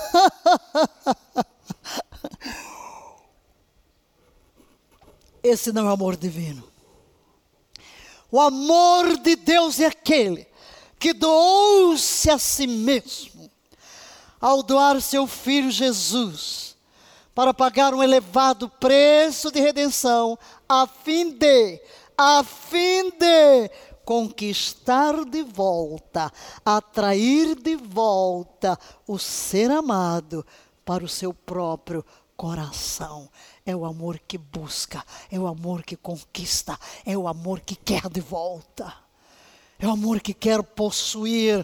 Esse 5.41 5.71
não 5.71 5.87
é 5.87 5.89
o 5.89 5.93
amor 5.93 6.15
divino. 6.15 6.63
O 8.31 8.39
amor 8.39 9.17
de 9.17 9.35
Deus 9.35 9.79
é 9.79 9.87
aquele 9.87 10.47
que 10.99 11.13
doou-se 11.13 12.29
a 12.29 12.37
si 12.37 12.67
mesmo 12.67 13.49
ao 14.39 14.61
doar 14.61 15.01
seu 15.01 15.25
filho 15.25 15.71
Jesus 15.71 16.75
para 17.33 17.53
pagar 17.53 17.93
um 17.93 18.03
elevado 18.03 18.69
preço 18.69 19.51
de 19.51 19.59
redenção 19.59 20.37
a 20.67 20.85
fim 20.85 21.31
de 21.31 21.81
a 22.17 22.43
fim 22.43 23.09
de 23.11 23.71
conquistar 24.09 25.23
de 25.23 25.43
volta, 25.43 26.33
atrair 26.65 27.53
de 27.53 27.75
volta 27.75 28.75
o 29.05 29.19
ser 29.19 29.69
amado 29.69 30.43
para 30.83 31.05
o 31.05 31.07
seu 31.07 31.31
próprio 31.31 32.03
coração. 32.35 33.29
É 33.63 33.75
o 33.75 33.85
amor 33.85 34.17
que 34.17 34.35
busca, 34.35 35.05
é 35.29 35.39
o 35.39 35.45
amor 35.45 35.83
que 35.83 35.95
conquista, 35.95 36.75
é 37.05 37.15
o 37.15 37.27
amor 37.27 37.59
que 37.59 37.75
quer 37.75 38.09
de 38.09 38.19
volta. 38.19 38.91
É 39.77 39.85
o 39.85 39.91
amor 39.91 40.21
que 40.21 40.33
quer 40.33 40.63
possuir, 40.63 41.63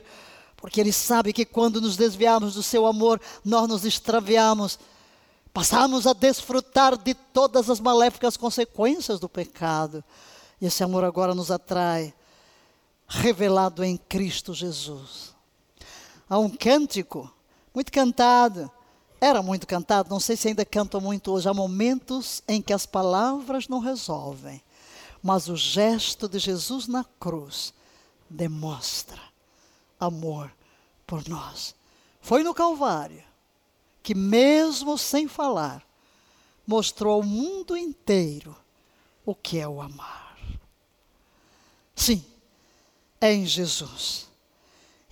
porque 0.55 0.79
ele 0.79 0.93
sabe 0.93 1.33
que 1.33 1.45
quando 1.45 1.81
nos 1.81 1.97
desviamos 1.97 2.53
do 2.53 2.61
seu 2.61 2.85
amor, 2.85 3.19
nós 3.43 3.67
nos 3.67 3.85
extraviamos, 3.85 4.77
passamos 5.51 6.05
a 6.05 6.13
desfrutar 6.13 6.95
de 6.95 7.15
todas 7.15 7.71
as 7.71 7.79
maléficas 7.79 8.37
consequências 8.37 9.19
do 9.19 9.27
pecado. 9.27 10.03
E 10.61 10.67
esse 10.67 10.83
amor 10.83 11.03
agora 11.03 11.33
nos 11.33 11.49
atrai 11.49 12.13
revelado 13.07 13.83
em 13.83 13.97
Cristo 13.97 14.53
Jesus. 14.53 15.35
Há 16.29 16.39
um 16.39 16.49
cântico 16.49 17.31
muito 17.73 17.91
cantado, 17.91 18.71
era 19.19 19.41
muito 19.41 19.67
cantado, 19.67 20.09
não 20.09 20.19
sei 20.19 20.35
se 20.35 20.47
ainda 20.47 20.65
cantam 20.65 20.99
muito 20.99 21.31
hoje. 21.31 21.47
Há 21.47 21.53
momentos 21.53 22.41
em 22.47 22.61
que 22.61 22.73
as 22.73 22.85
palavras 22.85 23.67
não 23.67 23.79
resolvem, 23.79 24.61
mas 25.21 25.47
o 25.47 25.55
gesto 25.55 26.27
de 26.27 26.39
Jesus 26.39 26.87
na 26.87 27.03
cruz 27.19 27.73
demonstra 28.29 29.21
amor 29.99 30.51
por 31.05 31.27
nós. 31.27 31.75
Foi 32.21 32.43
no 32.43 32.53
Calvário 32.53 33.23
que, 34.01 34.15
mesmo 34.15 34.97
sem 34.97 35.27
falar, 35.27 35.83
mostrou 36.65 37.13
ao 37.13 37.23
mundo 37.23 37.77
inteiro 37.77 38.55
o 39.25 39.33
que 39.33 39.59
é 39.59 39.67
o 39.67 39.81
amar. 39.81 40.37
Sim, 41.95 42.23
é 43.25 43.33
em 43.33 43.45
Jesus. 43.45 44.27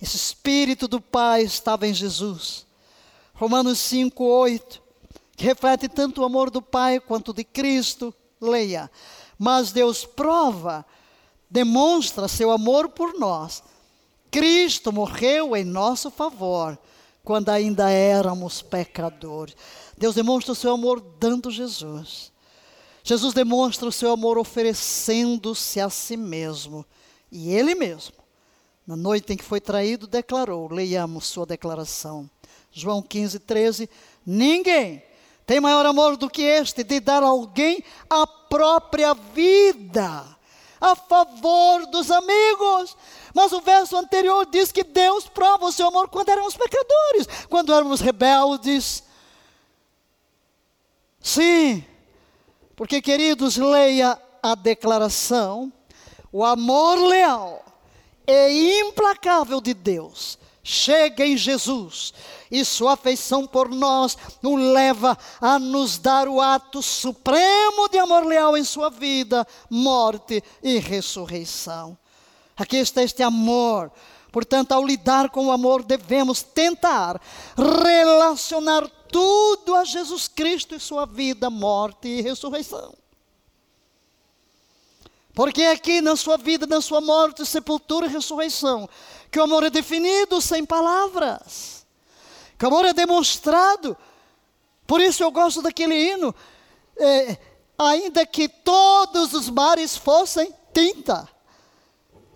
Esse 0.00 0.16
Espírito 0.16 0.86
do 0.86 1.00
Pai 1.00 1.42
estava 1.42 1.86
em 1.86 1.94
Jesus. 1.94 2.66
Romanos 3.34 3.78
5, 3.80 4.22
8, 4.22 4.82
que 5.36 5.44
reflete 5.44 5.88
tanto 5.88 6.20
o 6.20 6.24
amor 6.24 6.50
do 6.50 6.62
Pai 6.62 7.00
quanto 7.00 7.32
de 7.32 7.42
Cristo. 7.42 8.14
Leia. 8.40 8.90
Mas 9.38 9.72
Deus 9.72 10.04
prova, 10.04 10.84
demonstra 11.50 12.28
seu 12.28 12.50
amor 12.50 12.90
por 12.90 13.18
nós. 13.18 13.62
Cristo 14.30 14.92
morreu 14.92 15.56
em 15.56 15.64
nosso 15.64 16.10
favor 16.10 16.78
quando 17.24 17.48
ainda 17.48 17.90
éramos 17.90 18.60
pecadores. 18.60 19.56
Deus 19.96 20.14
demonstra 20.14 20.52
o 20.52 20.56
seu 20.56 20.72
amor 20.72 21.00
dando 21.18 21.50
Jesus. 21.50 22.32
Jesus 23.02 23.34
demonstra 23.34 23.88
o 23.88 23.92
seu 23.92 24.12
amor 24.12 24.38
oferecendo-se 24.38 25.80
a 25.80 25.88
si 25.88 26.16
mesmo. 26.16 26.84
E 27.36 27.52
ele 27.52 27.74
mesmo, 27.74 28.14
na 28.86 28.94
noite 28.94 29.32
em 29.32 29.36
que 29.36 29.42
foi 29.42 29.60
traído, 29.60 30.06
declarou: 30.06 30.72
leiamos 30.72 31.26
sua 31.26 31.44
declaração. 31.44 32.30
João 32.70 33.02
15, 33.02 33.40
13: 33.40 33.90
Ninguém 34.24 35.02
tem 35.44 35.58
maior 35.58 35.84
amor 35.84 36.16
do 36.16 36.30
que 36.30 36.42
este 36.42 36.84
de 36.84 37.00
dar 37.00 37.24
a 37.24 37.26
alguém 37.26 37.82
a 38.08 38.24
própria 38.24 39.14
vida 39.14 40.24
a 40.80 40.94
favor 40.94 41.86
dos 41.86 42.08
amigos. 42.08 42.96
Mas 43.34 43.50
o 43.52 43.60
verso 43.60 43.96
anterior 43.96 44.46
diz 44.46 44.70
que 44.70 44.84
Deus 44.84 45.26
prova 45.26 45.66
o 45.66 45.72
seu 45.72 45.88
amor 45.88 46.08
quando 46.08 46.28
éramos 46.28 46.56
pecadores, 46.56 47.26
quando 47.48 47.74
éramos 47.74 48.00
rebeldes. 48.00 49.02
Sim, 51.20 51.84
porque 52.76 53.02
queridos, 53.02 53.56
leia 53.56 54.20
a 54.40 54.54
declaração 54.54 55.72
o 56.34 56.44
amor 56.44 56.98
leal 56.98 57.64
e 58.26 58.80
implacável 58.80 59.60
de 59.60 59.72
Deus 59.72 60.36
chega 60.64 61.24
em 61.24 61.36
Jesus 61.36 62.12
e 62.50 62.64
sua 62.64 62.94
afeição 62.94 63.46
por 63.46 63.68
nós 63.68 64.18
o 64.42 64.56
leva 64.56 65.16
a 65.40 65.60
nos 65.60 65.96
dar 65.96 66.26
o 66.26 66.40
ato 66.40 66.82
supremo 66.82 67.88
de 67.88 67.98
amor 67.98 68.26
leal 68.26 68.56
em 68.56 68.64
sua 68.64 68.90
vida, 68.90 69.46
morte 69.70 70.42
e 70.60 70.80
ressurreição. 70.80 71.96
Aqui 72.56 72.78
está 72.78 73.04
este 73.04 73.22
amor. 73.22 73.92
Portanto, 74.32 74.72
ao 74.72 74.84
lidar 74.84 75.30
com 75.30 75.46
o 75.46 75.52
amor, 75.52 75.84
devemos 75.84 76.42
tentar 76.42 77.20
relacionar 77.56 78.90
tudo 79.08 79.76
a 79.76 79.84
Jesus 79.84 80.26
Cristo 80.26 80.74
e 80.74 80.80
sua 80.80 81.06
vida, 81.06 81.48
morte 81.48 82.08
e 82.08 82.22
ressurreição. 82.22 83.03
Porque 85.34 85.62
é 85.62 85.72
aqui 85.72 86.00
na 86.00 86.14
sua 86.14 86.36
vida, 86.36 86.64
na 86.64 86.80
sua 86.80 87.00
morte, 87.00 87.44
sepultura 87.44 88.06
e 88.06 88.08
ressurreição, 88.08 88.88
que 89.30 89.38
o 89.38 89.42
amor 89.42 89.64
é 89.64 89.70
definido 89.70 90.40
sem 90.40 90.64
palavras, 90.64 91.84
que 92.56 92.64
o 92.64 92.68
amor 92.68 92.84
é 92.84 92.92
demonstrado. 92.92 93.96
Por 94.86 95.00
isso 95.00 95.24
eu 95.24 95.32
gosto 95.32 95.60
daquele 95.60 95.94
hino, 95.94 96.32
é, 96.96 97.36
ainda 97.76 98.24
que 98.24 98.48
todos 98.48 99.34
os 99.34 99.50
mares 99.50 99.96
fossem 99.96 100.54
tinta, 100.72 101.28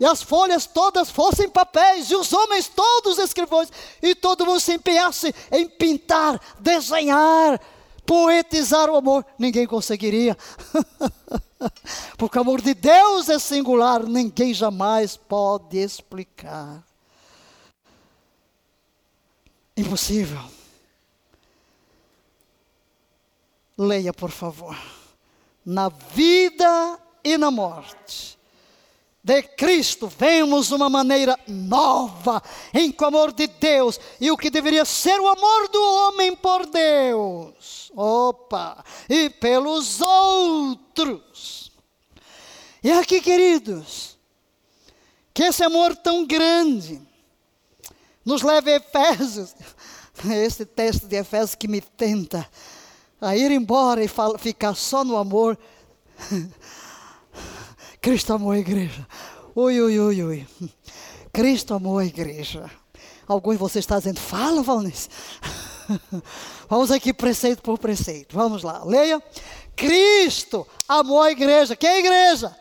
e 0.00 0.04
as 0.04 0.20
folhas 0.20 0.66
todas 0.66 1.08
fossem 1.08 1.48
papéis, 1.48 2.10
e 2.10 2.16
os 2.16 2.32
homens 2.32 2.66
todos 2.68 3.18
escrivões, 3.18 3.70
e 4.02 4.12
todo 4.12 4.44
mundo 4.44 4.58
se 4.58 4.74
empenhasse 4.74 5.32
em 5.52 5.68
pintar, 5.68 6.40
desenhar, 6.58 7.60
poetizar 8.04 8.90
o 8.90 8.96
amor, 8.96 9.24
ninguém 9.38 9.68
conseguiria. 9.68 10.36
Porque 12.16 12.38
o 12.38 12.40
amor 12.40 12.60
de 12.60 12.74
Deus 12.74 13.28
é 13.28 13.38
singular, 13.38 14.02
ninguém 14.04 14.54
jamais 14.54 15.16
pode 15.16 15.76
explicar. 15.78 16.82
Impossível. 19.76 20.42
Leia, 23.76 24.12
por 24.12 24.30
favor. 24.30 24.76
Na 25.64 25.88
vida 25.88 26.98
e 27.22 27.36
na 27.36 27.50
morte 27.50 28.37
de 29.28 29.42
Cristo, 29.42 30.08
vemos 30.08 30.70
uma 30.70 30.88
maneira 30.88 31.38
nova 31.46 32.42
em 32.72 32.90
que 32.90 33.04
o 33.04 33.06
amor 33.08 33.30
de 33.30 33.46
Deus 33.46 34.00
e 34.18 34.30
o 34.30 34.38
que 34.38 34.48
deveria 34.48 34.86
ser 34.86 35.20
o 35.20 35.28
amor 35.28 35.68
do 35.68 35.82
homem 35.82 36.34
por 36.34 36.64
Deus, 36.64 37.92
opa, 37.94 38.82
e 39.06 39.28
pelos 39.28 40.00
outros. 40.00 41.70
E 42.82 42.90
aqui, 42.90 43.20
queridos, 43.20 44.16
que 45.34 45.42
esse 45.42 45.62
amor 45.62 45.94
tão 45.94 46.24
grande 46.24 46.98
nos 48.24 48.40
leva 48.40 48.70
a 48.70 48.76
Efésios, 48.76 49.54
esse 50.24 50.64
texto 50.64 51.06
de 51.06 51.16
Efésios 51.16 51.54
que 51.54 51.68
me 51.68 51.82
tenta 51.82 52.48
a 53.20 53.36
ir 53.36 53.50
embora 53.50 54.02
e 54.02 54.08
ficar 54.38 54.74
só 54.74 55.04
no 55.04 55.18
amor. 55.18 55.58
Cristo 58.00 58.32
amou 58.32 58.52
a 58.52 58.58
igreja. 58.58 59.06
Ui, 59.54 59.80
ui, 59.80 59.98
ui, 59.98 60.22
ui. 60.22 60.46
Cristo 61.32 61.74
amou 61.74 61.98
a 61.98 62.04
igreja. 62.04 62.70
Alguns 63.26 63.54
de 63.54 63.58
vocês 63.58 63.82
estão 63.82 63.98
dizendo, 63.98 64.20
fala, 64.20 64.62
Valnice. 64.62 65.08
Vamos 66.68 66.90
aqui 66.90 67.12
preceito 67.12 67.62
por 67.62 67.78
preceito. 67.78 68.34
Vamos 68.34 68.62
lá, 68.62 68.84
leia. 68.84 69.22
Cristo 69.74 70.66
amou 70.88 71.22
a 71.22 71.30
igreja. 71.30 71.74
Que 71.74 71.86
é 71.86 71.94
a 71.94 71.98
igreja? 71.98 72.56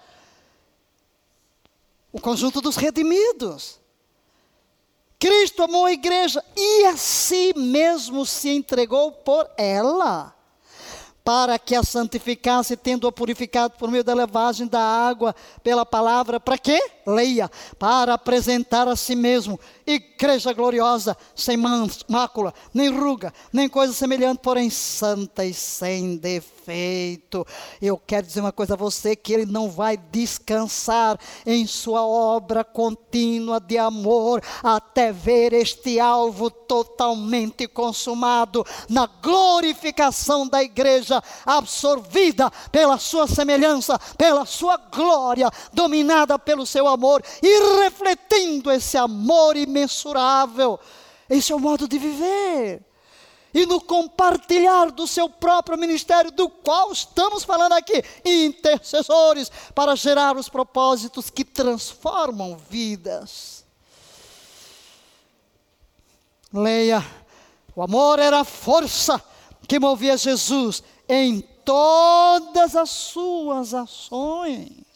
O 2.11 2.19
conjunto 2.19 2.61
dos 2.61 2.75
redimidos. 2.75 3.79
Cristo 5.19 5.63
amou 5.63 5.85
a 5.85 5.91
igreja 5.91 6.43
e 6.55 6.85
a 6.85 6.97
si 6.97 7.53
mesmo 7.55 8.25
se 8.25 8.49
entregou 8.49 9.11
por 9.11 9.49
ela 9.57 10.36
para 11.27 11.59
que 11.59 11.75
a 11.75 11.83
santificasse, 11.83 12.77
tendo-a 12.77 13.11
purificado 13.11 13.73
por 13.77 13.91
meio 13.91 14.01
da 14.01 14.13
lavagem 14.13 14.65
da 14.65 14.79
água 14.79 15.35
pela 15.61 15.85
palavra, 15.85 16.39
para 16.39 16.57
quê? 16.57 16.79
Leia, 17.07 17.49
para 17.79 18.15
apresentar 18.15 18.85
a 18.85 18.95
si 18.97 19.15
mesmo, 19.15 19.57
igreja 19.85 20.51
gloriosa, 20.51 21.15
sem 21.33 21.55
mácula, 21.55 22.53
nem 22.73 22.89
ruga, 22.89 23.33
nem 23.53 23.69
coisa 23.69 23.93
semelhante, 23.93 24.39
porém 24.39 24.69
santa 24.69 25.45
e 25.45 25.53
sem 25.53 26.17
defeito. 26.17 27.47
Eu 27.81 27.97
quero 27.97 28.27
dizer 28.27 28.41
uma 28.41 28.51
coisa 28.51 28.73
a 28.73 28.77
você, 28.77 29.15
que 29.15 29.31
ele 29.31 29.45
não 29.45 29.69
vai 29.69 29.95
descansar 29.95 31.17
em 31.45 31.65
sua 31.65 32.05
obra 32.05 32.65
contínua 32.65 33.57
de 33.57 33.77
amor, 33.77 34.43
até 34.61 35.13
ver 35.13 35.53
este 35.53 36.01
alvo 36.01 36.51
totalmente 36.51 37.69
consumado, 37.69 38.65
na 38.89 39.07
glorificação 39.07 40.45
da 40.45 40.61
igreja, 40.61 41.23
absorvida 41.45 42.51
pela 42.69 42.97
sua 42.97 43.27
semelhança, 43.27 43.97
pela 44.17 44.45
sua 44.45 44.75
glória, 44.75 45.49
dominada 45.71 46.37
pelo 46.37 46.65
seu 46.65 46.85
amor 46.85 46.96
e 47.41 47.83
refletindo 47.83 48.71
esse 48.71 48.97
amor 48.97 49.55
imensurável. 49.55 50.79
Esse 51.29 51.51
é 51.51 51.55
o 51.55 51.59
modo 51.59 51.87
de 51.87 51.97
viver. 51.97 52.81
E 53.53 53.65
no 53.65 53.81
compartilhar 53.81 54.91
do 54.91 55.07
seu 55.07 55.29
próprio 55.29 55.77
ministério, 55.77 56.31
do 56.31 56.49
qual 56.49 56.91
estamos 56.91 57.43
falando 57.43 57.73
aqui, 57.73 58.03
intercessores, 58.25 59.51
para 59.73 59.95
gerar 59.95 60.37
os 60.37 60.49
propósitos 60.49 61.29
que 61.29 61.43
transformam 61.43 62.57
vidas. 62.69 63.65
Leia, 66.53 67.05
o 67.75 67.81
amor 67.81 68.19
era 68.19 68.41
a 68.41 68.45
força 68.45 69.21
que 69.67 69.79
movia 69.79 70.17
Jesus 70.17 70.83
em 71.07 71.41
todas 71.63 72.75
as 72.75 72.89
suas 72.89 73.73
ações. 73.73 74.86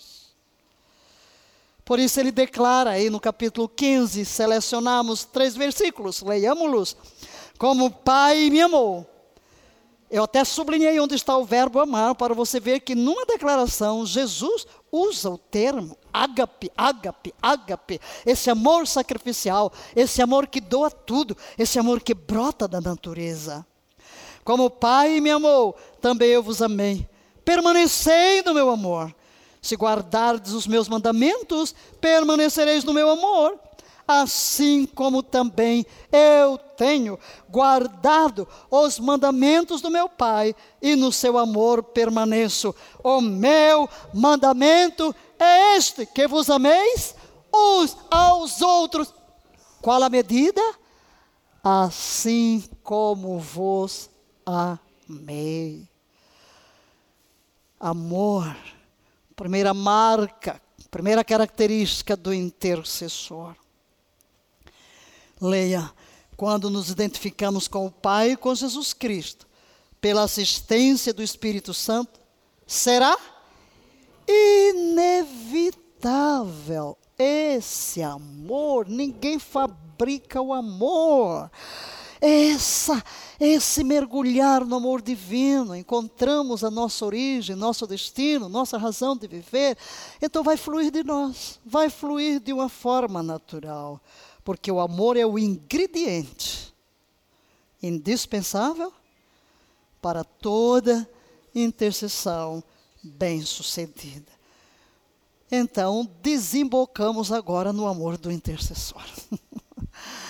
Por 1.92 2.00
isso 2.00 2.22
ele 2.22 2.32
declara 2.32 2.92
aí 2.92 3.10
no 3.10 3.20
capítulo 3.20 3.68
15, 3.68 4.24
selecionamos 4.24 5.26
três 5.26 5.58
versículos, 5.58 6.22
leiamos-los. 6.22 6.96
Como 7.58 7.88
o 7.88 7.92
Pai 7.92 8.50
me 8.50 8.62
amou. 8.62 9.06
Eu 10.10 10.24
até 10.24 10.46
sublinhei 10.46 10.98
onde 11.02 11.16
está 11.16 11.36
o 11.36 11.44
verbo 11.44 11.82
amar, 11.82 12.16
para 12.16 12.34
você 12.34 12.62
ver 12.62 12.80
que 12.80 12.96
numa 12.96 13.26
declaração, 13.26 14.06
Jesus 14.06 14.66
usa 14.90 15.32
o 15.32 15.38
termo 15.38 15.98
ágape, 16.14 16.72
ágape, 16.78 17.34
ágape, 17.42 18.00
esse 18.26 18.50
amor 18.50 18.88
sacrificial, 18.88 19.70
esse 19.94 20.22
amor 20.22 20.48
que 20.48 20.62
doa 20.62 20.90
tudo, 20.90 21.36
esse 21.58 21.78
amor 21.78 22.00
que 22.00 22.14
brota 22.14 22.70
da 22.70 22.80
natureza. 22.80 23.68
Como 24.46 24.64
o 24.64 24.70
Pai 24.70 25.20
me 25.20 25.30
amou, 25.30 25.76
também 26.00 26.30
eu 26.30 26.42
vos 26.42 26.62
amei. 26.62 27.06
Permanecei 27.44 28.42
no 28.44 28.54
meu 28.54 28.70
amor. 28.70 29.14
Se 29.62 29.76
guardardes 29.76 30.54
os 30.54 30.66
meus 30.66 30.90
mandamentos, 30.90 31.76
permanecereis 32.00 32.84
no 32.84 32.94
meu 32.94 33.10
amor. 33.10 33.60
Assim 34.08 34.88
como 34.88 35.22
também 35.22 35.86
eu 36.12 36.58
tenho 36.76 37.18
guardado 37.48 38.48
os 38.70 39.00
mandamentos 39.00 39.80
do 39.80 39.92
meu 39.92 40.10
Pai, 40.10 40.56
e 40.82 40.96
no 40.96 41.12
seu 41.12 41.38
amor 41.38 41.84
permaneço. 41.84 42.76
O 43.04 43.22
meu 43.22 43.88
mandamento 44.14 45.16
é 45.40 45.78
este: 45.78 46.06
que 46.08 46.28
vos 46.28 46.50
ameis 46.50 47.16
uns 47.54 47.96
aos 48.10 48.62
outros. 48.62 49.14
Qual 49.80 50.02
a 50.02 50.10
medida? 50.10 50.62
Assim 51.64 52.64
como 52.84 53.38
vos 53.40 54.10
amei. 54.46 55.88
Amor, 57.80 58.56
primeira 59.42 59.74
marca, 59.74 60.62
primeira 60.92 61.24
característica 61.24 62.16
do 62.16 62.32
intercessor. 62.32 63.56
Leia, 65.42 65.92
quando 66.38 66.70
nos 66.70 66.92
identificamos 66.92 67.68
com 67.68 67.88
o 67.88 67.92
Pai 67.92 68.34
e 68.34 68.38
com 68.38 68.54
Jesus 68.54 68.94
Cristo, 68.94 69.48
pela 70.00 70.22
assistência 70.22 71.12
do 71.12 71.24
Espírito 71.24 71.74
Santo, 71.74 72.20
será 72.68 73.18
inevitável 74.28 75.76
esse 77.18 78.04
amor. 78.04 78.88
Ninguém 78.88 79.40
fabrica 79.40 80.40
o 80.40 80.54
amor 80.54 81.50
essa, 82.22 83.04
esse 83.40 83.84
mergulhar 83.84 84.64
no 84.64 84.76
amor 84.76 85.02
divino, 85.02 85.76
encontramos 85.76 86.64
a 86.64 86.70
nossa 86.70 87.04
origem, 87.04 87.56
nosso 87.56 87.88
destino, 87.88 88.48
nossa 88.48 88.78
razão 88.78 89.18
de 89.18 89.28
viver, 89.28 89.76
então 90.22 90.44
vai 90.44 90.56
fluir 90.56 90.92
de 90.92 91.04
nós, 91.04 91.60
vai 91.66 91.90
fluir 91.90 92.40
de 92.40 92.54
uma 92.54 92.70
forma 92.70 93.24
natural, 93.24 94.00
porque 94.44 94.72
o 94.72 94.80
amor 94.80 95.18
é 95.18 95.26
o 95.26 95.40
ingrediente 95.40 96.72
indispensável 97.82 98.94
para 100.00 100.24
toda 100.24 101.10
intercessão 101.56 102.64
bem-sucedida. 103.02 104.32
Então, 105.52 106.10
desembocamos 106.22 107.32
agora 107.32 107.74
no 107.74 107.88
amor 107.88 108.16
do 108.18 108.32
intercessor. 108.32 109.04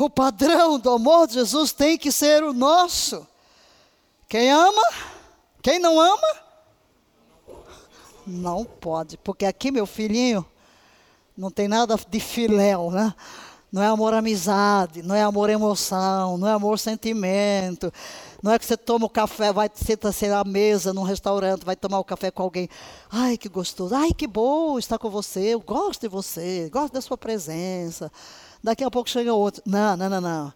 O 0.00 0.08
padrão 0.08 0.78
do 0.78 0.90
amor 0.90 1.26
de 1.26 1.34
Jesus 1.34 1.72
tem 1.72 1.98
que 1.98 2.10
ser 2.10 2.42
o 2.42 2.54
nosso. 2.54 3.26
Quem 4.26 4.50
ama, 4.50 4.82
quem 5.60 5.78
não 5.78 6.00
ama, 6.00 6.28
não 8.26 8.64
pode, 8.64 9.18
porque 9.18 9.44
aqui, 9.44 9.70
meu 9.70 9.84
filhinho, 9.84 10.46
não 11.36 11.50
tem 11.50 11.68
nada 11.68 11.98
de 12.08 12.18
filéu, 12.18 12.90
né? 12.90 13.14
Não 13.70 13.82
é 13.82 13.86
amor 13.86 14.14
amizade, 14.14 15.02
não 15.02 15.14
é 15.14 15.22
amor 15.22 15.50
emoção, 15.50 16.38
não 16.38 16.48
é 16.48 16.52
amor 16.52 16.78
sentimento. 16.78 17.92
Não 18.42 18.52
é 18.52 18.58
que 18.58 18.64
você 18.64 18.78
toma 18.78 19.04
o 19.04 19.08
café, 19.08 19.52
vai 19.52 19.70
senta-se 19.72 20.26
à 20.26 20.42
mesa 20.44 20.94
num 20.94 21.02
restaurante, 21.02 21.64
vai 21.64 21.76
tomar 21.76 21.98
o 21.98 22.04
café 22.04 22.30
com 22.30 22.42
alguém. 22.42 22.70
Ai, 23.10 23.36
que 23.36 23.50
gostoso. 23.50 23.94
Ai, 23.94 24.12
que 24.12 24.26
bom 24.26 24.78
estar 24.78 24.98
com 24.98 25.10
você. 25.10 25.54
Eu 25.54 25.60
gosto 25.60 26.00
de 26.00 26.08
você, 26.08 26.70
gosto 26.72 26.94
da 26.94 27.02
sua 27.02 27.18
presença. 27.18 28.10
Daqui 28.62 28.84
a 28.84 28.90
pouco 28.90 29.08
chega 29.08 29.32
outro. 29.32 29.62
Não, 29.66 29.96
não, 29.96 30.08
não, 30.08 30.20
não. 30.20 30.52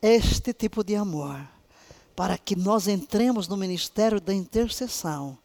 Este 0.00 0.52
tipo 0.52 0.82
de 0.82 0.94
amor, 0.94 1.40
para 2.14 2.36
que 2.36 2.56
nós 2.56 2.88
entremos 2.88 3.48
no 3.48 3.56
ministério 3.56 4.20
da 4.20 4.34
intercessão, 4.34 5.38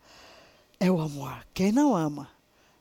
é 0.80 0.90
o 0.90 1.00
amor. 1.00 1.46
Quem 1.54 1.72
não 1.72 1.96
ama, 1.96 2.30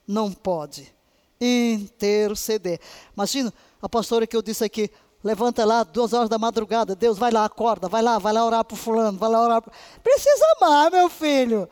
não 0.07 0.33
pode 0.33 0.93
interceder. 1.41 2.81
Imagina, 3.15 3.53
a 3.81 3.89
pastora 3.89 4.27
que 4.27 4.37
eu 4.37 4.43
disse 4.43 4.65
aqui, 4.65 4.91
levanta 5.23 5.65
lá 5.65 5.83
duas 5.83 6.13
horas 6.13 6.29
da 6.29 6.39
madrugada, 6.39 6.95
Deus 6.95 7.19
vai 7.19 7.31
lá, 7.31 7.45
acorda, 7.45 7.89
vai 7.89 8.03
lá, 8.03 8.19
vai 8.19 8.33
lá 8.33 8.45
orar 8.45 8.65
para 8.65 8.77
fulano, 8.77 9.19
vai 9.19 9.31
lá 9.31 9.43
orar. 9.43 9.63
Pro... 9.63 9.73
Precisa 10.03 10.45
amar, 10.57 10.91
meu 10.91 11.09
filho, 11.09 11.69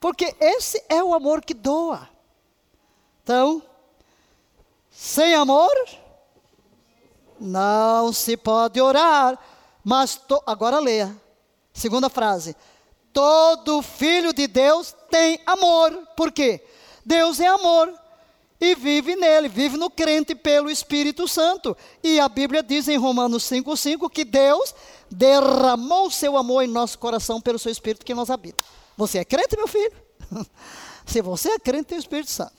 porque 0.00 0.34
esse 0.40 0.82
é 0.88 1.02
o 1.02 1.14
amor 1.14 1.44
que 1.44 1.54
doa. 1.54 2.08
Então, 3.22 3.62
sem 4.90 5.34
amor, 5.34 5.72
não 7.40 8.12
se 8.12 8.36
pode 8.36 8.80
orar. 8.80 9.38
Mas, 9.84 10.16
to... 10.16 10.42
agora 10.46 10.78
leia, 10.78 11.14
segunda 11.72 12.08
frase. 12.08 12.56
Todo 13.12 13.82
filho 13.82 14.32
de 14.32 14.46
Deus 14.46 14.94
tem 15.10 15.40
amor. 15.46 15.92
Por 16.16 16.32
quê? 16.32 16.64
Deus 17.04 17.40
é 17.40 17.46
amor 17.46 17.92
e 18.60 18.74
vive 18.74 19.14
nele, 19.16 19.48
vive 19.48 19.76
no 19.76 19.90
crente 19.90 20.34
pelo 20.34 20.70
Espírito 20.70 21.28
Santo. 21.28 21.76
E 22.02 22.18
a 22.18 22.28
Bíblia 22.28 22.62
diz 22.62 22.88
em 22.88 22.96
Romanos 22.96 23.44
5,5 23.44 24.10
que 24.10 24.24
Deus 24.24 24.74
derramou 25.10 26.10
seu 26.10 26.36
amor 26.36 26.64
em 26.64 26.68
nosso 26.68 26.98
coração 26.98 27.40
pelo 27.40 27.58
seu 27.58 27.70
Espírito 27.70 28.04
que 28.04 28.14
nos 28.14 28.30
habita. 28.30 28.64
Você 28.96 29.18
é 29.18 29.24
crente, 29.24 29.56
meu 29.56 29.68
filho? 29.68 29.92
Se 31.06 31.22
você 31.22 31.50
é 31.50 31.58
crente, 31.58 31.84
tem 31.84 31.98
o 31.98 32.00
Espírito 32.00 32.30
Santo. 32.30 32.54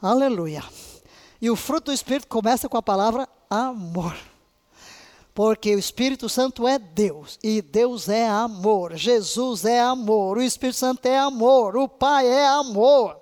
Aleluia. 0.00 0.64
E 1.42 1.50
o 1.50 1.56
fruto 1.56 1.86
do 1.86 1.92
Espírito 1.92 2.28
começa 2.28 2.68
com 2.68 2.76
a 2.76 2.82
palavra 2.82 3.28
amor. 3.50 4.16
Porque 5.34 5.74
o 5.74 5.78
Espírito 5.78 6.28
Santo 6.28 6.68
é 6.68 6.78
Deus 6.78 7.36
e 7.42 7.60
Deus 7.60 8.08
é 8.08 8.28
amor. 8.28 8.94
Jesus 8.94 9.64
é 9.64 9.80
amor, 9.80 10.38
o 10.38 10.42
Espírito 10.42 10.78
Santo 10.78 11.04
é 11.06 11.18
amor, 11.18 11.76
o 11.76 11.88
Pai 11.88 12.28
é 12.28 12.46
amor. 12.46 13.20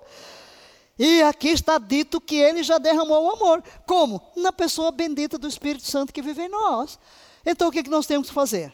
E 0.99 1.23
aqui 1.23 1.47
está 1.47 1.79
dito 1.79 2.21
que 2.21 2.35
ele 2.35 2.61
já 2.61 2.77
derramou 2.77 3.25
o 3.25 3.31
amor. 3.31 3.63
Como? 3.87 4.21
Na 4.35 4.53
pessoa 4.53 4.91
bendita 4.91 5.39
do 5.39 5.47
Espírito 5.47 5.87
Santo 5.87 6.13
que 6.13 6.21
vive 6.21 6.43
em 6.43 6.49
nós. 6.49 6.99
Então 7.43 7.69
o 7.69 7.71
que, 7.71 7.79
é 7.79 7.83
que 7.83 7.89
nós 7.89 8.05
temos 8.05 8.27
que 8.27 8.35
fazer? 8.35 8.71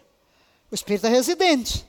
O 0.69 0.75
Espírito 0.75 1.07
é 1.07 1.09
residente. 1.09 1.87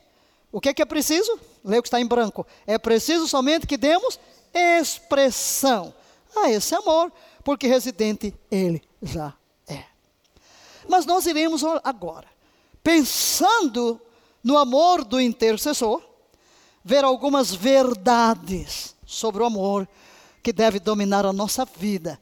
O 0.52 0.60
que 0.60 0.68
é 0.68 0.74
que 0.74 0.82
é 0.82 0.84
preciso? 0.84 1.36
Leia 1.64 1.80
o 1.80 1.82
que 1.82 1.88
está 1.88 2.00
em 2.00 2.06
branco. 2.06 2.46
É 2.68 2.78
preciso 2.78 3.26
somente 3.26 3.66
que 3.66 3.76
demos 3.76 4.20
expressão 4.54 5.92
a 6.36 6.50
esse 6.50 6.74
amor, 6.74 7.12
porque 7.48 7.66
residente 7.66 8.34
ele 8.50 8.82
já 9.02 9.32
é. 9.66 9.82
Mas 10.86 11.06
nós 11.06 11.24
iremos 11.24 11.64
agora, 11.82 12.28
pensando 12.82 13.98
no 14.44 14.58
amor 14.58 15.02
do 15.02 15.18
intercessor, 15.18 16.02
ver 16.84 17.04
algumas 17.04 17.54
verdades 17.54 18.94
sobre 19.06 19.42
o 19.42 19.46
amor 19.46 19.88
que 20.42 20.52
deve 20.52 20.78
dominar 20.78 21.24
a 21.24 21.32
nossa 21.32 21.64
vida 21.64 22.20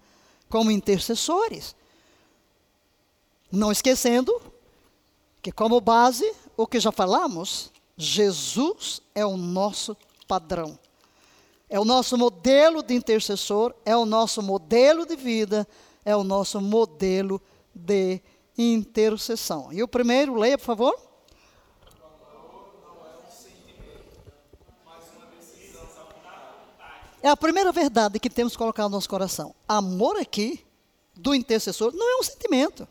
como 0.48 0.70
intercessores. 0.70 1.74
Não 3.50 3.72
esquecendo 3.72 4.32
que, 5.42 5.50
como 5.50 5.80
base, 5.80 6.32
o 6.56 6.68
que 6.68 6.78
já 6.78 6.92
falamos, 6.92 7.72
Jesus 7.96 9.02
é 9.12 9.26
o 9.26 9.36
nosso 9.36 9.96
padrão. 10.28 10.78
É 11.76 11.78
o 11.78 11.84
nosso 11.84 12.16
modelo 12.16 12.82
de 12.82 12.94
intercessor, 12.94 13.74
é 13.84 13.94
o 13.94 14.06
nosso 14.06 14.40
modelo 14.40 15.04
de 15.04 15.14
vida, 15.14 15.68
é 16.06 16.16
o 16.16 16.24
nosso 16.24 16.58
modelo 16.58 17.38
de 17.74 18.18
intercessão. 18.56 19.70
E 19.70 19.82
o 19.82 19.86
primeiro, 19.86 20.36
leia, 20.36 20.56
por 20.56 20.64
favor. 20.64 20.98
É 27.22 27.28
a 27.28 27.36
primeira 27.36 27.70
verdade 27.72 28.18
que 28.18 28.30
temos 28.30 28.54
que 28.54 28.58
colocar 28.58 28.84
no 28.84 28.88
nosso 28.88 29.10
coração. 29.10 29.54
Amor 29.68 30.16
aqui, 30.16 30.64
do 31.14 31.34
intercessor, 31.34 31.92
não 31.94 32.10
é 32.10 32.20
um 32.20 32.22
sentimento. 32.22 32.88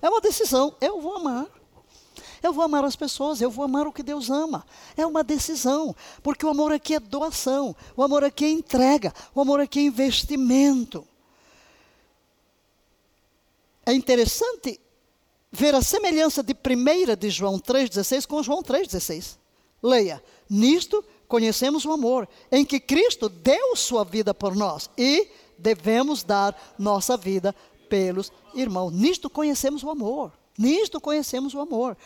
É 0.00 0.08
uma 0.08 0.20
decisão. 0.20 0.76
Eu 0.80 1.00
vou 1.00 1.16
amar. 1.16 1.48
Eu 2.42 2.52
vou 2.52 2.64
amar 2.64 2.84
as 2.84 2.96
pessoas, 2.96 3.40
eu 3.40 3.50
vou 3.50 3.64
amar 3.64 3.86
o 3.86 3.92
que 3.92 4.02
Deus 4.02 4.28
ama. 4.30 4.66
É 4.96 5.06
uma 5.06 5.22
decisão, 5.22 5.94
porque 6.22 6.44
o 6.44 6.48
amor 6.48 6.72
aqui 6.72 6.94
é 6.94 7.00
doação, 7.00 7.76
o 7.96 8.02
amor 8.02 8.24
aqui 8.24 8.44
é 8.44 8.50
entrega, 8.50 9.14
o 9.34 9.40
amor 9.40 9.60
aqui 9.60 9.78
é 9.78 9.82
investimento. 9.82 11.06
É 13.86 13.92
interessante 13.92 14.80
ver 15.50 15.74
a 15.74 15.82
semelhança 15.82 16.42
de 16.42 16.52
1 16.52 17.16
de 17.16 17.30
João 17.30 17.58
3,16 17.58 18.26
com 18.26 18.42
João 18.42 18.62
3,16. 18.62 19.36
Leia. 19.82 20.22
Nisto 20.48 21.04
conhecemos 21.28 21.84
o 21.84 21.92
amor, 21.92 22.28
em 22.50 22.64
que 22.64 22.78
Cristo 22.78 23.28
deu 23.28 23.76
sua 23.76 24.04
vida 24.04 24.34
por 24.34 24.54
nós 24.54 24.90
e 24.98 25.28
devemos 25.56 26.22
dar 26.22 26.74
nossa 26.78 27.16
vida 27.16 27.54
pelos 27.88 28.32
irmãos. 28.54 28.92
Nisto 28.92 29.30
conhecemos 29.30 29.82
o 29.82 29.90
amor. 29.90 30.32
Nisto 30.58 31.00
conhecemos 31.00 31.54
o 31.54 31.60
amor. 31.60 31.96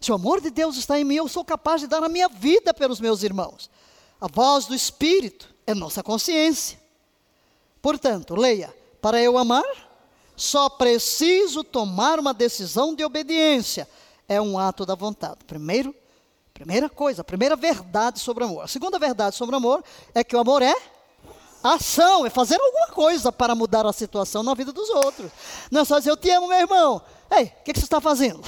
Se 0.00 0.10
o 0.12 0.14
amor 0.14 0.40
de 0.40 0.50
Deus 0.50 0.76
está 0.76 0.98
em 0.98 1.04
mim, 1.04 1.16
eu 1.16 1.28
sou 1.28 1.44
capaz 1.44 1.80
de 1.80 1.86
dar 1.86 2.02
a 2.02 2.08
minha 2.08 2.28
vida 2.28 2.74
pelos 2.74 3.00
meus 3.00 3.22
irmãos. 3.22 3.70
A 4.20 4.26
voz 4.28 4.66
do 4.66 4.74
Espírito 4.74 5.54
é 5.66 5.74
nossa 5.74 6.02
consciência. 6.02 6.80
Portanto, 7.80 8.34
leia: 8.34 8.74
para 9.00 9.20
eu 9.22 9.38
amar, 9.38 9.64
só 10.36 10.68
preciso 10.68 11.62
tomar 11.62 12.18
uma 12.18 12.34
decisão 12.34 12.94
de 12.94 13.04
obediência. 13.04 13.88
É 14.28 14.40
um 14.40 14.58
ato 14.58 14.84
da 14.86 14.94
vontade. 14.94 15.38
Primeiro, 15.46 15.94
Primeira 16.54 16.88
coisa, 16.88 17.22
a 17.22 17.24
primeira 17.24 17.56
verdade 17.56 18.20
sobre 18.20 18.44
o 18.44 18.46
amor. 18.46 18.62
A 18.62 18.68
segunda 18.68 18.96
verdade 18.96 19.34
sobre 19.34 19.56
o 19.56 19.58
amor 19.58 19.82
é 20.14 20.22
que 20.22 20.36
o 20.36 20.38
amor 20.38 20.62
é 20.62 20.72
ação, 21.60 22.24
é 22.24 22.30
fazer 22.30 22.60
alguma 22.60 22.86
coisa 22.94 23.32
para 23.32 23.56
mudar 23.56 23.84
a 23.84 23.92
situação 23.92 24.44
na 24.44 24.54
vida 24.54 24.72
dos 24.72 24.88
outros. 24.88 25.32
Não 25.68 25.80
é 25.80 25.84
só 25.84 25.98
dizer, 25.98 26.10
eu 26.10 26.16
te 26.16 26.30
amo, 26.30 26.46
meu 26.46 26.56
irmão. 26.56 27.02
Ei, 27.30 27.44
o 27.44 27.64
que, 27.64 27.72
que 27.72 27.78
você 27.78 27.86
está 27.86 28.00
fazendo? 28.00 28.40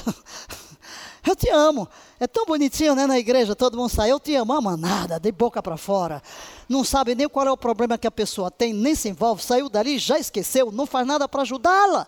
eu 1.27 1.35
te 1.35 1.49
amo. 1.51 1.89
É 2.19 2.27
tão 2.27 2.47
bonitinho, 2.47 2.95
né, 2.95 3.07
na 3.07 3.19
igreja, 3.19 3.55
todo 3.55 3.77
mundo 3.77 3.91
sai, 3.91 4.11
eu 4.11 4.19
te 4.19 4.35
amo, 4.35 4.53
ama 4.53 4.77
nada, 4.77 5.19
de 5.19 5.31
boca 5.31 5.63
para 5.63 5.77
fora. 5.77 6.23
Não 6.69 6.83
sabe 6.83 7.15
nem 7.15 7.29
qual 7.29 7.47
é 7.47 7.53
o 7.53 7.57
problema 7.57 7.99
que 7.99 8.07
a 8.07 8.11
pessoa 8.11 8.51
tem, 8.51 8.73
nem 8.73 8.95
se 8.95 9.09
envolve, 9.09 9.43
saiu 9.43 9.69
dali, 9.69 9.99
já 9.99 10.19
esqueceu, 10.19 10.73
não 10.73 10.87
faz 10.87 11.07
nada 11.07 11.29
para 11.29 11.43
ajudá-la. 11.43 12.07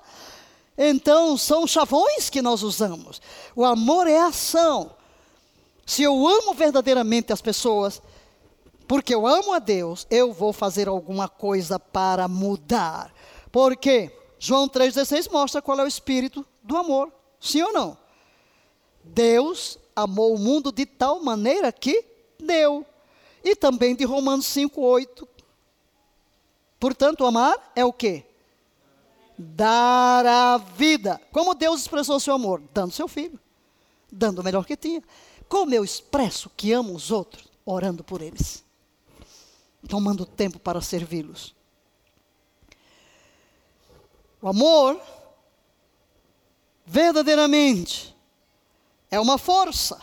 Então, 0.79 1.37
são 1.37 1.66
chavões 1.66 2.31
que 2.31 2.41
nós 2.41 2.62
usamos. 2.62 3.21
O 3.55 3.64
amor 3.64 4.07
é 4.07 4.19
ação. 4.21 4.93
Se 5.85 6.03
eu 6.03 6.27
amo 6.27 6.55
verdadeiramente 6.55 7.33
as 7.33 7.43
pessoas, 7.43 8.01
porque 8.87 9.14
eu 9.14 9.27
amo 9.27 9.53
a 9.53 9.59
Deus, 9.59 10.07
eu 10.11 10.33
vou 10.33 10.53
fazer 10.53 10.89
alguma 10.89 11.29
coisa 11.29 11.79
para 11.79 12.29
mudar. 12.29 13.12
Porque 13.51 14.11
João 14.39 14.69
3,16 14.69 15.31
mostra 15.31 15.61
qual 15.61 15.81
é 15.81 15.83
o 15.83 15.89
espírito 15.89 16.47
do 16.69 16.77
amor. 16.77 17.11
Sim 17.41 17.62
ou 17.62 17.73
não? 17.73 17.99
Deus 19.03 19.79
amou 19.97 20.35
o 20.35 20.39
mundo 20.39 20.71
de 20.71 20.85
tal 20.85 21.21
maneira 21.21 21.73
que 21.73 22.05
deu. 22.39 22.87
E 23.43 23.57
também 23.57 23.97
de 23.97 24.05
Romanos 24.05 24.47
5,8. 24.47 25.27
Portanto, 26.79 27.25
amar 27.25 27.73
é 27.75 27.85
o 27.85 27.93
quê? 27.93 28.25
Dar 29.37 30.27
a 30.27 30.59
vida. 30.59 31.21
Como 31.33 31.55
Deus 31.55 31.81
expressou 31.81 32.21
seu 32.21 32.35
amor? 32.35 32.62
Dando 32.75 32.93
seu 32.93 33.09
filho. 33.09 33.41
Dando 34.12 34.41
o 34.41 34.45
melhor 34.45 34.66
que 34.66 34.77
tinha. 34.77 35.03
Como 35.49 35.75
eu 35.75 35.83
expresso 35.83 36.51
que 36.55 36.73
amo 36.73 36.95
os 36.95 37.11
outros? 37.11 37.49
Orando 37.64 38.03
por 38.03 38.23
eles, 38.23 38.64
tomando 39.89 40.25
tempo 40.25 40.59
para 40.59 40.81
servi-los. 40.81 41.55
O 44.41 44.49
amor, 44.49 45.01
verdadeiramente, 46.89 48.16
é 49.11 49.20
uma 49.20 49.36
força. 49.36 50.01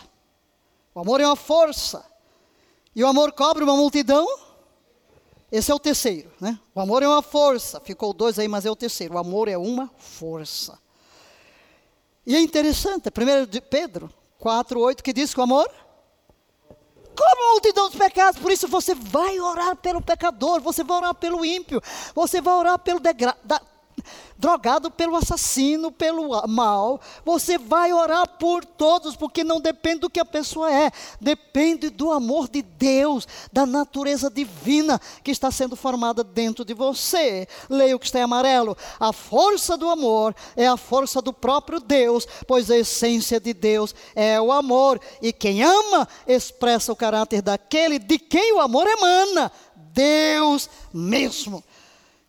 O 0.94 1.00
amor 1.00 1.20
é 1.20 1.26
uma 1.26 1.36
força. 1.36 2.04
E 2.94 3.02
o 3.02 3.06
amor 3.06 3.32
cobre 3.32 3.64
uma 3.64 3.76
multidão. 3.76 4.26
Esse 5.50 5.70
é 5.70 5.74
o 5.74 5.78
terceiro, 5.78 6.32
né? 6.40 6.58
O 6.74 6.80
amor 6.80 7.02
é 7.02 7.08
uma 7.08 7.22
força. 7.22 7.80
Ficou 7.80 8.12
dois 8.12 8.38
aí, 8.38 8.48
mas 8.48 8.64
é 8.64 8.70
o 8.70 8.76
terceiro. 8.76 9.14
O 9.14 9.18
amor 9.18 9.48
é 9.48 9.58
uma 9.58 9.90
força. 9.98 10.78
E 12.24 12.34
é 12.34 12.40
interessante, 12.40 13.10
primeiro 13.10 13.46
de 13.46 13.60
Pedro 13.60 14.10
4, 14.38 14.80
8, 14.80 15.02
que 15.02 15.12
diz 15.12 15.34
que 15.34 15.40
o 15.40 15.42
amor 15.42 15.70
como 17.16 17.48
a 17.48 17.52
multidão 17.52 17.88
dos 17.88 17.98
pecados, 17.98 18.38
por 18.38 18.52
isso 18.52 18.68
você 18.68 18.94
vai 18.94 19.40
orar 19.40 19.74
pelo 19.76 20.02
pecador, 20.02 20.60
você 20.60 20.84
vai 20.84 20.98
orar 20.98 21.14
pelo 21.14 21.44
ímpio, 21.46 21.80
você 22.14 22.42
vai 22.42 22.54
orar 22.54 22.78
pelo 22.78 23.00
degra 23.00 23.34
da, 23.42 23.60
drogado 24.38 24.90
pelo 24.90 25.16
assassino, 25.16 25.90
pelo 25.90 26.46
mal, 26.46 27.00
você 27.24 27.58
vai 27.58 27.92
orar 27.92 28.28
por 28.38 28.64
todos, 28.64 29.16
porque 29.16 29.42
não 29.42 29.60
depende 29.60 30.00
do 30.00 30.10
que 30.10 30.20
a 30.20 30.24
pessoa 30.24 30.72
é, 30.72 30.90
depende 31.20 31.88
do 31.88 32.10
amor 32.10 32.48
de 32.48 32.62
Deus, 32.62 33.26
da 33.52 33.64
natureza 33.64 34.30
divina 34.30 35.00
que 35.24 35.30
está 35.30 35.50
sendo 35.50 35.74
formada 35.74 36.22
dentro 36.22 36.64
de 36.64 36.74
você. 36.74 37.48
Leia 37.68 37.96
o 37.96 37.98
que 37.98 38.06
está 38.06 38.18
em 38.18 38.22
amarelo. 38.22 38.76
A 39.00 39.12
força 39.12 39.76
do 39.76 39.88
amor 39.88 40.34
é 40.54 40.66
a 40.66 40.76
força 40.76 41.22
do 41.22 41.32
próprio 41.32 41.80
Deus, 41.80 42.26
pois 42.46 42.70
a 42.70 42.76
essência 42.76 43.40
de 43.40 43.54
Deus 43.54 43.94
é 44.14 44.40
o 44.40 44.52
amor, 44.52 45.00
e 45.22 45.32
quem 45.32 45.62
ama 45.62 46.06
expressa 46.26 46.92
o 46.92 46.96
caráter 46.96 47.40
daquele 47.40 47.98
de 47.98 48.18
quem 48.18 48.52
o 48.52 48.60
amor 48.60 48.86
emana. 48.86 49.50
Deus 49.96 50.68
mesmo. 50.92 51.64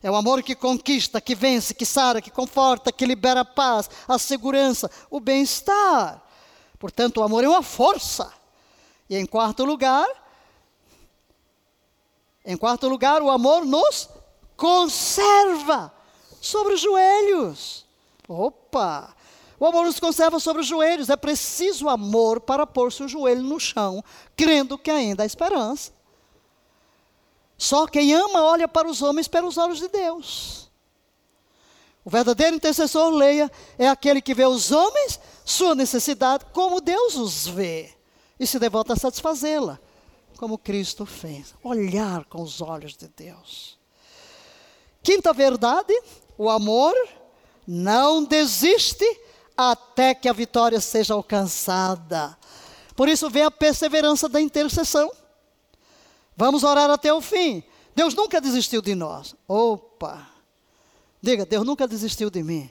É 0.02 0.12
o 0.12 0.16
amor 0.16 0.44
que 0.44 0.56
conquista, 0.56 1.20
que 1.20 1.34
vence, 1.34 1.74
que 1.74 1.86
sara, 1.86 2.22
que 2.22 2.30
conforta, 2.30 2.92
que 2.92 3.06
libera 3.06 3.42
a 3.42 3.46
paz, 3.46 3.90
a 4.08 4.20
segurança, 4.20 4.90
o 5.10 5.20
bem-estar. 5.20 6.24
Portanto, 6.78 7.18
o 7.18 7.24
amor 7.24 7.44
é 7.44 7.50
uma 7.50 7.64
força. 7.64 8.32
E 9.10 9.16
em 9.16 9.26
quarto 9.26 9.66
lugar, 9.66 10.08
em 12.46 12.56
quarto 12.56 12.88
lugar, 12.88 13.22
o 13.22 13.30
amor 13.30 13.66
nos 13.66 14.08
conserva 14.56 15.92
sobre 16.40 16.76
os 16.76 16.82
joelhos. 16.82 17.86
Opa! 18.28 19.16
O 19.60 19.66
amor 19.66 19.86
nos 19.86 20.00
conserva 20.00 20.40
sobre 20.40 20.62
os 20.62 20.68
joelhos. 20.68 21.10
É 21.10 21.16
preciso 21.16 21.90
amor 21.90 22.40
para 22.40 22.68
pôr-se 22.68 23.02
o 23.02 23.08
joelho 23.08 23.42
no 23.42 23.60
chão, 23.60 24.04
crendo 24.36 24.78
que 24.78 24.92
ainda 24.92 25.24
há 25.24 25.26
esperança. 25.26 25.97
Só 27.58 27.88
quem 27.88 28.14
ama 28.14 28.44
olha 28.44 28.68
para 28.68 28.88
os 28.88 29.02
homens 29.02 29.28
pelos 29.28 29.58
olhos 29.58 29.80
de 29.80 29.88
Deus. 29.88 30.70
O 32.06 32.10
verdadeiro 32.10 32.56
intercessor, 32.56 33.10
leia, 33.10 33.52
é 33.78 33.88
aquele 33.88 34.22
que 34.22 34.34
vê 34.34 34.46
os 34.46 34.72
homens, 34.72 35.20
sua 35.44 35.76
necessidade, 35.76 36.46
como 36.54 36.80
Deus 36.80 37.16
os 37.16 37.48
vê, 37.48 37.94
e 38.40 38.48
se 38.48 38.60
devota 38.60 38.94
a 38.94 38.96
satisfazê-la, 38.96 39.78
como 40.38 40.58
Cristo 40.58 41.06
fez. 41.06 41.54
Olhar 41.64 42.24
com 42.26 42.42
os 42.42 42.62
olhos 42.62 42.96
de 42.96 43.10
Deus. 43.10 43.78
Quinta 45.04 45.34
verdade: 45.34 45.94
o 46.38 46.50
amor 46.50 46.94
não 47.68 48.24
desiste 48.24 49.06
até 49.58 50.14
que 50.14 50.30
a 50.30 50.34
vitória 50.34 50.80
seja 50.80 51.14
alcançada. 51.14 52.38
Por 52.96 53.10
isso 53.10 53.30
vem 53.30 53.44
a 53.44 53.52
perseverança 53.52 54.30
da 54.30 54.40
intercessão. 54.40 55.12
Vamos 56.38 56.64
orar 56.64 56.90
até 56.92 57.12
o 57.12 57.20
fim. 57.20 57.64
Deus 57.96 58.14
nunca 58.14 58.40
desistiu 58.40 58.80
de 58.80 58.94
nós. 58.94 59.36
Opa! 59.48 60.30
Diga, 61.20 61.46
Deus 61.48 61.66
nunca 61.66 61.88
desistiu 61.88 62.30
de 62.30 62.44
mim. 62.44 62.70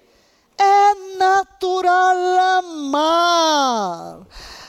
é 0.58 0.94
natural 1.16 2.16
amar. 2.58 4.26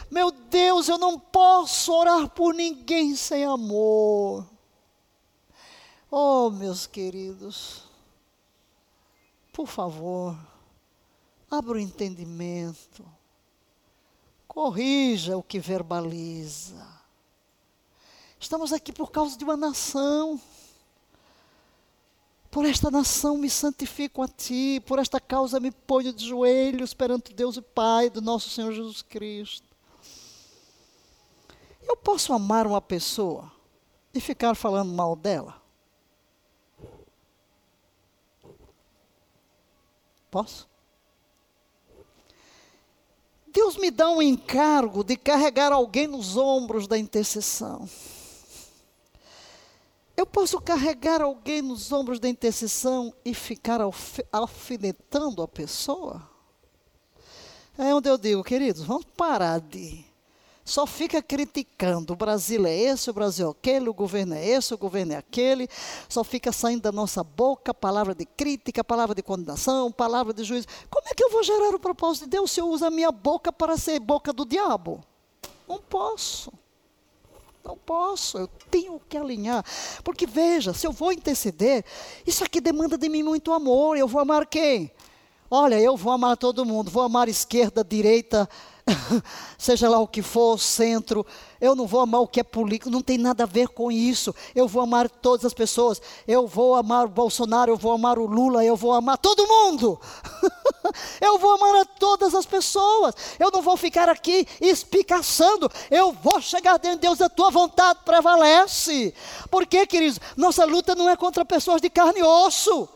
Meu 0.09 0.29
Deus, 0.31 0.87
eu 0.87 0.97
não 0.97 1.17
posso 1.17 1.93
orar 1.93 2.29
por 2.29 2.53
ninguém 2.53 3.15
sem 3.15 3.45
amor. 3.45 4.52
Oh, 6.15 6.51
meus 6.51 6.85
queridos, 6.85 7.85
por 9.51 9.65
favor, 9.65 10.37
abra 11.49 11.73
o 11.73 11.79
entendimento, 11.79 13.03
corrija 14.47 15.35
o 15.35 15.41
que 15.41 15.57
verbaliza. 15.57 16.87
Estamos 18.39 18.71
aqui 18.71 18.93
por 18.93 19.09
causa 19.09 19.35
de 19.35 19.43
uma 19.43 19.57
nação. 19.57 20.39
Por 22.51 22.63
esta 22.63 22.91
nação 22.91 23.35
me 23.35 23.49
santifico 23.49 24.21
a 24.21 24.27
ti, 24.27 24.83
por 24.85 24.99
esta 24.99 25.19
causa 25.19 25.59
me 25.59 25.71
ponho 25.71 26.13
de 26.13 26.27
joelhos 26.27 26.93
perante 26.93 27.33
Deus 27.33 27.57
e 27.57 27.61
Pai 27.63 28.11
do 28.11 28.21
nosso 28.21 28.51
Senhor 28.51 28.71
Jesus 28.71 29.01
Cristo. 29.01 29.67
Eu 31.81 31.97
posso 31.97 32.33
amar 32.33 32.67
uma 32.67 32.79
pessoa 32.79 33.51
e 34.13 34.21
ficar 34.21 34.53
falando 34.53 34.93
mal 34.93 35.15
dela? 35.15 35.62
Posso? 40.33 40.67
Deus 43.45 43.77
me 43.77 43.91
dá 43.91 44.09
um 44.09 44.19
encargo 44.19 45.03
de 45.03 45.15
carregar 45.15 45.71
alguém 45.71 46.07
nos 46.07 46.35
ombros 46.35 46.87
da 46.87 46.97
intercessão. 46.97 47.87
Eu 50.17 50.25
posso 50.25 50.59
carregar 50.59 51.21
alguém 51.21 51.61
nos 51.61 51.91
ombros 51.91 52.19
da 52.19 52.27
intercessão 52.27 53.13
e 53.23 53.35
ficar 53.35 53.79
alfinetando 54.31 55.43
a 55.43 55.47
pessoa? 55.47 56.27
É 57.77 57.93
onde 57.93 58.09
eu 58.09 58.17
digo, 58.17 58.43
queridos, 58.43 58.81
vamos 58.81 59.05
parar 59.15 59.61
de 59.61 60.03
só 60.65 60.85
fica 60.87 61.21
criticando. 61.21 62.13
O 62.13 62.15
Brasil 62.15 62.65
é 62.65 62.75
esse, 62.75 63.09
o 63.09 63.13
Brasil 63.13 63.47
é 63.47 63.51
aquele, 63.51 63.89
o 63.89 63.93
governo 63.93 64.33
é 64.33 64.47
esse, 64.47 64.73
o 64.73 64.77
governo 64.77 65.13
é 65.13 65.17
aquele. 65.17 65.67
Só 66.07 66.23
fica 66.23 66.51
saindo 66.51 66.81
da 66.81 66.91
nossa 66.91 67.23
boca 67.23 67.73
palavra 67.73 68.15
de 68.15 68.25
crítica, 68.25 68.83
palavra 68.83 69.13
de 69.13 69.21
condenação, 69.21 69.91
palavra 69.91 70.33
de 70.33 70.43
juízo. 70.43 70.67
Como 70.89 71.07
é 71.07 71.13
que 71.13 71.23
eu 71.23 71.29
vou 71.29 71.43
gerar 71.43 71.75
o 71.75 71.79
propósito 71.79 72.23
de 72.23 72.29
Deus 72.31 72.51
se 72.51 72.61
eu 72.61 72.67
uso 72.67 72.85
a 72.85 72.89
minha 72.89 73.11
boca 73.11 73.51
para 73.51 73.77
ser 73.77 73.99
boca 73.99 74.31
do 74.31 74.45
diabo? 74.45 75.03
Não 75.67 75.79
posso. 75.79 76.51
Não 77.63 77.77
posso, 77.77 78.37
eu 78.37 78.47
tenho 78.69 79.01
que 79.07 79.17
alinhar. 79.17 79.63
Porque 80.03 80.25
veja, 80.25 80.73
se 80.73 80.85
eu 80.85 80.91
vou 80.91 81.13
interceder, 81.13 81.85
isso 82.27 82.43
aqui 82.43 82.59
demanda 82.59 82.97
de 82.97 83.07
mim 83.07 83.23
muito 83.23 83.53
amor. 83.53 83.97
Eu 83.97 84.07
vou 84.07 84.21
amar 84.21 84.45
quem? 84.45 84.91
Olha, 85.49 85.79
eu 85.79 85.95
vou 85.95 86.11
amar 86.11 86.35
todo 86.35 86.65
mundo, 86.65 86.91
vou 86.91 87.03
amar 87.03 87.29
esquerda, 87.29 87.83
direita, 87.83 88.49
seja 89.57 89.89
lá 89.89 89.99
o 89.99 90.07
que 90.07 90.21
for, 90.21 90.59
centro, 90.59 91.25
eu 91.59 91.75
não 91.75 91.87
vou 91.87 92.01
amar 92.01 92.21
o 92.21 92.27
que 92.27 92.39
é 92.39 92.43
político, 92.43 92.89
não 92.89 93.01
tem 93.01 93.17
nada 93.17 93.43
a 93.43 93.47
ver 93.47 93.69
com 93.69 93.91
isso. 93.91 94.35
Eu 94.53 94.67
vou 94.67 94.81
amar 94.81 95.09
todas 95.09 95.45
as 95.45 95.53
pessoas. 95.53 96.01
Eu 96.27 96.45
vou 96.45 96.75
amar 96.75 97.05
o 97.05 97.09
Bolsonaro, 97.09 97.71
eu 97.71 97.77
vou 97.77 97.93
amar 97.93 98.19
o 98.19 98.25
Lula, 98.25 98.65
eu 98.65 98.75
vou 98.75 98.91
amar 98.91 99.17
todo 99.17 99.47
mundo. 99.47 99.99
eu 101.21 101.37
vou 101.37 101.51
amar 101.51 101.81
a 101.81 101.85
todas 101.85 102.35
as 102.35 102.45
pessoas. 102.45 103.15
Eu 103.39 103.49
não 103.51 103.61
vou 103.61 103.77
ficar 103.77 104.09
aqui 104.09 104.45
espicaçando. 104.59 105.71
Eu 105.89 106.11
vou 106.11 106.41
chegar 106.41 106.77
dentro 106.77 106.97
de 106.97 107.07
Deus, 107.07 107.21
a 107.21 107.29
tua 107.29 107.49
vontade 107.49 107.99
prevalece. 108.03 109.13
Por 109.49 109.65
quê, 109.65 109.87
queridos? 109.87 110.19
Nossa 110.35 110.65
luta 110.65 110.95
não 110.95 111.09
é 111.09 111.15
contra 111.15 111.45
pessoas 111.45 111.81
de 111.81 111.89
carne 111.89 112.19
e 112.19 112.23
osso. 112.23 112.89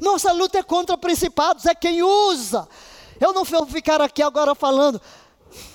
Nossa 0.00 0.32
luta 0.32 0.58
é 0.58 0.62
contra 0.62 0.96
principados, 0.96 1.66
é 1.66 1.74
quem 1.74 2.02
usa. 2.02 2.66
Eu 3.20 3.32
não 3.32 3.44
vou 3.44 3.66
ficar 3.66 4.00
aqui 4.00 4.22
agora 4.22 4.54
falando, 4.54 5.00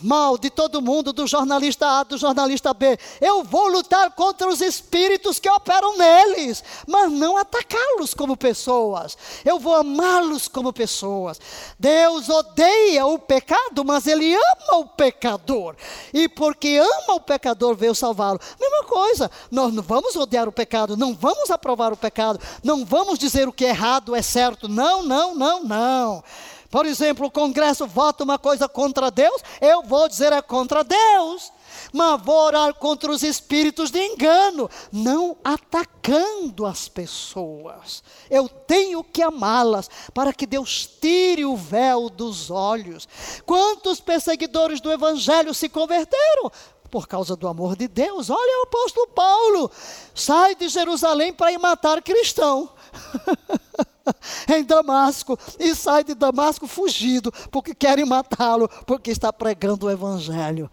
mal 0.02 0.38
de 0.38 0.50
todo 0.50 0.82
mundo, 0.82 1.14
do 1.14 1.28
jornalista 1.28 2.00
A, 2.00 2.04
do 2.04 2.18
jornalista 2.18 2.74
B. 2.74 2.98
Eu 3.20 3.44
vou 3.44 3.68
lutar 3.68 4.12
contra 4.12 4.48
os 4.48 4.62
espíritos 4.62 5.40
que 5.40 5.50
operam 5.50 5.98
neles, 5.98 6.64
mas 6.88 7.12
não 7.12 7.38
atacá-los 7.38 8.14
como 8.14 8.38
pessoas. 8.38 9.18
Eu 9.44 9.60
vou 9.60 9.76
amá-los 9.76 10.48
como 10.48 10.72
pessoas. 10.72 11.40
Deus 11.78 12.30
odeia 12.30 13.06
o 13.06 13.18
pecado, 13.18 13.84
mas 13.86 14.08
Ele 14.08 14.36
ama 14.36 14.80
o 14.80 14.86
pecador. 14.86 15.76
E 16.14 16.28
porque 16.28 16.78
ama 16.78 17.16
o 17.16 17.22
pecador, 17.22 17.76
veio 17.76 17.96
salvá-lo. 17.96 18.40
Mesma 18.60 18.84
coisa, 18.84 19.32
nós 19.50 19.74
não 19.74 19.84
vamos 19.84 20.16
odiar 20.16 20.48
o 20.48 20.52
pecado, 20.52 20.98
não 20.98 21.14
vamos 21.14 21.50
aprovar 21.50 21.92
o 21.94 21.98
pecado, 21.98 22.40
não 22.64 22.86
vamos 22.86 23.18
dizer 23.18 23.48
o 23.48 23.54
que 23.54 23.66
é 23.66 23.70
errado 23.70 24.16
é 24.16 24.22
certo. 24.22 24.68
Não, 24.68 25.04
não, 25.04 25.36
não, 25.36 25.64
não. 25.64 26.24
Por 26.70 26.86
exemplo, 26.86 27.26
o 27.26 27.32
Congresso 27.32 27.88
vota 27.88 28.24
uma 28.24 28.38
coisa 28.38 28.70
contra 28.70 29.10
Deus, 29.10 29.42
eu 29.60 29.82
vou 29.82 30.08
dizer 30.08 30.32
é 30.32 30.42
contra 30.42 30.84
Deus. 30.84 31.52
Mas 31.92 32.22
vou 32.22 32.36
orar 32.36 32.74
contra 32.76 33.12
os 33.12 33.24
espíritos 33.24 33.90
de 33.90 34.00
engano, 34.00 34.70
não 34.92 35.38
atacando 35.44 36.66
as 36.66 36.88
pessoas. 36.88 38.04
Eu 38.30 38.48
tenho 38.48 39.04
que 39.04 39.22
amá-las 39.22 39.90
para 40.14 40.34
que 40.34 40.46
Deus 40.46 40.88
tire 41.02 41.46
o 41.46 41.56
véu 41.56 42.10
dos 42.10 42.52
olhos. 42.52 43.08
Quantos 43.46 44.00
perseguidores 44.00 44.82
do 44.82 44.92
Evangelho 44.92 45.54
se 45.54 45.70
converteram? 45.70 46.52
Por 46.92 47.08
causa 47.08 47.36
do 47.36 47.48
amor 47.48 47.76
de 47.76 47.88
Deus. 47.88 48.30
Olha 48.30 48.60
o 48.60 48.64
apóstolo 48.64 49.08
Paulo, 49.08 49.72
sai 50.14 50.56
de 50.56 50.68
Jerusalém 50.68 51.34
para 51.34 51.52
ir 51.52 51.60
matar 51.60 52.02
cristão. 52.02 52.70
em 54.48 54.64
Damasco 54.64 55.38
e 55.60 55.74
sai 55.76 56.04
de 56.04 56.14
Damasco 56.14 56.68
fugido, 56.68 57.32
porque 57.52 57.74
querem 57.74 58.06
matá-lo, 58.06 58.70
porque 58.86 59.12
está 59.12 59.32
pregando 59.32 59.86
o 59.86 59.92
Evangelho. 59.92 60.70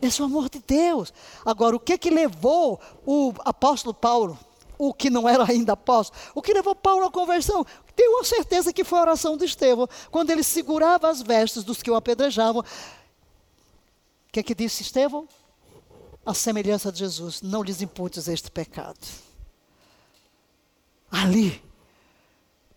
Esse 0.00 0.20
é 0.20 0.24
o 0.24 0.26
amor 0.26 0.48
de 0.48 0.58
Deus. 0.58 1.12
Agora, 1.44 1.76
o 1.76 1.80
que 1.80 1.96
que 1.96 2.10
levou 2.10 2.80
o 3.06 3.32
apóstolo 3.44 3.94
Paulo, 3.94 4.38
o 4.76 4.92
que 4.92 5.08
não 5.08 5.28
era 5.28 5.50
ainda 5.50 5.72
apóstolo, 5.72 6.20
o 6.34 6.42
que 6.42 6.52
levou 6.52 6.74
Paulo 6.74 7.06
à 7.06 7.10
conversão? 7.10 7.64
Tenho 7.96 8.20
a 8.20 8.24
certeza 8.24 8.72
que 8.72 8.84
foi 8.84 8.98
a 8.98 9.02
oração 9.02 9.36
de 9.36 9.44
Estevão, 9.44 9.88
quando 10.10 10.30
ele 10.30 10.42
segurava 10.42 11.08
as 11.08 11.22
vestes 11.22 11.64
dos 11.64 11.82
que 11.82 11.90
o 11.90 11.94
apedrejavam. 11.94 12.62
O 12.62 14.32
que 14.32 14.42
que 14.42 14.54
disse 14.54 14.82
Estevão? 14.82 15.28
A 16.26 16.34
semelhança 16.34 16.90
de 16.90 16.98
Jesus, 16.98 17.40
não 17.40 17.62
lhes 17.62 17.80
imputes 17.80 18.28
este 18.28 18.50
pecado. 18.50 18.98
Ali, 21.10 21.62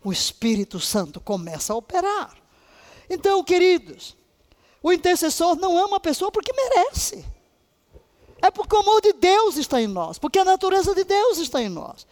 o 0.08 0.12
Espírito 0.12 0.80
Santo 0.80 1.20
começa 1.20 1.72
a 1.72 1.76
operar. 1.76 2.34
Então, 3.10 3.44
queridos, 3.44 4.16
o 4.82 4.90
intercessor 4.90 5.56
não 5.56 5.76
ama 5.78 5.98
a 5.98 6.00
pessoa 6.00 6.32
porque 6.32 6.52
merece. 6.52 7.24
É 8.40 8.50
porque 8.50 8.74
o 8.74 8.78
amor 8.78 9.02
de 9.02 9.12
Deus 9.12 9.56
está 9.56 9.80
em 9.80 9.86
nós, 9.86 10.18
porque 10.18 10.38
a 10.38 10.44
natureza 10.44 10.94
de 10.94 11.04
Deus 11.04 11.38
está 11.38 11.60
em 11.60 11.68
nós. 11.68 12.06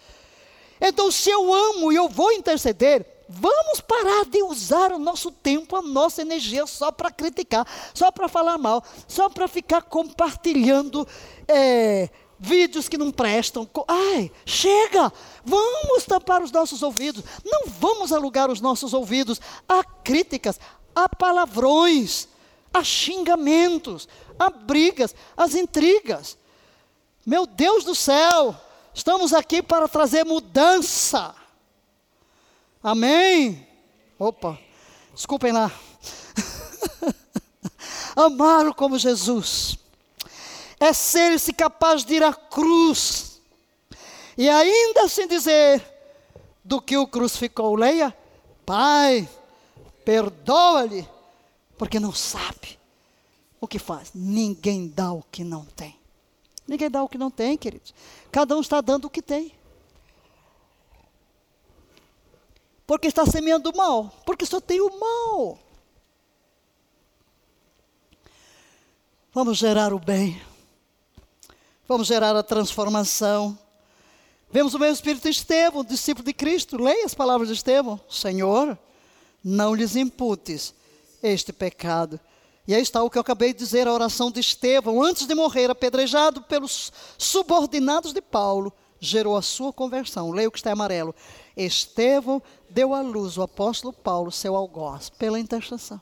Então, 0.78 1.11
se 1.11 1.30
eu 1.30 1.55
amo 1.55 1.90
e 1.90 1.97
eu 1.97 2.07
vou 2.09 2.32
interceder, 2.32 3.07
vamos 3.28 3.80
parar 3.80 4.26
de 4.26 4.42
usar 4.42 4.92
o 4.92 4.99
nosso 4.99 5.30
tempo, 5.30 5.74
a 5.74 5.80
nossa 5.80 6.20
energia 6.20 6.66
só 6.66 6.92
para 6.92 7.11
criticar, 7.11 7.66
só 7.94 8.11
para 8.11 8.28
falar 8.28 8.59
mal, 8.59 8.84
só 9.09 9.30
para 9.30 9.49
ficar 9.49 9.82
compartilhando. 9.82 11.09
É, 11.49 12.11
vídeos 12.39 12.89
que 12.89 12.99
não 12.99 13.11
prestam. 13.11 13.68
Ai, 13.89 14.30
chega! 14.45 15.12
Vamos 15.45 16.05
tampar 16.05 16.43
os 16.43 16.53
nossos 16.53 16.82
ouvidos. 16.82 17.24
Não 17.45 17.66
vamos 17.66 18.12
alugar 18.12 18.51
os 18.51 18.61
nossos 18.61 18.93
ouvidos 18.93 19.41
a 19.68 19.82
críticas, 19.82 20.61
a 20.95 21.09
palavrões, 21.09 22.28
a 22.72 22.82
xingamentos, 22.84 24.09
a 24.39 24.51
brigas, 24.51 25.14
as 25.37 25.55
intrigas. 25.55 26.37
Meu 27.24 27.47
Deus 27.47 27.84
do 27.84 27.95
céu, 27.95 28.55
estamos 28.95 29.32
aqui 29.32 29.62
para 29.62 29.89
trazer 29.89 30.24
mudança. 30.24 31.34
Amém? 32.82 33.66
Opa, 34.18 34.59
desculpem 35.14 35.53
lá. 35.53 35.72
Amaram 38.14 38.72
como 38.72 38.99
Jesus 38.99 39.78
é 40.79 40.93
ser-se 40.93 41.53
capaz 41.53 42.05
de 42.05 42.14
ir 42.14 42.22
à 42.22 42.33
cruz 42.33 43.41
e 44.37 44.49
ainda 44.49 45.05
assim 45.05 45.27
dizer 45.27 45.83
do 46.62 46.81
que 46.81 46.97
o 46.97 47.07
crucificou. 47.07 47.74
Leia, 47.74 48.16
Pai, 48.66 49.29
perdoa-lhe, 50.05 51.09
porque 51.79 51.99
não 51.99 52.12
sabe 52.12 52.79
o 53.61 53.66
que 53.66 53.79
faz. 53.79 54.11
Ninguém 54.14 54.89
dá 54.89 55.12
o 55.12 55.22
que 55.22 55.43
não 55.43 55.64
tem. 55.64 55.97
Ninguém 56.66 56.91
dá 56.91 57.03
o 57.03 57.09
que 57.09 57.16
não 57.16 57.31
tem, 57.31 57.57
queridos. 57.57 57.95
Cada 58.31 58.57
um 58.57 58.61
está 58.61 58.81
dando 58.81 59.07
o 59.07 59.11
que 59.11 59.22
tem. 59.22 59.55
Porque 62.87 63.07
está 63.07 63.24
semeando 63.24 63.70
o 63.70 63.77
mal. 63.77 64.12
Porque 64.27 64.45
só 64.45 64.61
tem 64.61 64.81
o 64.81 64.99
mal. 64.99 65.59
Vamos 69.33 69.59
gerar 69.59 69.93
o 69.93 69.99
bem. 69.99 70.41
Vamos 71.89 72.09
gerar 72.09 72.34
a 72.34 72.43
transformação. 72.43 73.57
Vemos 74.51 74.74
o 74.74 74.78
mesmo 74.78 74.95
espírito 74.95 75.22
de 75.22 75.28
Estevão, 75.28 75.84
discípulo 75.84 76.24
de 76.24 76.32
Cristo. 76.32 76.82
Leia 76.82 77.07
as 77.07 77.14
palavras 77.14 77.47
de 77.47 77.55
Estevão. 77.55 78.01
Senhor, 78.09 78.76
não 79.43 79.72
lhes 79.72 79.95
imputes 79.95 80.74
este 81.22 81.53
pecado. 81.53 82.18
E 82.66 82.74
aí 82.74 82.82
está 82.82 83.05
o 83.05 83.09
que 83.09 83.16
eu 83.16 83.20
acabei 83.20 83.53
de 83.53 83.61
dizer, 83.61 83.87
a 83.87 83.93
oração 83.93 84.32
de 84.32 84.41
Estevão, 84.41 85.01
antes 85.01 85.28
de 85.28 85.34
morrer, 85.37 85.70
apedrejado 85.70 86.43
pelos 86.43 86.93
subordinados 87.16 88.12
de 88.12 88.20
Paulo, 88.20 88.72
gerou 88.99 89.37
a 89.37 89.43
sua 89.43 89.72
conversão. 89.72 90.32
Leia 90.32 90.49
o 90.49 90.51
que 90.51 90.59
está 90.59 90.70
em 90.70 90.72
amarelo. 90.72 91.14
Estevão 91.57 92.43
deu 92.68 92.95
à 92.95 93.01
luz 93.01 93.39
o 93.39 93.43
apóstolo 93.43 93.93
Paulo, 93.93 94.32
seu 94.32 94.57
algoz, 94.57 95.09
pela 95.09 95.39
intercessão. 95.39 96.01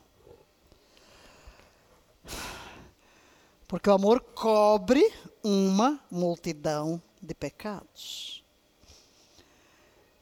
Porque 3.68 3.90
o 3.90 3.92
amor 3.92 4.20
cobre 4.34 5.12
uma 5.44 6.00
multidão 6.10 7.00
de 7.22 7.34
pecados. 7.34 8.42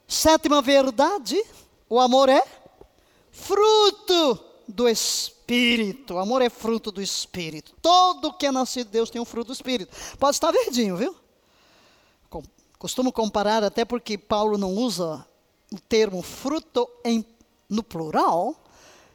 Sétima 0.06 0.60
verdade: 0.60 1.42
o 1.88 1.98
amor 1.98 2.28
é 2.28 2.44
fruto 3.30 4.38
do 4.68 4.88
Espírito. 4.88 6.14
O 6.14 6.18
amor 6.18 6.42
é 6.42 6.50
fruto 6.50 6.92
do 6.92 7.00
Espírito. 7.00 7.74
Todo 7.80 8.32
que 8.32 8.46
é 8.46 8.52
nascido 8.52 8.86
de 8.86 8.92
Deus 8.92 9.08
tem 9.08 9.20
um 9.20 9.24
fruto 9.24 9.46
do 9.48 9.52
Espírito. 9.54 9.94
Pode 10.18 10.36
estar 10.36 10.50
verdinho, 10.50 10.96
viu? 10.96 11.16
Costumo 12.82 13.12
comparar, 13.12 13.62
até 13.62 13.84
porque 13.84 14.18
Paulo 14.18 14.58
não 14.58 14.74
usa 14.74 15.24
o 15.72 15.78
termo 15.78 16.20
fruto 16.20 16.90
em, 17.04 17.24
no 17.68 17.80
plural. 17.80 18.56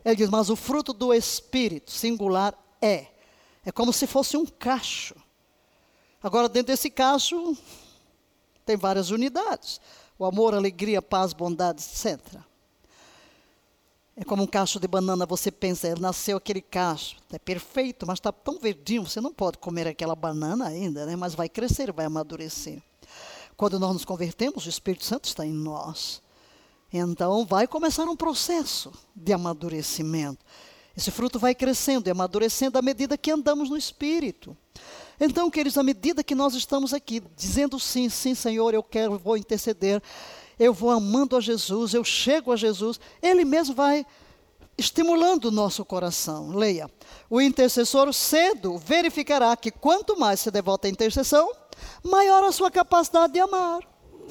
Ele 0.05 0.15
diz, 0.15 0.29
mas 0.29 0.49
o 0.49 0.55
fruto 0.55 0.93
do 0.93 1.13
Espírito, 1.13 1.91
singular, 1.91 2.57
é. 2.81 3.07
É 3.65 3.71
como 3.73 3.91
se 3.91 4.07
fosse 4.07 4.37
um 4.37 4.45
cacho. 4.45 5.13
Agora, 6.21 6.49
dentro 6.49 6.67
desse 6.67 6.89
cacho, 6.89 7.55
tem 8.65 8.75
várias 8.75 9.11
unidades: 9.11 9.79
o 10.17 10.25
amor, 10.25 10.53
alegria, 10.53 11.01
paz, 11.01 11.33
bondade, 11.33 11.83
etc. 11.83 12.19
É 14.19 14.23
como 14.23 14.41
um 14.41 14.47
cacho 14.47 14.79
de 14.79 14.87
banana, 14.87 15.27
você 15.27 15.51
pensa, 15.51 15.93
nasceu 15.99 16.37
aquele 16.37 16.59
cacho, 16.59 17.17
é 17.31 17.37
perfeito, 17.37 18.07
mas 18.07 18.17
está 18.17 18.31
tão 18.31 18.57
verdinho, 18.57 19.05
você 19.05 19.21
não 19.21 19.31
pode 19.31 19.59
comer 19.59 19.87
aquela 19.87 20.15
banana 20.15 20.65
ainda, 20.65 21.05
né? 21.05 21.15
mas 21.15 21.35
vai 21.35 21.47
crescer, 21.47 21.91
vai 21.91 22.07
amadurecer. 22.07 22.81
Quando 23.55 23.79
nós 23.79 23.93
nos 23.93 24.03
convertemos, 24.03 24.65
o 24.65 24.69
Espírito 24.69 25.05
Santo 25.05 25.25
está 25.25 25.45
em 25.45 25.53
nós. 25.53 26.19
Então 26.91 27.45
vai 27.45 27.67
começar 27.67 28.05
um 28.05 28.15
processo 28.15 28.91
de 29.15 29.33
amadurecimento. 29.33 30.43
Esse 30.95 31.11
fruto 31.11 31.37
vai 31.37 31.53
crescendo 31.53 32.07
e 32.07 32.11
amadurecendo 32.11 32.79
à 32.79 32.81
medida 32.81 33.19
que 33.19 33.29
andamos 33.29 33.69
no 33.69 33.77
Espírito. 33.77 34.57
Então, 35.19 35.49
queridos, 35.49 35.77
à 35.77 35.83
medida 35.83 36.23
que 36.23 36.35
nós 36.35 36.53
estamos 36.53 36.93
aqui, 36.93 37.21
dizendo 37.35 37.79
sim, 37.79 38.07
sim, 38.09 38.35
Senhor, 38.35 38.73
eu 38.73 38.83
quero, 38.83 39.17
vou 39.17 39.35
interceder, 39.35 40.01
eu 40.59 40.73
vou 40.73 40.91
amando 40.91 41.35
a 41.35 41.41
Jesus, 41.41 41.93
eu 41.93 42.03
chego 42.03 42.51
a 42.51 42.55
Jesus, 42.55 42.99
Ele 43.21 43.43
mesmo 43.43 43.73
vai 43.73 44.05
estimulando 44.77 45.45
o 45.45 45.51
nosso 45.51 45.83
coração. 45.83 46.51
Leia. 46.51 46.89
O 47.29 47.41
intercessor 47.41 48.13
cedo 48.13 48.77
verificará 48.77 49.55
que 49.57 49.71
quanto 49.71 50.19
mais 50.19 50.39
se 50.39 50.51
devota 50.51 50.87
à 50.87 50.91
intercessão, 50.91 51.51
maior 52.03 52.43
a 52.43 52.51
sua 52.51 52.69
capacidade 52.69 53.33
de 53.33 53.39
amar. 53.39 53.81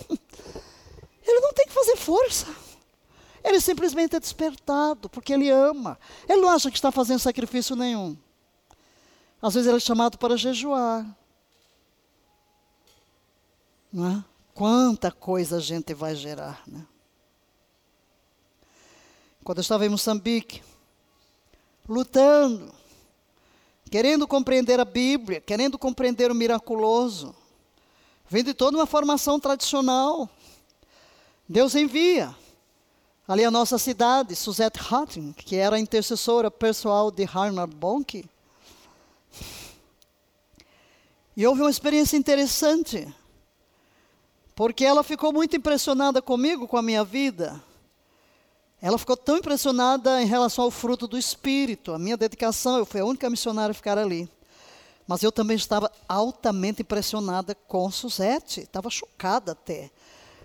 Ele 1.27 1.41
não 1.41 1.53
tem 1.53 1.67
que 1.67 1.75
fazer 1.75 1.97
força. 1.97 2.47
Ele 3.43 3.61
simplesmente 3.61 4.15
é 4.15 4.21
despertado, 4.21 5.09
porque 5.09 5.33
ele 5.33 5.49
ama. 5.49 5.99
Ele 6.29 6.41
não 6.41 6.49
acha 6.49 6.71
que 6.71 6.77
está 6.77 6.91
fazendo 6.91 7.21
sacrifício 7.21 7.77
nenhum. 7.77 8.17
Às 9.41 9.55
vezes 9.55 9.69
ele 9.69 9.77
é 9.77 9.81
chamado 9.81 10.19
para 10.19 10.37
jejuar. 10.37 11.07
Não 13.93 14.09
é? 14.09 14.25
Quanta 14.55 15.13
coisa 15.13 15.57
a 15.57 15.61
gente 15.61 15.93
vai 15.95 16.15
gerar. 16.15 16.63
Né? 16.67 16.87
Quando 19.45 19.59
eu 19.59 19.63
estava 19.63 19.85
em 19.87 19.89
Moçambique, 19.89 20.63
lutando 21.89 22.75
querendo 23.91 24.27
compreender 24.27 24.81
a 24.81 24.85
Bíblia, 24.85 25.41
querendo 25.41 25.79
compreender 25.79 26.31
o 26.31 26.35
miraculoso, 26.35 27.35
vem 28.29 28.43
de 28.43 28.53
toda 28.53 28.77
uma 28.77 28.87
formação 28.87 29.39
tradicional. 29.39 30.29
Deus 31.49 31.75
envia. 31.75 32.35
Ali 33.29 33.45
a 33.45 33.51
nossa 33.51 33.77
cidade, 33.79 34.37
Suzette 34.37 34.79
Hutton, 34.81 35.33
que 35.33 35.57
era 35.57 35.79
intercessora 35.79 36.51
pessoal 36.51 37.11
de 37.11 37.25
Harnard 37.25 37.75
Bonk. 37.75 38.25
E 41.37 41.47
houve 41.47 41.61
uma 41.61 41.71
experiência 41.71 42.17
interessante, 42.17 43.07
porque 44.55 44.87
ela 44.87 45.03
ficou 45.03 45.33
muito 45.35 45.55
impressionada 45.55 46.23
comigo, 46.23 46.67
com 46.67 46.79
a 46.79 46.83
minha 46.83 47.05
vida. 47.05 47.63
Ela 48.81 48.97
ficou 48.97 49.19
tão 49.19 49.37
impressionada 49.37 50.23
em 50.23 50.27
relação 50.27 50.65
ao 50.65 50.71
fruto 50.71 51.07
do 51.07 51.19
Espírito, 51.19 51.93
a 51.93 51.99
minha 51.99 52.17
dedicação. 52.17 52.79
Eu 52.79 52.87
fui 52.87 53.01
a 53.01 53.05
única 53.05 53.29
missionária 53.29 53.73
a 53.73 53.75
ficar 53.75 53.99
ali. 53.99 54.27
Mas 55.07 55.23
eu 55.23 55.31
também 55.31 55.57
estava 55.57 55.93
altamente 56.09 56.81
impressionada 56.81 57.55
com 57.55 57.91
Suzette, 57.91 58.61
estava 58.61 58.89
chocada 58.89 59.53
até, 59.53 59.91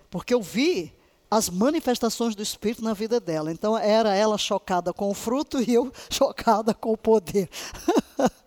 porque 0.09 0.33
eu 0.33 0.41
vi 0.41 0.93
as 1.31 1.49
manifestações 1.49 2.35
do 2.35 2.43
Espírito 2.43 2.83
na 2.83 2.93
vida 2.93 3.17
dela. 3.19 3.51
Então 3.51 3.77
era 3.77 4.13
ela 4.13 4.37
chocada 4.37 4.93
com 4.93 5.09
o 5.09 5.13
fruto 5.13 5.61
e 5.63 5.73
eu 5.73 5.91
chocada 6.09 6.73
com 6.73 6.91
o 6.91 6.97
poder. 6.97 7.49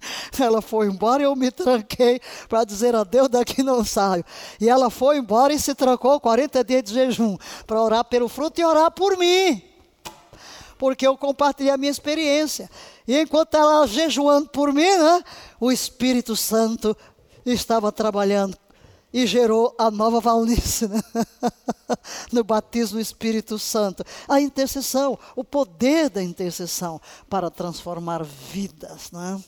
ela 0.38 0.62
foi 0.62 0.86
embora 0.86 1.22
e 1.22 1.24
eu 1.24 1.36
me 1.36 1.50
tranquei 1.50 2.20
para 2.48 2.64
dizer 2.64 2.94
a 2.94 3.04
Deus 3.04 3.28
daqui 3.28 3.62
não 3.62 3.84
saio. 3.84 4.24
E 4.60 4.68
ela 4.68 4.90
foi 4.90 5.18
embora 5.18 5.52
e 5.52 5.58
se 5.58 5.74
trancou 5.74 6.20
40 6.20 6.64
dias 6.64 6.82
de 6.82 6.94
jejum 6.94 7.36
para 7.66 7.80
orar 7.80 8.04
pelo 8.04 8.28
fruto 8.28 8.60
e 8.60 8.64
orar 8.64 8.90
por 8.90 9.16
mim. 9.16 9.62
Porque 10.78 11.06
eu 11.06 11.16
compartilhei 11.16 11.72
a 11.72 11.76
minha 11.76 11.90
experiência. 11.90 12.70
E 13.06 13.18
enquanto 13.18 13.54
ela 13.54 13.86
jejuando 13.86 14.48
por 14.48 14.72
mim, 14.72 14.96
né, 14.96 15.22
o 15.60 15.70
Espírito 15.70 16.34
Santo 16.34 16.96
estava 17.44 17.92
trabalhando 17.92 18.56
e 19.12 19.26
gerou 19.26 19.74
a 19.76 19.90
nova 19.90 20.20
Valnice 20.20 20.86
né? 20.86 21.00
no 22.32 22.44
batismo 22.44 22.98
do 22.98 23.00
Espírito 23.00 23.58
Santo. 23.58 24.04
A 24.28 24.40
intercessão, 24.40 25.18
o 25.34 25.42
poder 25.42 26.08
da 26.08 26.22
intercessão 26.22 27.00
para 27.28 27.50
transformar 27.50 28.24
vidas. 28.24 29.10
Né? 29.10 29.42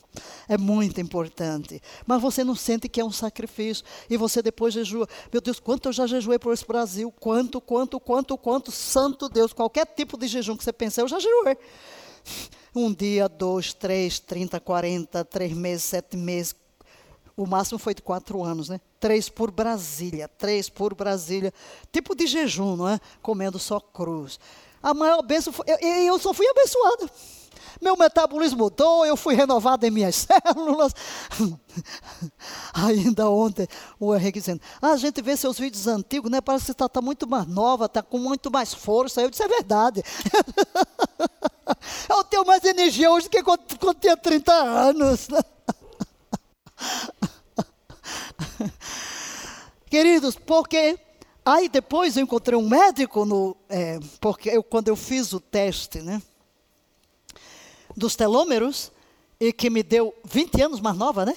É 0.47 0.57
muito 0.57 0.99
importante. 0.99 1.81
Mas 2.05 2.21
você 2.21 2.43
não 2.43 2.55
sente 2.55 2.89
que 2.89 2.99
é 2.99 3.05
um 3.05 3.11
sacrifício 3.11 3.85
e 4.09 4.17
você 4.17 4.41
depois 4.41 4.73
jejua. 4.73 5.07
Meu 5.31 5.41
Deus, 5.41 5.59
quanto 5.59 5.89
eu 5.89 5.93
já 5.93 6.05
jejuei 6.05 6.37
por 6.37 6.53
esse 6.53 6.65
Brasil? 6.65 7.11
Quanto, 7.19 7.61
quanto, 7.61 7.99
quanto, 7.99 8.37
quanto? 8.37 8.71
Santo 8.71 9.29
Deus, 9.29 9.53
qualquer 9.53 9.85
tipo 9.85 10.17
de 10.17 10.27
jejum 10.27 10.57
que 10.57 10.63
você 10.63 10.73
pense, 10.73 10.99
eu 10.99 11.07
já 11.07 11.19
jejuei. 11.19 11.57
Um 12.75 12.93
dia, 12.93 13.29
dois, 13.29 13.73
três, 13.73 14.19
trinta, 14.19 14.59
quarenta, 14.59 15.23
três 15.23 15.53
meses, 15.53 15.83
sete 15.83 16.17
meses, 16.17 16.55
o 17.35 17.45
máximo 17.45 17.79
foi 17.79 17.93
de 17.93 18.01
quatro 18.01 18.43
anos, 18.43 18.69
né? 18.69 18.79
Três 19.03 19.27
por 19.27 19.51
Brasília, 19.51 20.29
três 20.29 20.69
por 20.69 20.95
Brasília. 20.95 21.53
Tipo 21.91 22.15
de 22.15 22.25
jejum, 22.25 22.77
não 22.77 22.87
é? 22.87 23.01
Comendo 23.21 23.59
só 23.59 23.77
cruz. 23.77 24.39
A 24.81 24.93
maior 24.93 25.21
bênção 25.21 25.51
foi. 25.51 25.65
Eu, 25.67 25.77
eu 25.77 26.17
só 26.17 26.33
fui 26.33 26.47
abençoada. 26.47 27.09
Meu 27.81 27.97
metabolismo 27.97 28.59
mudou, 28.59 29.05
eu 29.05 29.17
fui 29.17 29.35
renovado 29.35 29.85
em 29.85 29.91
minhas 29.91 30.15
células. 30.25 30.93
Ainda 32.73 33.29
ontem, 33.29 33.67
o 33.99 34.15
Henrique 34.15 34.39
dizendo: 34.39 34.61
ah, 34.81 34.91
a 34.91 34.97
gente 34.97 35.21
vê 35.21 35.35
seus 35.35 35.59
vídeos 35.59 35.85
antigos, 35.85 36.31
né? 36.31 36.39
Parece 36.39 36.67
que 36.67 36.71
está 36.71 36.87
tá 36.87 37.01
muito 37.01 37.27
mais 37.27 37.45
nova, 37.45 37.87
está 37.87 38.01
com 38.01 38.17
muito 38.17 38.49
mais 38.49 38.73
força. 38.73 39.21
Eu 39.21 39.29
disse: 39.29 39.43
é 39.43 39.49
verdade. 39.49 40.01
eu 42.09 42.23
tenho 42.23 42.45
mais 42.45 42.63
energia 42.63 43.11
hoje 43.11 43.27
do 43.27 43.31
que 43.31 43.43
quando, 43.43 43.77
quando 43.77 43.99
tinha 43.99 44.15
30 44.15 44.53
anos. 44.53 45.27
Queridos, 49.89 50.35
porque 50.35 50.97
aí 51.45 51.69
depois 51.69 52.17
eu 52.17 52.23
encontrei 52.23 52.57
um 52.57 52.67
médico 52.67 53.25
no, 53.25 53.55
é, 53.69 53.99
porque 54.19 54.49
eu, 54.49 54.63
quando 54.63 54.87
eu 54.87 54.95
fiz 54.95 55.33
o 55.33 55.39
teste, 55.39 55.99
né, 55.99 56.21
dos 57.95 58.15
telômeros 58.15 58.91
e 59.39 59.51
que 59.53 59.69
me 59.69 59.83
deu 59.83 60.13
20 60.25 60.61
anos 60.61 60.79
mais 60.79 60.97
nova, 60.97 61.25
né? 61.25 61.35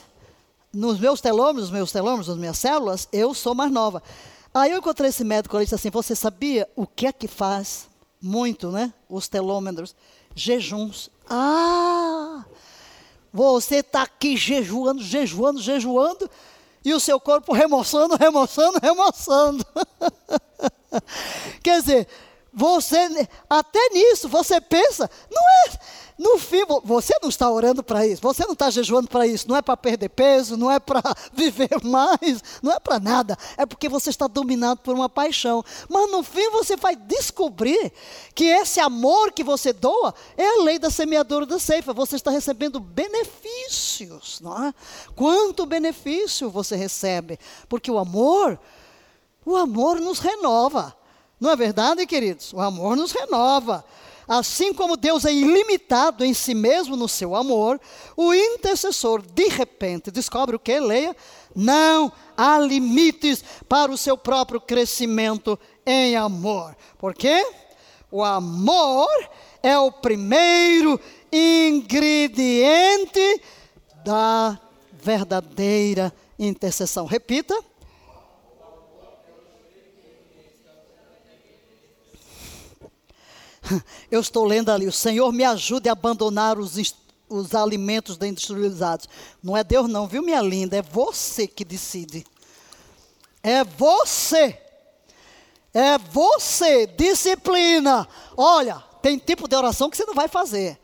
Nos 0.72 0.98
meus 0.98 1.20
telômeros, 1.20 1.70
meus 1.70 1.92
telômeros, 1.92 2.28
nas 2.28 2.36
minhas 2.38 2.58
células, 2.58 3.08
eu 3.12 3.34
sou 3.34 3.54
mais 3.54 3.70
nova. 3.70 4.02
Aí 4.54 4.70
eu 4.70 4.78
encontrei 4.78 5.10
esse 5.10 5.24
médico, 5.24 5.56
ele 5.56 5.64
disse 5.64 5.74
assim: 5.74 5.90
"Você 5.90 6.14
sabia 6.14 6.68
o 6.76 6.86
que 6.86 7.06
é 7.06 7.12
que 7.12 7.28
faz 7.28 7.88
muito, 8.20 8.70
né? 8.70 8.92
Os 9.08 9.28
telômetros, 9.28 9.94
jejuns. 10.34 11.10
Ah! 11.28 12.44
Você 13.32 13.76
está 13.76 14.02
aqui 14.02 14.36
jejuando, 14.36 15.02
jejuando, 15.02 15.60
jejuando, 15.60 16.30
e 16.86 16.94
o 16.94 17.00
seu 17.00 17.18
corpo 17.18 17.52
remoçando, 17.52 18.14
remoçando, 18.14 18.78
remoçando. 18.80 19.66
Quer 21.60 21.80
dizer, 21.80 22.06
você, 22.52 22.96
até 23.50 23.88
nisso, 23.88 24.28
você 24.28 24.60
pensa, 24.60 25.10
não 25.28 25.42
é 25.42 25.70
no 26.18 26.38
fim, 26.38 26.62
você 26.82 27.12
não 27.20 27.28
está 27.28 27.50
orando 27.50 27.82
para 27.82 28.06
isso, 28.06 28.22
você 28.22 28.44
não 28.44 28.54
está 28.54 28.70
jejuando 28.70 29.06
para 29.06 29.26
isso, 29.26 29.46
não 29.46 29.54
é 29.54 29.60
para 29.60 29.76
perder 29.76 30.08
peso, 30.08 30.56
não 30.56 30.70
é 30.70 30.80
para 30.80 31.02
viver 31.32 31.82
mais, 31.84 32.42
não 32.62 32.72
é 32.72 32.80
para 32.80 32.98
nada, 32.98 33.36
é 33.56 33.66
porque 33.66 33.86
você 33.86 34.08
está 34.08 34.26
dominado 34.26 34.80
por 34.80 34.94
uma 34.94 35.10
paixão. 35.10 35.62
Mas 35.90 36.10
no 36.10 36.22
fim 36.22 36.48
você 36.50 36.74
vai 36.74 36.96
descobrir 36.96 37.92
que 38.34 38.44
esse 38.44 38.80
amor 38.80 39.30
que 39.30 39.44
você 39.44 39.74
doa 39.74 40.14
é 40.38 40.46
a 40.46 40.62
lei 40.62 40.78
da 40.78 40.88
semeadora 40.88 41.44
da 41.44 41.58
ceifa, 41.58 41.92
você 41.92 42.16
está 42.16 42.30
recebendo 42.30 42.80
benefícios, 42.80 44.40
não 44.40 44.68
é? 44.68 44.74
Quanto 45.14 45.66
benefício 45.66 46.48
você 46.48 46.76
recebe? 46.76 47.38
Porque 47.68 47.90
o 47.90 47.98
amor, 47.98 48.58
o 49.44 49.54
amor 49.54 50.00
nos 50.00 50.18
renova. 50.18 50.96
Não 51.38 51.50
é 51.50 51.56
verdade, 51.56 52.06
queridos? 52.06 52.54
O 52.54 52.60
amor 52.60 52.96
nos 52.96 53.12
renova. 53.12 53.84
Assim 54.28 54.74
como 54.74 54.96
Deus 54.96 55.24
é 55.24 55.32
ilimitado 55.32 56.24
em 56.24 56.34
si 56.34 56.52
mesmo 56.54 56.96
no 56.96 57.08
seu 57.08 57.36
amor, 57.36 57.80
o 58.16 58.34
intercessor 58.34 59.22
de 59.22 59.46
repente 59.48 60.10
descobre 60.10 60.56
o 60.56 60.58
que? 60.58 60.80
Leia. 60.80 61.14
Não 61.54 62.10
há 62.36 62.58
limites 62.58 63.44
para 63.68 63.92
o 63.92 63.96
seu 63.96 64.18
próprio 64.18 64.60
crescimento 64.60 65.56
em 65.84 66.16
amor. 66.16 66.76
Por 66.98 67.14
quê? 67.14 67.46
O 68.10 68.24
amor 68.24 69.08
é 69.62 69.78
o 69.78 69.92
primeiro 69.92 71.00
ingrediente 71.32 73.40
da 74.04 74.58
verdadeira 74.92 76.12
intercessão. 76.38 77.06
Repita. 77.06 77.56
Eu 84.10 84.20
estou 84.20 84.44
lendo 84.44 84.70
ali, 84.70 84.86
o 84.86 84.92
Senhor 84.92 85.32
me 85.32 85.44
ajude 85.44 85.88
a 85.88 85.92
abandonar 85.92 86.58
os, 86.58 86.94
os 87.28 87.54
alimentos 87.54 88.16
industrializados. 88.20 89.08
Não 89.42 89.56
é 89.56 89.64
Deus 89.64 89.88
não, 89.88 90.06
viu 90.06 90.22
minha 90.22 90.40
linda? 90.40 90.76
É 90.76 90.82
você 90.82 91.46
que 91.46 91.64
decide. 91.64 92.26
É 93.42 93.64
você. 93.64 94.60
É 95.72 95.98
você, 95.98 96.86
disciplina. 96.86 98.08
Olha, 98.36 98.82
tem 99.02 99.18
tipo 99.18 99.46
de 99.46 99.54
oração 99.54 99.90
que 99.90 99.96
você 99.96 100.06
não 100.06 100.14
vai 100.14 100.28
fazer. 100.28 100.78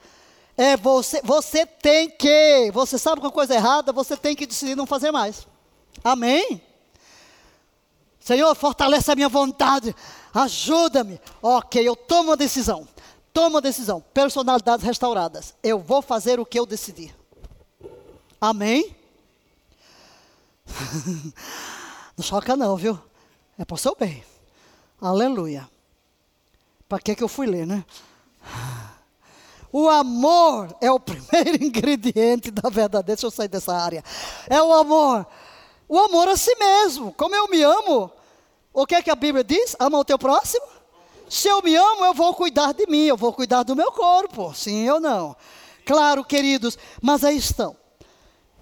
É 0.57 0.77
você, 0.77 1.23
você 1.25 1.65
tem 1.65 2.11
que, 2.11 2.71
você 2.73 2.99
sabe 2.99 3.21
com 3.21 3.27
a 3.27 3.33
coisa 3.33 3.55
errada, 3.55 3.91
você 3.91 4.17
tem 4.17 4.37
que 4.37 4.47
decidir 4.47 4.77
não 4.77 4.87
fazer 4.87 5.11
mais. 5.11 5.47
Amém? 6.05 6.61
Senhor, 8.21 8.55
fortalece 8.55 9.11
a 9.11 9.15
minha 9.15 9.31
vontade 9.31 9.97
ajuda-me. 10.33 11.21
Ok, 11.41 11.87
eu 11.87 11.97
tomo 11.97 12.31
uma 12.31 12.37
decisão. 12.37 12.87
Tomo 13.33 13.57
uma 13.57 13.61
decisão. 13.61 14.01
Personalidades 14.13 14.85
restauradas. 14.85 15.55
Eu 15.63 15.79
vou 15.79 16.03
fazer 16.03 16.39
o 16.39 16.47
que 16.47 16.59
eu 16.59 16.67
decidi. 16.67 17.15
Amém? 18.41 18.95
não 22.17 22.25
choca 22.25 22.57
não, 22.57 22.77
viu? 22.77 22.99
É 23.59 23.65
para 23.65 23.75
o 23.75 23.79
seu 23.79 23.95
bem. 23.95 24.25
Aleluia. 25.01 25.69
Para 26.89 26.99
que, 26.99 27.15
que 27.15 27.23
eu 27.23 27.29
fui 27.29 27.47
ler, 27.47 27.67
né? 27.67 27.85
O 29.73 29.89
amor 29.89 30.77
é 30.81 30.91
o 30.91 31.01
primeiro 31.01 31.65
ingrediente 31.65 32.51
da 32.51 32.69
verdadeira. 32.69 33.03
Deixa 33.03 33.27
eu 33.27 33.31
sair 33.31 33.49
dessa 33.49 33.75
área. 33.75 34.05
É 34.49 34.63
o 34.63 34.73
amor. 34.73 35.27
O 35.89 35.99
amor 35.99 36.29
a 36.29 36.37
si 36.37 36.55
mesmo. 36.57 37.13
Como 37.15 37.35
eu 37.35 37.49
me 37.49 37.63
amo, 37.63 38.13
o 38.73 38.87
que 38.87 38.95
é 38.95 39.03
que 39.03 39.11
a 39.11 39.15
Bíblia 39.15 39.45
diz? 39.45 39.77
Ama 39.79 39.99
o 39.99 40.05
teu 40.05 40.19
próximo? 40.19 40.67
Se 41.29 41.49
eu 41.49 41.63
me 41.63 41.75
amo, 41.75 42.05
eu 42.05 42.15
vou 42.15 42.35
cuidar 42.35 42.73
de 42.73 42.87
mim, 42.87 43.05
eu 43.05 43.17
vou 43.17 43.33
cuidar 43.33 43.63
do 43.63 43.75
meu 43.75 43.91
corpo. 43.93 44.55
Sim 44.55 44.89
ou 44.91 45.01
não? 45.01 45.37
Claro, 45.85 46.25
queridos, 46.25 46.79
mas 47.01 47.25
aí 47.25 47.37
estão. 47.37 47.77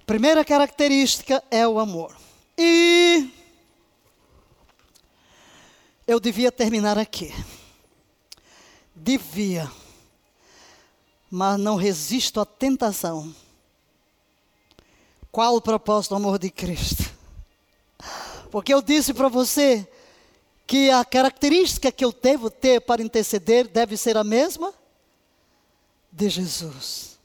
Primeira 0.07 0.45
característica 0.45 1.43
é 1.51 1.67
o 1.67 1.79
amor. 1.79 2.17
E 2.57 3.31
eu 6.07 6.19
devia 6.19 6.51
terminar 6.51 6.99
aqui. 6.99 7.33
Devia. 8.95 9.71
Mas 11.31 11.59
não 11.61 11.77
resisto 11.77 12.41
à 12.41 12.45
tentação 12.45 13.33
Qual 15.31 15.55
o 15.55 15.61
propósito 15.61 16.11
do 16.11 16.17
amor 16.17 16.39
de 16.41 16.51
Cristo? 16.51 17.09
Porque 18.51 18.75
eu 18.75 18.83
disse 18.83 19.15
para 19.15 19.29
você 19.29 19.89
que 20.71 20.89
a 20.89 21.05
característica 21.05 21.91
que 21.91 22.05
eu 22.05 22.13
devo 22.13 22.49
ter 22.49 22.81
para 22.81 23.03
interceder 23.03 23.67
deve 23.67 23.97
ser 23.97 24.17
a 24.17 24.23
mesma 24.23 24.73
de 26.13 26.29
Jesus. 26.29 27.19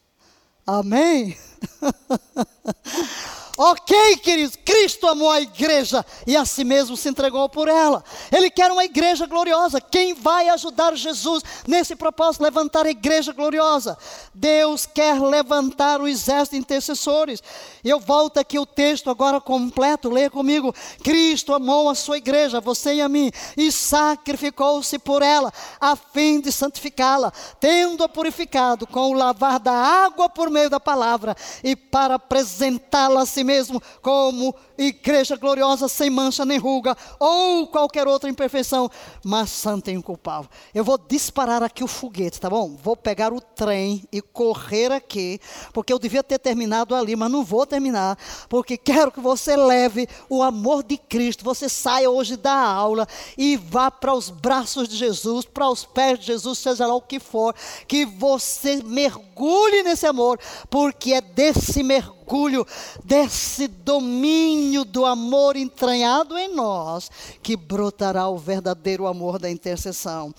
Amém? 0.65 1.37
Ok, 3.57 4.17
queridos, 4.17 4.57
Cristo 4.65 5.07
amou 5.07 5.31
a 5.31 5.39
igreja 5.39 6.05
e 6.27 6.35
a 6.35 6.43
si 6.43 6.65
mesmo 6.65 6.97
se 6.97 7.07
entregou 7.07 7.47
por 7.47 7.69
ela. 7.69 8.03
Ele 8.29 8.49
quer 8.49 8.69
uma 8.69 8.83
igreja 8.83 9.25
gloriosa. 9.25 9.79
Quem 9.79 10.13
vai 10.13 10.49
ajudar 10.49 10.93
Jesus 10.97 11.41
nesse 11.65 11.95
propósito, 11.95 12.43
levantar 12.43 12.85
a 12.85 12.89
igreja 12.89 13.31
gloriosa? 13.31 13.97
Deus 14.33 14.85
quer 14.85 15.21
levantar 15.21 16.01
o 16.01 16.07
exército 16.07 16.55
de 16.55 16.59
intercessores. 16.59 17.41
Eu 17.81 17.97
volto 17.97 18.39
aqui 18.39 18.59
o 18.59 18.65
texto 18.65 19.09
agora 19.09 19.39
completo, 19.39 20.09
leia 20.09 20.29
comigo. 20.29 20.75
Cristo 21.01 21.53
amou 21.53 21.89
a 21.89 21.95
sua 21.95 22.17
igreja, 22.17 22.59
você 22.59 22.95
e 22.95 23.01
a 23.01 23.07
mim, 23.07 23.31
e 23.55 23.71
sacrificou-se 23.71 24.99
por 24.99 25.21
ela, 25.21 25.53
a 25.79 25.95
fim 25.95 26.41
de 26.41 26.51
santificá-la, 26.51 27.31
tendo-a 27.57 28.09
purificado 28.09 28.85
com 28.85 29.11
o 29.11 29.13
lavar 29.13 29.59
da 29.59 29.71
água 29.71 30.27
por 30.27 30.49
meio 30.49 30.69
da 30.69 30.79
palavra, 30.79 31.37
e 31.63 31.73
para 31.73 32.15
apresentá-la 32.15 33.21
a 33.21 33.25
si 33.25 33.44
mesmo 33.45 33.81
como 34.01 34.53
igreja 34.77 35.37
gloriosa, 35.37 35.87
sem 35.87 36.09
mancha 36.09 36.43
nem 36.43 36.57
ruga, 36.57 36.97
ou 37.19 37.67
qualquer 37.67 38.07
outra 38.07 38.29
imperfeição, 38.29 38.89
mas 39.23 39.49
santa 39.51 39.91
e 39.91 39.93
inculpável. 39.93 40.49
Eu 40.73 40.83
vou 40.83 40.97
disparar 40.97 41.61
aqui 41.63 41.83
o 41.83 41.87
foguete, 41.87 42.41
tá 42.41 42.49
bom? 42.49 42.75
Vou 42.75 42.97
pegar 42.97 43.31
o 43.31 43.39
trem 43.39 44.03
e 44.11 44.21
correr 44.21 44.91
aqui, 44.91 45.39
porque 45.71 45.93
eu 45.93 45.99
devia 45.99 46.23
ter 46.23 46.39
terminado 46.39 46.95
ali, 46.95 47.15
mas 47.15 47.31
não 47.31 47.43
vou 47.43 47.65
terminar, 47.65 48.17
porque 48.49 48.77
quero 48.77 49.11
que 49.11 49.19
você 49.19 49.55
leve 49.55 50.07
o 50.27 50.41
amor 50.41 50.83
de 50.83 50.97
Cristo, 50.97 51.45
você 51.45 51.69
saia 51.69 52.09
hoje 52.09 52.35
da 52.35 52.55
aula 52.55 53.07
e 53.37 53.55
vá 53.55 53.91
para 53.91 54.13
os 54.13 54.29
braços 54.29 54.89
de 54.89 54.97
Jesus, 54.97 55.45
para 55.45 55.69
os 55.69 55.85
pés 55.85 56.19
de 56.19 56.25
Jesus, 56.25 56.57
seja 56.57 56.87
lá 56.87 56.95
o 56.95 57.01
que 57.01 57.19
for, 57.19 57.55
que 57.87 58.05
você 58.05 58.81
mergulhe 58.83 59.34
nesse 59.83 60.05
amor, 60.05 60.39
porque 60.69 61.13
é 61.13 61.21
desse 61.21 61.83
mergulho, 61.83 62.65
desse 63.03 63.67
domínio 63.67 64.85
do 64.85 65.05
amor 65.05 65.55
entranhado 65.55 66.37
em 66.37 66.53
nós, 66.53 67.09
que 67.41 67.55
brotará 67.55 68.27
o 68.27 68.37
verdadeiro 68.37 69.07
amor 69.07 69.39
da 69.39 69.49
intercessão. 69.49 70.33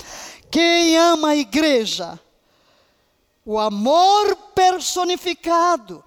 Quem 0.50 0.96
ama 0.96 1.28
a 1.28 1.36
igreja, 1.36 2.18
o 3.44 3.58
amor 3.58 4.34
personificado, 4.54 6.02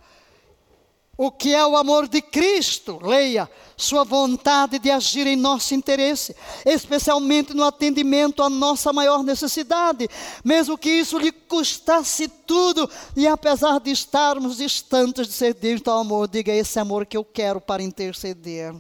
o 1.20 1.30
que 1.30 1.54
é 1.54 1.66
o 1.68 1.76
amor 1.76 2.08
de 2.08 2.22
Cristo, 2.22 2.98
leia, 3.04 3.52
sua 3.76 4.06
vontade 4.06 4.80
de 4.80 4.90
agir 4.90 5.28
em 5.28 5.36
nosso 5.36 5.76
interesse, 5.76 6.34
especialmente 6.66 7.54
no 7.54 7.66
atendimento 7.66 8.42
à 8.42 8.50
nossa 8.50 8.94
maior 8.94 9.22
necessidade, 9.22 10.08
mesmo 10.46 10.78
que 10.78 10.90
isso 10.90 11.18
lhe 11.18 11.34
custasse 11.34 12.30
tudo, 12.30 12.90
e 13.18 13.28
apesar 13.28 13.82
de 13.82 13.92
estarmos 13.92 14.56
distantes 14.56 15.28
de 15.28 15.34
ser 15.34 15.54
digno 15.54 15.84
do 15.84 15.92
amor, 15.92 16.26
diga 16.30 16.54
esse 16.54 16.80
amor 16.80 17.06
que 17.06 17.18
eu 17.18 17.26
quero 17.26 17.60
para 17.60 17.84
interceder 17.84 18.74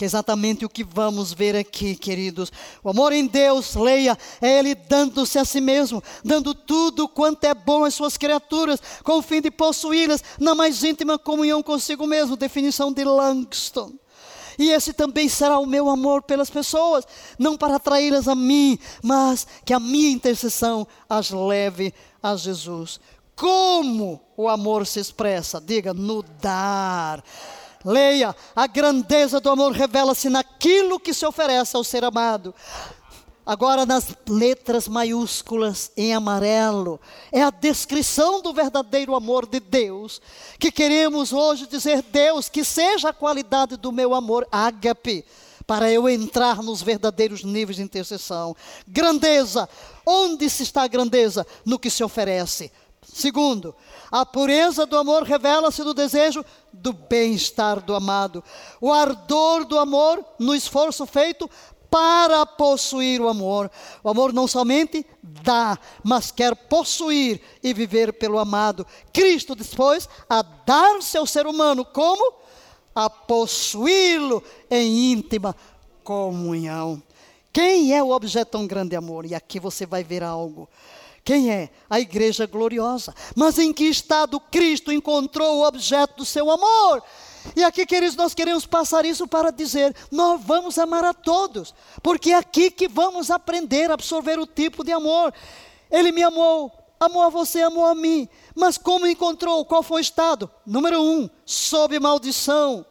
que 0.00 0.04
é 0.04 0.06
exatamente 0.06 0.64
o 0.64 0.68
que 0.70 0.82
vamos 0.82 1.30
ver 1.30 1.54
aqui, 1.54 1.94
queridos. 1.94 2.50
O 2.82 2.88
amor 2.88 3.12
em 3.12 3.26
Deus, 3.26 3.74
leia, 3.74 4.16
é 4.40 4.58
Ele 4.58 4.74
dando-se 4.74 5.38
a 5.38 5.44
si 5.44 5.60
mesmo, 5.60 6.02
dando 6.24 6.54
tudo 6.54 7.06
quanto 7.06 7.44
é 7.44 7.52
bom 7.52 7.84
às 7.84 7.92
suas 7.92 8.16
criaturas, 8.16 8.80
com 9.04 9.18
o 9.18 9.22
fim 9.22 9.42
de 9.42 9.50
possuí-las 9.50 10.24
na 10.38 10.54
mais 10.54 10.82
íntima 10.82 11.18
comunhão 11.18 11.62
consigo 11.62 12.06
mesmo. 12.06 12.34
Definição 12.34 12.90
de 12.90 13.04
Langston. 13.04 13.92
E 14.58 14.70
esse 14.70 14.94
também 14.94 15.28
será 15.28 15.58
o 15.58 15.66
meu 15.66 15.90
amor 15.90 16.22
pelas 16.22 16.48
pessoas, 16.48 17.06
não 17.38 17.54
para 17.54 17.76
atraí-las 17.76 18.26
a 18.26 18.34
mim, 18.34 18.78
mas 19.02 19.46
que 19.66 19.74
a 19.74 19.78
minha 19.78 20.08
intercessão 20.08 20.86
as 21.10 21.30
leve 21.30 21.92
a 22.22 22.34
Jesus. 22.36 22.98
Como 23.36 24.18
o 24.34 24.48
amor 24.48 24.86
se 24.86 24.98
expressa? 24.98 25.60
Diga, 25.60 25.92
no 25.92 26.22
dar 26.22 27.22
Leia, 27.84 28.36
a 28.54 28.66
grandeza 28.66 29.40
do 29.40 29.48
amor 29.48 29.72
revela-se 29.72 30.28
naquilo 30.28 31.00
que 31.00 31.14
se 31.14 31.24
oferece 31.24 31.76
ao 31.76 31.84
ser 31.84 32.04
amado. 32.04 32.54
Agora, 33.44 33.86
nas 33.86 34.14
letras 34.28 34.86
maiúsculas 34.86 35.90
em 35.96 36.14
amarelo, 36.14 37.00
é 37.32 37.42
a 37.42 37.50
descrição 37.50 38.42
do 38.42 38.52
verdadeiro 38.52 39.14
amor 39.14 39.46
de 39.46 39.58
Deus, 39.58 40.20
que 40.58 40.70
queremos 40.70 41.32
hoje 41.32 41.66
dizer, 41.66 42.02
Deus, 42.02 42.48
que 42.48 42.62
seja 42.62 43.08
a 43.08 43.14
qualidade 43.14 43.76
do 43.76 43.90
meu 43.90 44.14
amor, 44.14 44.46
ágape, 44.52 45.24
para 45.66 45.90
eu 45.90 46.08
entrar 46.08 46.62
nos 46.62 46.82
verdadeiros 46.82 47.42
níveis 47.42 47.76
de 47.76 47.82
intercessão. 47.82 48.54
Grandeza, 48.86 49.68
onde 50.04 50.50
se 50.50 50.62
está 50.62 50.82
a 50.82 50.88
grandeza? 50.88 51.46
No 51.64 51.78
que 51.78 51.88
se 51.88 52.04
oferece. 52.04 52.70
Segundo, 53.02 53.74
a 54.10 54.24
pureza 54.26 54.84
do 54.86 54.96
amor 54.96 55.22
revela-se 55.22 55.82
no 55.82 55.94
desejo 55.94 56.44
do 56.72 56.92
bem-estar 56.92 57.80
do 57.80 57.94
amado. 57.94 58.44
O 58.80 58.92
ardor 58.92 59.64
do 59.64 59.78
amor 59.78 60.24
no 60.38 60.54
esforço 60.54 61.06
feito 61.06 61.48
para 61.90 62.46
possuir 62.46 63.20
o 63.20 63.28
amor. 63.28 63.70
O 64.02 64.08
amor 64.08 64.32
não 64.32 64.46
somente 64.46 65.04
dá, 65.22 65.78
mas 66.04 66.30
quer 66.30 66.54
possuir 66.54 67.40
e 67.62 67.74
viver 67.74 68.12
pelo 68.12 68.38
amado. 68.38 68.86
Cristo 69.12 69.56
dispôs 69.56 70.08
a 70.28 70.42
dar-se 70.42 71.18
ao 71.18 71.26
ser 71.26 71.46
humano 71.46 71.84
como? 71.84 72.34
A 72.94 73.10
possuí-lo 73.10 74.42
em 74.70 75.12
íntima 75.12 75.56
comunhão. 76.04 77.02
Quem 77.52 77.92
é 77.94 78.02
o 78.02 78.10
objeto 78.10 78.52
tão 78.52 78.66
grande 78.66 78.94
amor? 78.94 79.26
E 79.26 79.34
aqui 79.34 79.58
você 79.58 79.84
vai 79.84 80.04
ver 80.04 80.22
algo. 80.22 80.68
Quem 81.24 81.50
é? 81.50 81.70
A 81.88 82.00
igreja 82.00 82.46
gloriosa. 82.46 83.14
Mas 83.36 83.58
em 83.58 83.72
que 83.72 83.84
estado 83.84 84.40
Cristo 84.40 84.92
encontrou 84.92 85.58
o 85.58 85.66
objeto 85.66 86.16
do 86.16 86.24
seu 86.24 86.50
amor? 86.50 87.02
E 87.56 87.64
aqui, 87.64 87.86
queridos, 87.86 88.16
nós 88.16 88.34
queremos 88.34 88.66
passar 88.66 89.04
isso 89.04 89.26
para 89.26 89.50
dizer: 89.50 89.94
nós 90.10 90.40
vamos 90.42 90.78
amar 90.78 91.04
a 91.04 91.14
todos, 91.14 91.74
porque 92.02 92.30
é 92.30 92.36
aqui 92.36 92.70
que 92.70 92.88
vamos 92.88 93.30
aprender 93.30 93.90
a 93.90 93.94
absorver 93.94 94.38
o 94.38 94.46
tipo 94.46 94.84
de 94.84 94.92
amor. 94.92 95.32
Ele 95.90 96.12
me 96.12 96.22
amou, 96.22 96.72
amou 96.98 97.22
a 97.22 97.28
você, 97.28 97.62
amou 97.62 97.86
a 97.86 97.94
mim, 97.94 98.28
mas 98.54 98.76
como 98.76 99.06
encontrou? 99.06 99.64
Qual 99.64 99.82
foi 99.82 100.00
o 100.00 100.02
estado? 100.02 100.50
Número 100.66 101.02
um, 101.02 101.28
sob 101.44 101.98
maldição. 101.98 102.84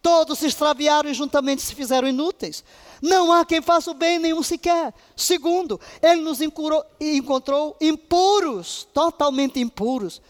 Todos 0.00 0.38
se 0.38 0.46
extraviaram 0.46 1.10
e 1.10 1.14
juntamente 1.14 1.62
se 1.62 1.74
fizeram 1.74 2.08
inúteis. 2.08 2.64
Não 3.02 3.32
há 3.32 3.44
quem 3.44 3.60
faça 3.60 3.90
o 3.90 3.94
bem, 3.94 4.18
nenhum 4.18 4.42
sequer. 4.42 4.94
Segundo, 5.14 5.80
ele 6.02 6.20
nos 6.22 6.40
encontrou 6.40 7.76
impuros, 7.80 8.86
totalmente 8.92 9.60
impuros. 9.60 10.20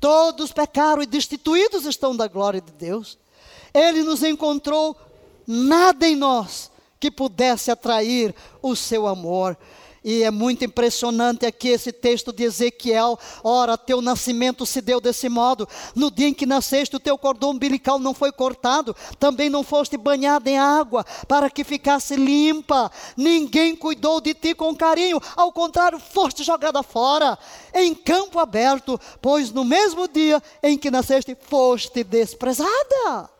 Todos 0.00 0.52
pecaram 0.52 1.02
e 1.02 1.06
destituídos 1.06 1.86
estão 1.86 2.14
da 2.14 2.28
glória 2.28 2.60
de 2.60 2.72
Deus. 2.72 3.18
Ele 3.72 4.02
nos 4.02 4.22
encontrou 4.22 4.96
nada 5.46 6.06
em 6.06 6.14
nós 6.14 6.70
que 7.00 7.10
pudesse 7.10 7.70
atrair 7.70 8.34
o 8.62 8.76
seu 8.76 9.06
amor. 9.06 9.56
E 10.04 10.22
é 10.22 10.30
muito 10.30 10.62
impressionante 10.66 11.46
aqui 11.46 11.68
esse 11.68 11.90
texto 11.90 12.30
de 12.30 12.44
Ezequiel. 12.44 13.18
Ora, 13.42 13.78
teu 13.78 14.02
nascimento 14.02 14.66
se 14.66 14.82
deu 14.82 15.00
desse 15.00 15.30
modo. 15.30 15.66
No 15.94 16.10
dia 16.10 16.28
em 16.28 16.34
que 16.34 16.44
nasceste, 16.44 16.94
o 16.94 17.00
teu 17.00 17.16
cordão 17.16 17.52
umbilical 17.52 17.98
não 17.98 18.12
foi 18.12 18.30
cortado. 18.30 18.94
Também 19.18 19.48
não 19.48 19.62
foste 19.64 19.96
banhado 19.96 20.46
em 20.46 20.58
água 20.58 21.06
para 21.26 21.48
que 21.48 21.64
ficasse 21.64 22.16
limpa. 22.16 22.92
Ninguém 23.16 23.74
cuidou 23.74 24.20
de 24.20 24.34
ti 24.34 24.54
com 24.54 24.76
carinho. 24.76 25.18
Ao 25.34 25.50
contrário, 25.50 25.98
foste 25.98 26.44
jogada 26.44 26.82
fora 26.82 27.38
em 27.72 27.94
campo 27.94 28.38
aberto. 28.38 29.00
Pois 29.22 29.50
no 29.50 29.64
mesmo 29.64 30.06
dia 30.06 30.42
em 30.62 30.76
que 30.76 30.90
nasceste, 30.90 31.34
foste 31.48 32.04
desprezada. 32.04 33.30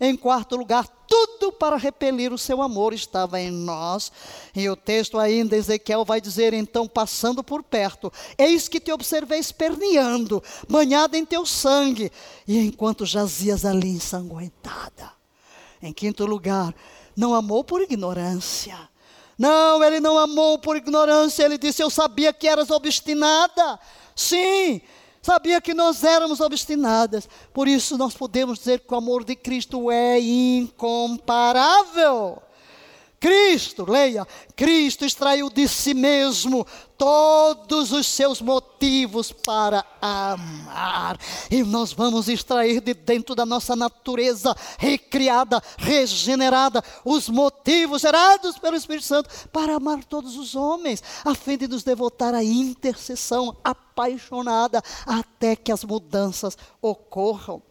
Em 0.00 0.16
quarto 0.16 0.56
lugar, 0.56 0.88
tudo 1.14 1.52
para 1.52 1.76
repelir 1.76 2.32
o 2.32 2.38
seu 2.38 2.60
amor 2.60 2.92
estava 2.92 3.40
em 3.40 3.48
nós. 3.48 4.10
E 4.52 4.68
o 4.68 4.74
texto 4.74 5.16
ainda, 5.16 5.56
Ezequiel 5.56 6.04
vai 6.04 6.20
dizer, 6.20 6.52
então, 6.52 6.88
passando 6.88 7.44
por 7.44 7.62
perto, 7.62 8.12
eis 8.36 8.66
que 8.66 8.80
te 8.80 8.90
observei 8.90 9.38
esperneando, 9.38 10.42
banhada 10.68 11.16
em 11.16 11.24
teu 11.24 11.46
sangue, 11.46 12.10
e 12.48 12.58
enquanto 12.58 13.06
jazias 13.06 13.64
ali 13.64 13.90
ensanguentada. 13.90 15.12
Em 15.80 15.92
quinto 15.92 16.26
lugar, 16.26 16.74
não 17.16 17.32
amou 17.32 17.62
por 17.62 17.80
ignorância. 17.80 18.76
Não, 19.38 19.84
ele 19.84 20.00
não 20.00 20.18
amou 20.18 20.58
por 20.58 20.76
ignorância, 20.76 21.44
ele 21.44 21.58
disse, 21.58 21.80
eu 21.80 21.90
sabia 21.90 22.32
que 22.32 22.48
eras 22.48 22.72
obstinada. 22.72 23.78
Sim, 24.16 24.80
sabia 25.24 25.60
que 25.60 25.72
nós 25.72 26.02
éramos 26.04 26.40
obstinadas. 26.40 27.26
Por 27.52 27.66
isso 27.66 27.96
nós 27.96 28.14
podemos 28.14 28.58
dizer 28.58 28.80
que 28.80 28.92
o 28.92 28.96
amor 28.96 29.24
de 29.24 29.34
Cristo 29.34 29.90
é 29.90 30.20
incomparável. 30.20 32.42
Cristo, 33.24 33.90
leia, 33.90 34.28
Cristo 34.54 35.02
extraiu 35.02 35.48
de 35.48 35.66
si 35.66 35.94
mesmo 35.94 36.66
todos 36.98 37.90
os 37.90 38.06
seus 38.06 38.42
motivos 38.42 39.32
para 39.32 39.82
amar. 39.98 41.18
E 41.50 41.62
nós 41.62 41.94
vamos 41.94 42.28
extrair 42.28 42.82
de 42.82 42.92
dentro 42.92 43.34
da 43.34 43.46
nossa 43.46 43.74
natureza 43.74 44.54
recriada, 44.76 45.62
regenerada, 45.78 46.84
os 47.02 47.30
motivos 47.30 48.02
gerados 48.02 48.58
pelo 48.58 48.76
Espírito 48.76 49.06
Santo 49.06 49.30
para 49.48 49.76
amar 49.76 50.04
todos 50.04 50.36
os 50.36 50.54
homens, 50.54 51.02
a 51.24 51.34
fim 51.34 51.56
de 51.56 51.66
nos 51.66 51.82
devotar 51.82 52.34
à 52.34 52.44
intercessão 52.44 53.56
apaixonada 53.64 54.82
até 55.06 55.56
que 55.56 55.72
as 55.72 55.82
mudanças 55.82 56.58
ocorram. 56.82 57.62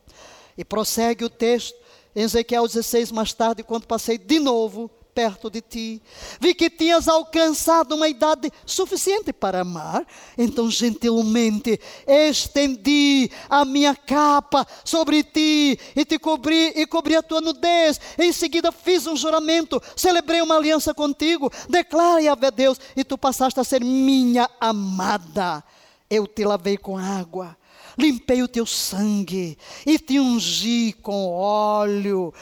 E 0.57 0.65
prossegue 0.65 1.23
o 1.23 1.29
texto, 1.29 1.77
em 2.15 2.23
Ezequiel 2.23 2.65
16, 2.65 3.11
mais 3.11 3.33
tarde, 3.33 3.61
quando 3.61 3.85
passei 3.85 4.17
de 4.17 4.39
novo 4.39 4.89
perto 5.13 5.49
de 5.49 5.61
ti. 5.61 6.01
Vi 6.39 6.53
que 6.53 6.69
tinhas 6.69 7.07
alcançado 7.07 7.95
uma 7.95 8.07
idade 8.07 8.51
suficiente 8.65 9.31
para 9.31 9.61
amar. 9.61 10.05
Então, 10.37 10.69
gentilmente, 10.69 11.79
estendi 12.07 13.29
a 13.49 13.63
minha 13.63 13.95
capa 13.95 14.65
sobre 14.83 15.23
ti 15.23 15.79
e 15.95 16.05
te 16.05 16.17
cobri 16.17 16.73
e 16.75 16.85
cobri 16.85 17.15
a 17.15 17.23
tua 17.23 17.41
nudez. 17.41 17.99
Em 18.17 18.31
seguida, 18.31 18.71
fiz 18.71 19.05
um 19.07 19.15
juramento, 19.15 19.81
celebrei 19.95 20.41
uma 20.41 20.55
aliança 20.55 20.93
contigo. 20.93 21.51
Declara, 21.69 22.13
a 22.31 22.49
Deus, 22.49 22.79
e 22.95 23.03
tu 23.03 23.17
passaste 23.17 23.59
a 23.59 23.63
ser 23.63 23.83
minha 23.83 24.49
amada. 24.59 25.63
Eu 26.09 26.27
te 26.27 26.43
lavei 26.43 26.77
com 26.77 26.97
água 26.97 27.57
limpei 27.97 28.41
o 28.41 28.47
teu 28.47 28.65
sangue 28.65 29.57
e 29.85 29.99
te 29.99 30.19
ungi 30.19 30.93
com 31.01 31.27
óleo. 31.27 32.33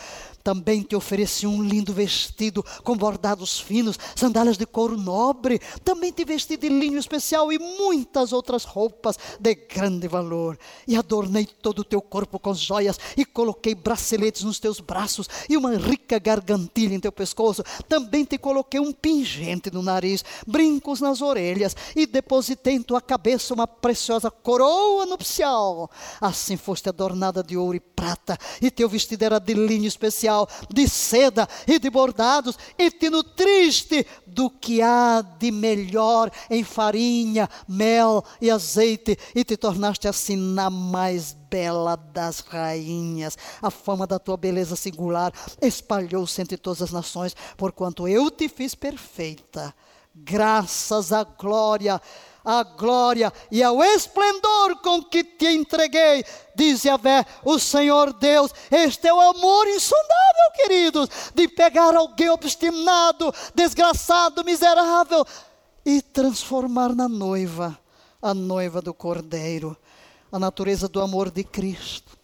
Também 0.43 0.81
te 0.81 0.95
ofereci 0.95 1.45
um 1.45 1.61
lindo 1.61 1.93
vestido 1.93 2.63
com 2.83 2.95
bordados 2.95 3.59
finos, 3.59 3.97
sandálias 4.15 4.57
de 4.57 4.65
couro 4.65 4.97
nobre. 4.97 5.59
Também 5.83 6.11
te 6.11 6.25
vesti 6.25 6.57
de 6.57 6.69
linho 6.69 6.97
especial 6.97 7.51
e 7.51 7.59
muitas 7.59 8.33
outras 8.33 8.63
roupas 8.63 9.17
de 9.39 9.55
grande 9.55 10.07
valor. 10.07 10.57
E 10.87 10.95
adornei 10.95 11.45
todo 11.45 11.79
o 11.79 11.83
teu 11.83 12.01
corpo 12.01 12.39
com 12.39 12.53
joias 12.53 12.99
e 13.15 13.23
coloquei 13.23 13.75
braceletes 13.75 14.43
nos 14.43 14.59
teus 14.59 14.79
braços 14.79 15.27
e 15.49 15.55
uma 15.55 15.75
rica 15.75 16.17
gargantilha 16.17 16.95
em 16.95 16.99
teu 16.99 17.11
pescoço. 17.11 17.63
Também 17.87 18.25
te 18.25 18.37
coloquei 18.37 18.79
um 18.79 18.91
pingente 18.91 19.71
no 19.71 19.81
nariz, 19.81 20.23
brincos 20.47 21.01
nas 21.01 21.21
orelhas 21.21 21.75
e 21.95 22.05
depositei 22.05 22.75
em 22.75 22.81
tua 22.81 23.01
cabeça 23.01 23.53
uma 23.53 23.67
preciosa 23.67 24.31
coroa 24.31 25.05
nupcial. 25.05 25.89
Assim 26.19 26.57
foste 26.57 26.89
adornada 26.89 27.43
de 27.43 27.55
ouro 27.55 27.75
e 27.75 27.79
prata 27.79 28.37
e 28.61 28.71
teu 28.71 28.89
vestido 28.89 29.23
era 29.23 29.39
de 29.39 29.53
linho 29.53 29.87
especial 29.87 30.30
de 30.69 30.87
seda 30.87 31.47
e 31.67 31.79
de 31.79 31.89
bordados, 31.89 32.57
e 32.77 32.89
te 32.89 33.09
nutriste 33.09 34.05
do 34.25 34.49
que 34.49 34.81
há 34.81 35.21
de 35.21 35.51
melhor 35.51 36.31
em 36.49 36.63
farinha, 36.63 37.49
mel 37.67 38.23
e 38.39 38.49
azeite, 38.49 39.17
e 39.35 39.43
te 39.43 39.57
tornaste 39.57 40.07
assim 40.07 40.35
na 40.35 40.69
mais 40.69 41.33
bela 41.49 41.95
das 41.95 42.39
rainhas. 42.39 43.37
A 43.61 43.69
fama 43.69 44.07
da 44.07 44.17
tua 44.17 44.37
beleza 44.37 44.75
singular 44.75 45.33
espalhou-se 45.61 46.41
entre 46.41 46.57
todas 46.57 46.81
as 46.81 46.91
nações, 46.91 47.35
porquanto 47.57 48.07
eu 48.07 48.31
te 48.31 48.47
fiz 48.47 48.73
perfeita. 48.73 49.73
Graças 50.13 51.13
à 51.13 51.23
glória 51.23 52.01
a 52.43 52.63
glória 52.63 53.31
e 53.51 53.61
ao 53.61 53.83
esplendor 53.83 54.77
com 54.81 55.03
que 55.03 55.23
te 55.23 55.47
entreguei, 55.47 56.23
diz 56.55 56.83
Yahvé, 56.83 57.25
o 57.43 57.59
Senhor 57.59 58.13
Deus. 58.13 58.51
Este 58.69 59.07
é 59.07 59.13
o 59.13 59.21
amor 59.21 59.67
insondável, 59.67 60.51
queridos, 60.55 61.09
de 61.33 61.47
pegar 61.47 61.95
alguém 61.95 62.29
obstinado, 62.29 63.33
desgraçado, 63.53 64.43
miserável 64.43 65.25
e 65.85 66.01
transformar 66.01 66.95
na 66.95 67.07
noiva, 67.07 67.77
a 68.21 68.33
noiva 68.33 68.81
do 68.81 68.93
Cordeiro, 68.93 69.77
a 70.31 70.39
natureza 70.39 70.87
do 70.87 71.01
amor 71.01 71.29
de 71.29 71.43
Cristo. 71.43 72.19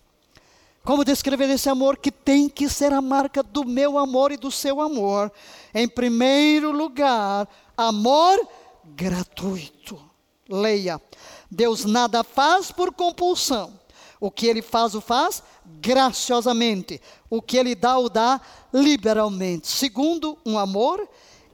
Como 0.84 1.03
descrever 1.03 1.49
esse 1.49 1.69
amor 1.69 1.98
que 1.98 2.10
tem 2.10 2.48
que 2.48 2.69
ser 2.69 2.94
a 2.94 3.02
marca 3.02 3.44
do 3.44 3.65
meu 3.65 3.98
amor 3.98 4.31
e 4.31 4.38
do 4.38 4.49
seu 4.49 4.80
amor? 4.80 5.30
Em 5.73 5.85
primeiro 5.85 6.72
lugar, 6.72 7.45
amor 7.76 8.39
gratuito. 8.85 10.07
Leia. 10.49 11.02
Deus 11.49 11.86
nada 11.86 12.24
faz 12.24 12.72
por 12.72 12.94
compulsão. 12.94 13.74
O 14.19 14.32
que 14.32 14.48
ele 14.48 14.61
faz, 14.61 14.95
o 14.95 15.02
faz 15.02 15.44
graciosamente. 15.65 16.99
O 17.30 17.41
que 17.41 17.57
ele 17.57 17.76
dá, 17.76 17.98
o 17.98 18.10
dá 18.10 18.41
liberalmente. 18.74 19.68
Segundo, 19.68 20.38
um 20.45 20.57
amor 20.57 21.07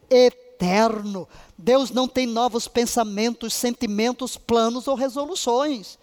eterno. 0.09 1.27
Deus 1.57 1.91
não 1.91 2.07
tem 2.07 2.25
novos 2.25 2.67
pensamentos, 2.67 3.53
sentimentos, 3.53 4.37
planos 4.37 4.87
ou 4.87 4.95
resoluções. 4.95 5.97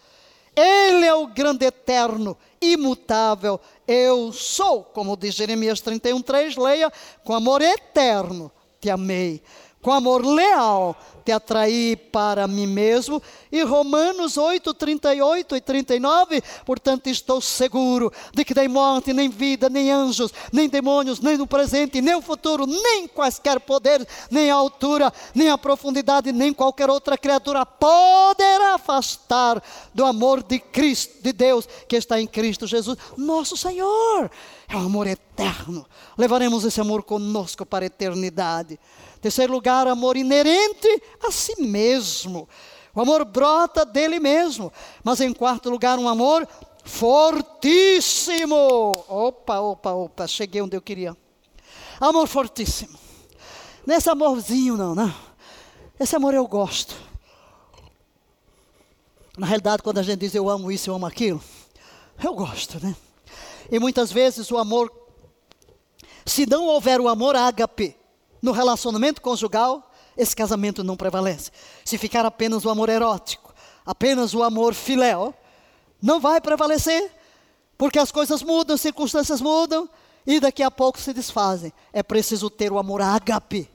Ele 0.55 1.07
é 1.07 1.15
o 1.15 1.29
grande 1.29 1.65
eterno, 1.65 2.37
imutável. 2.61 3.59
Eu 3.87 4.33
sou, 4.33 4.83
como 4.83 5.17
diz 5.17 5.35
Jeremias 5.35 5.81
31:3, 5.81 6.57
leia, 6.57 6.93
com 7.25 7.35
amor 7.35 7.63
eterno 7.63 8.51
te 8.81 8.91
amei 8.91 9.43
com 9.81 9.93
amor 9.93 10.25
leal 10.25 10.97
te 11.21 11.33
atraí 11.33 11.97
para 11.97 12.49
mim 12.49 12.67
mesmo. 12.67 13.23
E 13.53 13.63
Romanos 13.63 14.37
8, 14.37 14.75
38 14.75 15.57
e 15.57 15.61
39, 15.61 16.43
portanto 16.65 17.07
estou 17.09 17.41
seguro 17.41 18.13
de 18.35 18.45
que 18.45 18.55
nem 18.55 18.69
morte, 18.69 19.13
nem 19.13 19.29
vida, 19.29 19.69
nem 19.69 19.91
anjos, 19.91 20.33
nem 20.53 20.69
demônios, 20.69 21.21
nem 21.21 21.37
no 21.37 21.47
presente, 21.47 22.01
nem 22.01 22.15
no 22.15 22.23
futuro, 22.23 22.67
nem 22.67 23.07
quaisquer 23.07 23.61
poderes, 23.61 24.07
nem 24.31 24.51
a 24.51 24.55
altura, 24.55 25.13
nem 25.35 25.51
a 25.51 25.59
profundidade, 25.59 26.33
nem 26.33 26.53
qualquer 26.53 26.91
outra 26.91 27.17
criatura 27.17 27.65
poderá 27.65 28.75
afastar 28.75 29.63
do 29.95 30.05
amor 30.05 30.43
de 30.43 30.59
Cristo, 30.59 31.23
de 31.23 31.33
Deus 31.33 31.69
que 31.89 31.97
está 31.97 32.21
em 32.21 32.27
Cristo 32.27 32.67
Jesus, 32.67 32.99
nosso 33.17 33.57
Senhor. 33.57 34.31
É 34.69 34.77
um 34.77 34.87
amor 34.87 35.07
eterno. 35.09 35.85
Levaremos 36.17 36.65
esse 36.65 36.81
amor 36.81 37.03
conosco 37.03 37.67
para 37.67 37.85
a 37.85 37.87
eternidade. 37.87 38.79
Terceiro 39.21 39.53
lugar, 39.53 39.87
amor 39.87 40.17
inerente 40.17 41.03
a 41.23 41.31
si 41.31 41.61
mesmo. 41.61 42.49
O 42.95 43.01
amor 43.01 43.25
brota 43.25 43.85
dele 43.85 44.19
mesmo. 44.19 44.73
Mas 45.05 45.21
em 45.21 45.33
quarto 45.33 45.69
lugar, 45.69 45.99
um 45.99 46.09
amor 46.09 46.49
fortíssimo. 46.85 48.57
Opa, 49.09 49.61
opa, 49.61 49.93
opa, 49.93 50.27
cheguei 50.27 50.63
onde 50.63 50.77
eu 50.77 50.83
queria. 50.83 51.17
Amor 52.01 52.27
fortíssimo. 52.27 52.99
Nesse 53.87 54.09
amorzinho, 54.09 54.77
não, 54.77 54.95
não. 54.95 55.15
Esse 55.99 56.17
amor 56.17 56.33
eu 56.33 56.47
gosto. 56.47 56.97
Na 59.37 59.47
realidade, 59.47 59.83
quando 59.83 59.99
a 59.99 60.03
gente 60.03 60.19
diz 60.21 60.35
eu 60.35 60.49
amo 60.49 60.73
isso, 60.73 60.91
eu 60.91 60.95
amo 60.95 61.07
aquilo, 61.07 61.43
eu 62.23 62.35
gosto, 62.35 62.79
né? 62.85 62.95
E 63.71 63.79
muitas 63.79 64.13
vezes 64.13 64.51
o 64.51 64.59
amor, 64.59 64.93
se 66.27 66.45
não 66.45 66.67
houver 66.67 67.01
o 67.01 67.09
amor 67.09 67.37
ágape, 67.37 67.97
no 68.43 68.53
relacionamento 68.53 69.21
conjugal, 69.21 69.91
esse 70.17 70.35
casamento 70.35 70.83
não 70.83 70.97
prevalece. 70.97 71.51
Se 71.85 71.99
ficar 71.99 72.25
apenas 72.25 72.65
o 72.65 72.71
amor 72.71 72.89
erótico, 72.89 73.55
apenas 73.85 74.35
o 74.35 74.43
amor 74.43 74.75
filéu, 74.75 75.35
não 76.03 76.21
vai 76.21 76.41
prevalecer, 76.41 77.13
porque 77.77 77.99
as 77.99 78.13
coisas 78.13 78.43
mudam, 78.43 78.75
as 78.75 78.81
circunstâncias 78.81 79.41
mudam 79.41 79.89
e 80.27 80.41
daqui 80.41 80.63
a 80.63 80.71
pouco 80.71 80.99
se 80.99 81.13
desfazem. 81.13 81.73
É 81.93 82.03
preciso 82.03 82.51
ter 82.51 82.73
o 82.73 82.79
amor 82.79 83.01
ágape. 83.01 83.71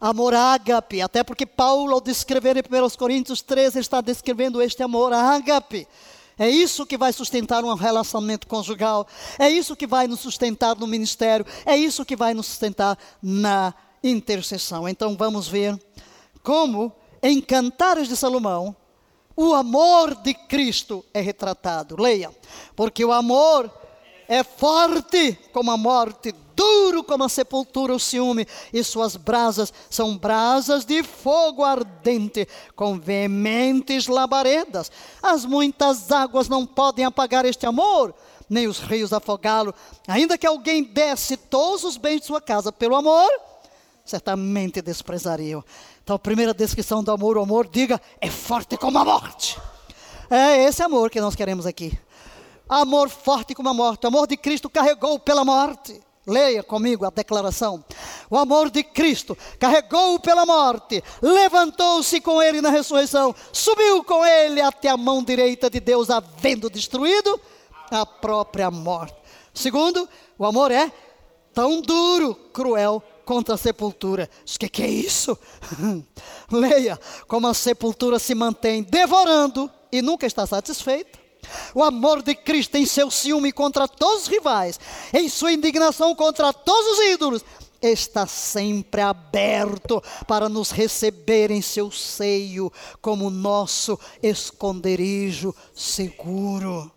Amor 0.00 0.32
ágape, 0.32 1.02
até 1.02 1.24
porque 1.24 1.44
Paulo, 1.44 1.94
ao 1.94 2.00
descrever 2.00 2.56
em 2.56 2.60
1 2.60 2.90
Coríntios 2.96 3.42
13, 3.42 3.80
está 3.80 4.00
descrevendo 4.00 4.62
este 4.62 4.82
amor 4.82 5.12
ágape. 5.12 5.88
É 6.38 6.48
isso 6.48 6.86
que 6.86 6.96
vai 6.96 7.12
sustentar 7.12 7.64
um 7.64 7.74
relacionamento 7.74 8.46
conjugal. 8.46 9.06
É 9.38 9.50
isso 9.50 9.74
que 9.74 9.86
vai 9.86 10.06
nos 10.06 10.20
sustentar 10.20 10.76
no 10.76 10.86
ministério. 10.86 11.44
É 11.66 11.76
isso 11.76 12.04
que 12.04 12.14
vai 12.14 12.34
nos 12.34 12.46
sustentar 12.46 12.96
na 13.22 13.74
intercessão. 14.02 14.88
Então 14.88 15.16
vamos 15.16 15.48
ver 15.48 15.78
como 16.42 16.92
em 17.22 17.40
Cantares 17.40 18.08
de 18.08 18.16
Salomão 18.16 18.76
o 19.36 19.54
amor 19.54 20.16
de 20.16 20.34
Cristo 20.34 21.04
é 21.14 21.20
retratado. 21.20 22.00
Leia. 22.00 22.30
Porque 22.74 23.04
o 23.04 23.12
amor 23.12 23.70
é 24.26 24.42
forte 24.42 25.38
como 25.52 25.70
a 25.70 25.76
morte, 25.76 26.34
duro 26.58 27.04
como 27.04 27.22
a 27.22 27.28
sepultura 27.28 27.94
o 27.94 28.00
ciúme, 28.00 28.44
e 28.72 28.82
suas 28.82 29.14
brasas 29.14 29.72
são 29.88 30.18
brasas 30.18 30.84
de 30.84 31.04
fogo 31.04 31.64
ardente, 31.64 32.48
com 32.74 32.98
veementes 32.98 34.08
labaredas. 34.08 34.90
As 35.22 35.44
muitas 35.44 36.10
águas 36.10 36.48
não 36.48 36.66
podem 36.66 37.04
apagar 37.04 37.44
este 37.44 37.64
amor, 37.64 38.12
nem 38.50 38.66
os 38.66 38.80
rios 38.80 39.12
afogá-lo. 39.12 39.72
Ainda 40.08 40.36
que 40.36 40.46
alguém 40.46 40.82
desse 40.82 41.36
todos 41.36 41.84
os 41.84 41.96
bens 41.96 42.20
de 42.20 42.26
sua 42.26 42.40
casa 42.40 42.72
pelo 42.72 42.96
amor, 42.96 43.30
certamente 44.04 44.82
desprezariam. 44.82 45.62
Então, 46.02 46.16
a 46.16 46.18
primeira 46.18 46.52
descrição 46.52 47.04
do 47.04 47.12
amor, 47.12 47.36
o 47.36 47.42
amor, 47.42 47.68
diga, 47.68 48.00
é 48.20 48.28
forte 48.28 48.76
como 48.76 48.98
a 48.98 49.04
morte. 49.04 49.56
É 50.28 50.64
esse 50.64 50.82
amor 50.82 51.10
que 51.10 51.20
nós 51.20 51.36
queremos 51.36 51.66
aqui. 51.66 51.96
Amor 52.68 53.08
forte 53.08 53.54
como 53.54 53.68
a 53.68 53.74
morte. 53.74 54.04
O 54.04 54.08
amor 54.08 54.26
de 54.26 54.36
Cristo 54.36 54.68
carregou 54.68 55.18
pela 55.18 55.44
morte. 55.44 56.07
Leia 56.28 56.62
comigo 56.62 57.06
a 57.06 57.10
declaração. 57.10 57.82
O 58.28 58.36
amor 58.36 58.70
de 58.70 58.82
Cristo 58.84 59.36
carregou-o 59.58 60.20
pela 60.20 60.44
morte, 60.44 61.02
levantou-se 61.22 62.20
com 62.20 62.42
ele 62.42 62.60
na 62.60 62.68
ressurreição, 62.68 63.34
subiu 63.50 64.04
com 64.04 64.24
ele 64.24 64.60
até 64.60 64.90
a 64.90 64.96
mão 64.96 65.24
direita 65.24 65.70
de 65.70 65.80
Deus, 65.80 66.10
havendo 66.10 66.68
destruído 66.68 67.40
a 67.90 68.04
própria 68.04 68.70
morte. 68.70 69.16
Segundo, 69.54 70.06
o 70.38 70.44
amor 70.44 70.70
é 70.70 70.92
tão 71.54 71.80
duro, 71.80 72.34
cruel 72.52 73.02
contra 73.24 73.54
a 73.54 73.58
sepultura. 73.58 74.28
O 74.42 74.58
que, 74.58 74.68
que 74.68 74.82
é 74.82 74.88
isso? 74.88 75.36
Leia 76.52 77.00
como 77.26 77.46
a 77.46 77.54
sepultura 77.54 78.18
se 78.18 78.34
mantém 78.34 78.82
devorando 78.82 79.70
e 79.90 80.02
nunca 80.02 80.26
está 80.26 80.46
satisfeita. 80.46 81.17
O 81.74 81.82
amor 81.82 82.22
de 82.22 82.34
Cristo 82.34 82.76
em 82.76 82.86
seu 82.86 83.10
ciúme 83.10 83.52
contra 83.52 83.86
todos 83.86 84.22
os 84.22 84.28
rivais, 84.28 84.78
em 85.12 85.28
sua 85.28 85.52
indignação 85.52 86.14
contra 86.14 86.52
todos 86.52 86.98
os 86.98 87.04
ídolos, 87.06 87.44
está 87.80 88.26
sempre 88.26 89.00
aberto 89.00 90.02
para 90.26 90.48
nos 90.48 90.70
receber 90.70 91.50
em 91.50 91.62
seu 91.62 91.90
seio 91.90 92.72
como 93.00 93.30
nosso 93.30 93.98
esconderijo 94.22 95.54
seguro. 95.74 96.90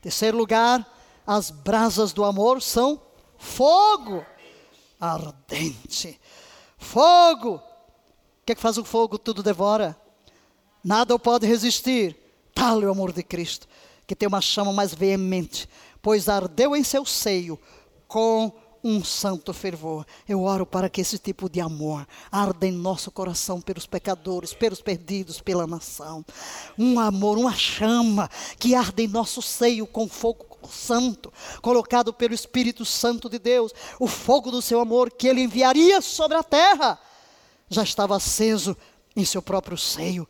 Terceiro 0.00 0.36
lugar, 0.36 0.86
as 1.26 1.50
brasas 1.50 2.12
do 2.12 2.24
amor 2.24 2.62
são 2.62 3.00
fogo 3.38 4.24
ardente. 5.00 6.18
Fogo! 6.78 7.56
O 7.56 8.46
que, 8.46 8.52
é 8.52 8.54
que 8.54 8.60
faz 8.60 8.78
o 8.78 8.84
fogo? 8.84 9.18
Tudo 9.18 9.42
devora. 9.42 9.96
Nada 10.82 11.18
pode 11.18 11.46
resistir. 11.46 12.16
Tal 12.56 12.82
é 12.82 12.86
o 12.86 12.90
amor 12.90 13.12
de 13.12 13.22
Cristo, 13.22 13.68
que 14.06 14.16
tem 14.16 14.26
uma 14.26 14.40
chama 14.40 14.72
mais 14.72 14.94
veemente, 14.94 15.68
pois 16.00 16.26
ardeu 16.26 16.74
em 16.74 16.82
seu 16.82 17.04
seio 17.04 17.60
com 18.08 18.50
um 18.82 19.04
santo 19.04 19.52
fervor. 19.52 20.06
Eu 20.26 20.42
oro 20.42 20.64
para 20.64 20.88
que 20.88 21.02
esse 21.02 21.18
tipo 21.18 21.50
de 21.50 21.60
amor 21.60 22.08
arda 22.32 22.66
em 22.66 22.72
nosso 22.72 23.10
coração 23.10 23.60
pelos 23.60 23.84
pecadores, 23.84 24.54
pelos 24.54 24.80
perdidos, 24.80 25.38
pela 25.38 25.66
nação. 25.66 26.24
Um 26.78 26.98
amor, 26.98 27.36
uma 27.36 27.52
chama 27.52 28.30
que 28.58 28.74
arde 28.74 29.02
em 29.02 29.08
nosso 29.08 29.42
seio 29.42 29.86
com 29.86 30.08
fogo 30.08 30.46
santo, 30.66 31.30
colocado 31.60 32.10
pelo 32.10 32.32
Espírito 32.32 32.86
Santo 32.86 33.28
de 33.28 33.38
Deus, 33.38 33.70
o 34.00 34.06
fogo 34.06 34.50
do 34.50 34.62
seu 34.62 34.80
amor 34.80 35.10
que 35.10 35.28
ele 35.28 35.42
enviaria 35.42 36.00
sobre 36.00 36.38
a 36.38 36.42
terra, 36.42 36.98
já 37.68 37.82
estava 37.82 38.16
aceso 38.16 38.74
em 39.14 39.26
seu 39.26 39.42
próprio 39.42 39.76
seio. 39.76 40.26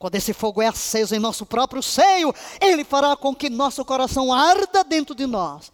Quando 0.00 0.14
esse 0.14 0.32
fogo 0.32 0.62
é 0.62 0.66
aceso 0.66 1.14
em 1.14 1.18
nosso 1.18 1.44
próprio 1.44 1.82
seio, 1.82 2.34
ele 2.58 2.84
fará 2.84 3.14
com 3.14 3.34
que 3.36 3.50
nosso 3.50 3.84
coração 3.84 4.32
arda 4.32 4.82
dentro 4.82 5.14
de 5.14 5.26
nós, 5.26 5.70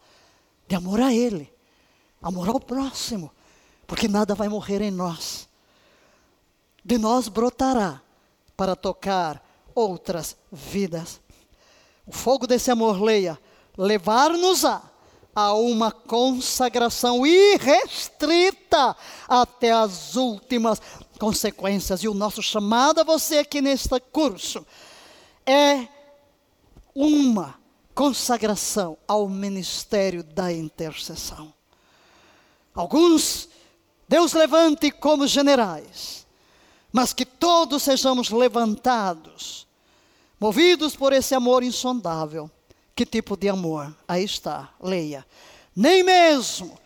de 0.66 0.74
amor 0.74 1.00
a 1.00 1.14
ele, 1.14 1.48
amor 2.20 2.48
ao 2.48 2.58
próximo, 2.58 3.30
porque 3.86 4.08
nada 4.08 4.34
vai 4.34 4.48
morrer 4.48 4.82
em 4.82 4.90
nós. 4.90 5.48
De 6.84 6.98
nós 6.98 7.28
brotará 7.28 8.02
para 8.56 8.74
tocar 8.74 9.40
outras 9.72 10.36
vidas. 10.50 11.20
O 12.04 12.10
fogo 12.10 12.48
desse 12.48 12.68
amor, 12.68 13.00
leia, 13.00 13.38
levar-nos-á 13.78 14.82
a 15.36 15.52
uma 15.52 15.92
consagração 15.92 17.24
irrestrita 17.24 18.96
até 19.28 19.70
as 19.70 20.16
últimas 20.16 20.82
consequências. 21.18 22.02
E 22.02 22.08
o 22.08 22.14
nosso 22.14 22.42
chamado 22.42 23.00
a 23.00 23.04
você 23.04 23.38
aqui 23.38 23.60
neste 23.60 23.98
curso 24.12 24.66
é 25.44 25.88
uma 26.94 27.58
consagração 27.94 28.96
ao 29.06 29.28
ministério 29.28 30.22
da 30.22 30.52
intercessão. 30.52 31.52
Alguns 32.74 33.48
Deus 34.08 34.32
levante 34.32 34.90
como 34.90 35.26
generais, 35.26 36.26
mas 36.92 37.12
que 37.12 37.24
todos 37.24 37.82
sejamos 37.82 38.30
levantados, 38.30 39.66
movidos 40.38 40.94
por 40.94 41.12
esse 41.12 41.34
amor 41.34 41.62
insondável 41.62 42.50
que 42.96 43.04
tipo 43.04 43.36
de 43.36 43.50
amor? 43.50 43.94
Aí 44.08 44.24
está, 44.24 44.70
leia. 44.80 45.24
Nem 45.76 46.02
mesmo 46.02 46.78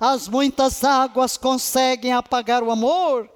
as 0.00 0.26
muitas 0.26 0.82
águas 0.82 1.36
conseguem 1.36 2.14
apagar 2.14 2.62
o 2.62 2.70
amor, 2.70 3.30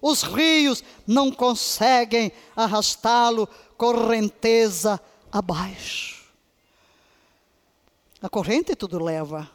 os 0.00 0.22
rios 0.22 0.82
não 1.06 1.30
conseguem 1.30 2.32
arrastá-lo 2.54 3.48
correnteza 3.76 5.00
abaixo. 5.30 6.24
A 8.22 8.28
corrente 8.28 8.74
tudo 8.74 9.02
leva, 9.02 9.50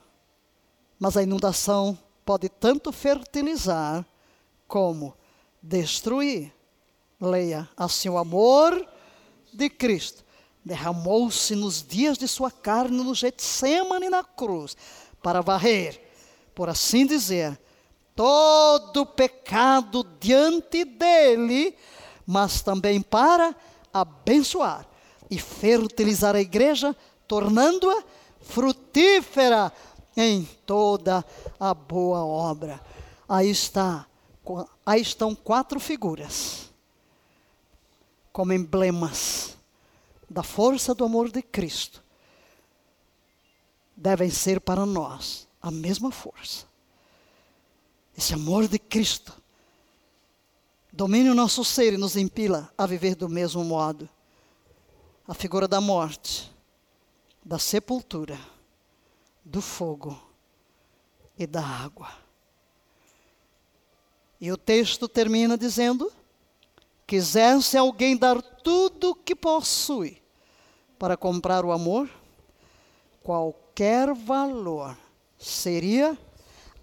mas 1.00 1.18
a 1.18 1.24
inundação 1.24 1.98
pode 2.26 2.48
tanto 2.48 2.92
fertilizar 2.92 4.06
como 4.68 5.16
destruir. 5.62 6.54
Leia 7.20 7.70
assim 7.78 8.10
o 8.10 8.18
amor 8.18 8.88
de 9.54 9.70
Cristo 9.70 10.24
derramou-se 10.64 11.56
nos 11.56 11.84
dias 11.84 12.18
de 12.18 12.28
sua 12.28 12.52
carne 12.52 13.04
no 13.04 13.16
Getsemane 13.16 14.10
na 14.10 14.24
cruz, 14.24 14.78
para 15.22 15.42
varrer, 15.42 16.02
por 16.54 16.70
assim 16.70 17.06
dizer, 17.06 17.60
todo 18.22 19.04
pecado 19.04 20.04
diante 20.20 20.86
dele, 20.86 21.76
mas 22.24 22.62
também 22.62 23.02
para 23.02 23.56
abençoar 23.92 24.86
e 25.28 25.40
fertilizar 25.40 26.36
a 26.36 26.40
igreja, 26.40 26.96
tornando-a 27.28 28.04
frutífera 28.40 29.74
em 30.16 30.48
toda 30.68 31.26
a 31.60 31.74
boa 31.74 32.24
obra. 32.24 32.80
Aí 33.28 33.50
está, 33.50 34.06
aí 34.86 35.02
estão 35.02 35.34
quatro 35.34 35.80
figuras 35.80 36.72
como 38.32 38.54
emblemas 38.54 39.58
da 40.30 40.44
força 40.44 40.94
do 40.94 41.06
amor 41.06 41.32
de 41.32 41.42
Cristo 41.42 42.04
devem 43.98 44.30
ser 44.30 44.62
para 44.62 44.86
nós 44.86 45.48
a 45.60 45.72
mesma 45.72 46.12
força. 46.12 46.70
Esse 48.18 48.34
amor 48.34 48.68
de 48.68 48.78
Cristo 48.78 49.34
domina 50.92 51.32
o 51.32 51.36
nosso 51.36 51.64
ser 51.64 51.94
e 51.94 51.98
nos 51.98 52.16
impila 52.16 52.72
a 52.78 52.86
viver 52.86 53.16
do 53.16 53.30
mesmo 53.30 53.64
modo. 53.64 54.10
A 55.28 55.34
figura 55.34 55.68
da 55.68 55.80
morte, 55.80 56.52
da 57.44 57.58
sepultura, 57.58 58.38
do 59.44 59.62
fogo 59.62 60.22
e 61.38 61.48
da 61.48 61.66
água. 61.66 62.10
E 64.40 64.52
o 64.52 64.58
texto 64.58 65.08
termina 65.08 65.58
dizendo: 65.58 66.12
Quisesse 67.08 67.78
alguém 67.78 68.18
dar 68.18 68.42
tudo 68.42 69.12
o 69.12 69.16
que 69.16 69.36
possui 69.36 70.22
para 70.98 71.18
comprar 71.18 71.66
o 71.66 71.72
amor, 71.72 72.10
qualquer 73.24 74.14
valor 74.14 74.98
seria 75.38 76.18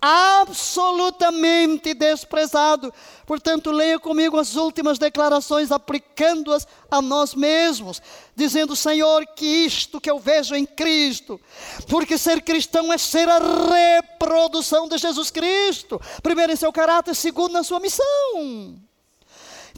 absolutamente 0.00 1.94
desprezado. 1.94 2.92
Portanto, 3.26 3.70
leia 3.70 3.98
comigo 3.98 4.38
as 4.38 4.56
últimas 4.56 4.98
declarações, 4.98 5.70
aplicando-as 5.70 6.66
a 6.90 7.02
nós 7.02 7.34
mesmos, 7.34 8.00
dizendo: 8.34 8.74
Senhor, 8.74 9.26
que 9.34 9.44
isto 9.44 10.00
que 10.00 10.10
eu 10.10 10.18
vejo 10.18 10.54
em 10.54 10.64
Cristo, 10.64 11.40
porque 11.88 12.16
ser 12.16 12.42
cristão 12.42 12.92
é 12.92 12.98
ser 12.98 13.28
a 13.28 13.38
reprodução 13.38 14.88
de 14.88 14.98
Jesus 14.98 15.30
Cristo, 15.30 16.00
primeiro 16.22 16.52
em 16.52 16.56
seu 16.56 16.72
caráter, 16.72 17.14
segundo 17.14 17.52
na 17.52 17.62
sua 17.62 17.80
missão. 17.80 18.87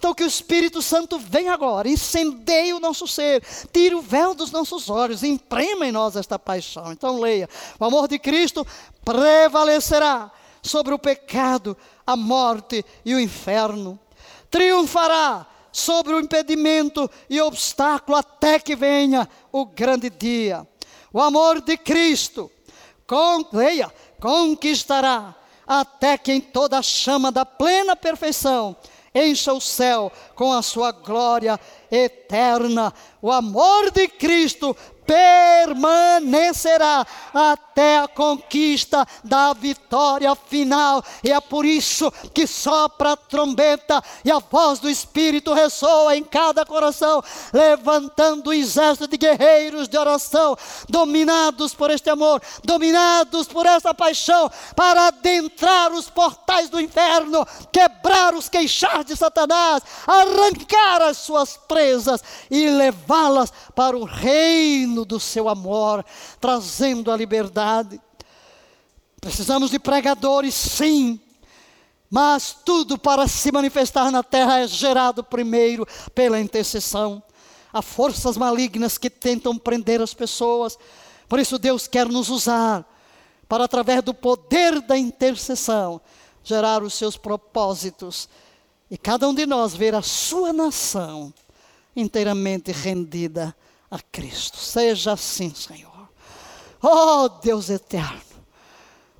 Então 0.01 0.15
que 0.15 0.25
o 0.25 0.27
Espírito 0.27 0.81
Santo 0.81 1.19
venha 1.19 1.53
agora, 1.53 1.87
incendeie 1.87 2.73
o 2.73 2.81
nosso 2.81 3.07
ser, 3.07 3.45
tire 3.71 3.95
o 3.95 4.01
véu 4.01 4.35
dos 4.35 4.51
nossos 4.51 4.89
olhos, 4.89 5.23
imprima 5.23 5.87
em 5.87 5.93
nós 5.93 6.17
esta 6.17 6.39
paixão. 6.39 6.91
Então 6.91 7.21
leia, 7.21 7.47
o 7.79 7.85
amor 7.85 8.09
de 8.09 8.19
Cristo 8.19 8.67
prevalecerá 9.05 10.33
sobre 10.63 10.95
o 10.95 10.99
pecado, 10.99 11.77
a 12.07 12.17
morte 12.17 12.83
e 13.05 13.15
o 13.15 13.21
inferno. 13.21 14.01
Triunfará 14.51 15.47
sobre 15.71 16.15
o 16.15 16.21
impedimento 16.21 17.09
e 17.29 17.39
obstáculo 17.43 18.17
até 18.17 18.59
que 18.59 18.75
venha 18.75 19.29
o 19.53 19.67
grande 19.67 20.09
dia. 20.09 20.67
O 21.13 21.21
amor 21.21 21.61
de 21.61 21.77
Cristo, 21.77 22.51
com, 23.07 23.45
leia, 23.53 23.93
conquistará 24.19 25.35
até 25.67 26.17
que 26.17 26.33
em 26.33 26.41
toda 26.41 26.79
a 26.79 26.83
chama 26.83 27.31
da 27.31 27.45
plena 27.45 27.95
perfeição 27.95 28.75
encha 29.15 29.53
o 29.53 29.61
céu 29.61 30.11
com 30.35 30.53
a 30.53 30.62
sua 30.62 30.93
glória 30.93 31.59
eterna. 31.91 32.93
O 33.20 33.31
amor 33.31 33.91
de 33.91 34.09
Cristo 34.09 34.77
permanecerá 35.11 37.05
até 37.35 37.99
a 37.99 38.07
conquista 38.07 39.05
da 39.24 39.53
vitória 39.53 40.32
final. 40.37 41.03
E 41.24 41.32
é 41.32 41.41
por 41.41 41.65
isso 41.65 42.12
que 42.32 42.47
sopra 42.47 43.12
a 43.12 43.16
trombeta 43.16 44.01
e 44.24 44.31
a 44.31 44.39
voz 44.39 44.78
do 44.78 44.89
Espírito 44.89 45.53
ressoa 45.53 46.16
em 46.16 46.23
cada 46.23 46.65
coração, 46.65 47.20
levantando 47.53 48.51
o 48.51 48.53
exército 48.53 49.09
de 49.09 49.16
guerreiros 49.16 49.89
de 49.89 49.99
oração, 49.99 50.57
dominados 50.89 51.74
por 51.74 51.91
este 51.91 52.09
amor, 52.09 52.41
dominados 52.62 53.49
por 53.49 53.66
essa 53.66 53.93
paixão, 53.93 54.49
para 54.77 55.09
adentrar 55.09 55.91
os 55.93 56.09
portais 56.09 56.69
do 56.69 56.81
inferno, 56.81 57.45
quebrar 57.73 58.32
os 58.32 58.49
queixar 58.49 59.03
de 59.03 59.16
Satanás, 59.16 59.82
arrancar 60.07 61.03
as 61.03 61.19
suas 61.19 61.57
presas 61.57 62.23
e 62.49 62.69
levá-las 62.69 63.53
para 63.74 63.97
o 63.97 64.05
reino 64.05 65.00
do 65.05 65.21
seu 65.21 65.49
amor, 65.49 66.05
trazendo 66.41 67.11
a 67.11 67.17
liberdade. 67.17 68.01
Precisamos 69.21 69.71
de 69.71 69.79
pregadores, 69.79 70.55
sim, 70.55 71.21
mas 72.11 72.57
tudo 72.65 72.99
para 72.99 73.29
se 73.29 73.53
manifestar 73.53 74.11
na 74.11 74.23
terra 74.23 74.61
é 74.61 74.67
gerado 74.67 75.23
primeiro 75.23 75.87
pela 76.15 76.41
intercessão. 76.41 77.23
Há 77.73 77.83
forças 77.83 78.37
malignas 78.37 78.99
que 78.99 79.09
tentam 79.09 79.57
prender 79.57 80.01
as 80.01 80.13
pessoas, 80.13 80.77
por 81.29 81.39
isso 81.39 81.59
Deus 81.59 81.87
quer 81.87 82.09
nos 82.09 82.29
usar 82.29 82.85
para, 83.49 83.65
através 83.65 84.03
do 84.03 84.13
poder 84.13 84.81
da 84.81 84.97
intercessão, 84.99 86.01
gerar 86.43 86.83
os 86.83 86.95
seus 86.95 87.17
propósitos 87.17 88.29
e 88.91 88.99
cada 88.99 89.29
um 89.29 89.35
de 89.35 89.47
nós 89.47 89.75
ver 89.75 89.95
a 89.95 90.03
sua 90.03 90.53
nação 90.53 91.33
inteiramente 91.95 92.73
rendida 92.73 93.55
a 93.91 93.99
Cristo. 93.99 94.57
Seja 94.59 95.12
assim, 95.12 95.53
Senhor. 95.55 96.09
Oh 96.83 97.29
Deus 97.43 97.69
eterno. 97.69 98.31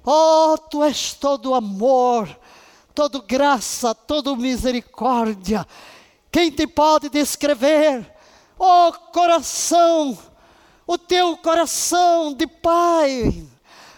Oh, 0.05 0.57
tu 0.57 0.83
és 0.83 1.13
todo 1.13 1.55
amor, 1.55 2.29
todo 2.95 3.21
graça, 3.21 3.95
todo 3.95 4.37
misericórdia. 4.37 5.67
Quem 6.33 6.51
te 6.51 6.67
pode 6.67 7.11
descrever? 7.11 8.11
Oh 8.59 8.93
coração, 9.13 10.19
o 10.87 10.97
teu 10.97 11.37
coração 11.37 12.33
de 12.33 12.47
Pai, 12.47 13.47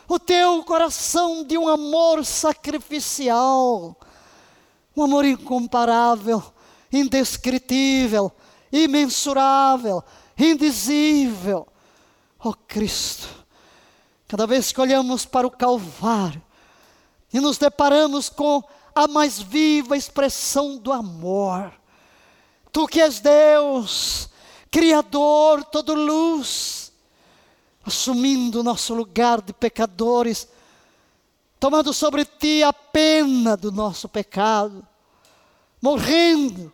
o 0.09 0.19
teu 0.19 0.65
coração 0.65 1.45
de 1.45 1.57
um 1.57 1.69
amor 1.69 2.25
sacrificial, 2.25 3.97
um 4.97 5.03
amor 5.05 5.25
incomparável, 5.25 6.43
indescritível, 6.93 8.33
imensurável, 8.73 10.03
indizível. 10.39 11.67
Oh 12.43 12.55
Cristo, 12.55 13.29
cada 14.27 14.47
vez 14.47 14.73
que 14.73 14.81
olhamos 14.81 15.25
para 15.25 15.47
o 15.47 15.51
Calvário 15.51 16.43
e 17.33 17.41
nos 17.41 17.59
deparamos 17.59 18.29
com 18.29 18.63
a 18.95 19.07
mais 19.07 19.41
viva 19.41 19.97
expressão 19.97 20.77
do 20.77 20.93
amor, 20.93 21.73
Tu 22.73 22.89
que 22.89 23.03
és 23.03 23.21
Deus, 23.21 24.31
Criador, 24.71 25.63
todo 25.65 25.93
luz, 25.93 26.91
assumindo 27.85 28.61
o 28.61 28.63
nosso 28.63 28.95
lugar 28.95 29.43
de 29.43 29.53
pecadores, 29.53 30.49
tomando 31.61 31.93
sobre 31.93 32.25
ti 32.25 32.63
a 32.63 32.73
pena 32.73 33.59
do 33.59 33.71
nosso 33.71 34.09
pecado, 34.09 34.87
morrendo 35.83 36.73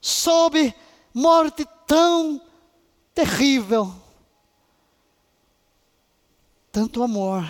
sob 0.00 0.72
morte 1.12 1.66
tão 1.84 2.40
terrível. 3.18 3.92
Tanto 6.70 7.02
amor, 7.02 7.44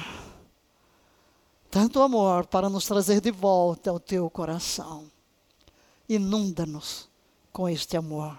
tanto 1.71 2.01
amor 2.01 2.47
para 2.47 2.71
nos 2.71 2.87
trazer 2.87 3.21
de 3.21 3.31
volta 3.31 3.91
ao 3.91 4.01
teu 4.01 4.31
coração. 4.31 5.11
Inunda-nos 6.09 7.07
com 7.53 7.69
este 7.69 7.99
amor. 7.99 8.35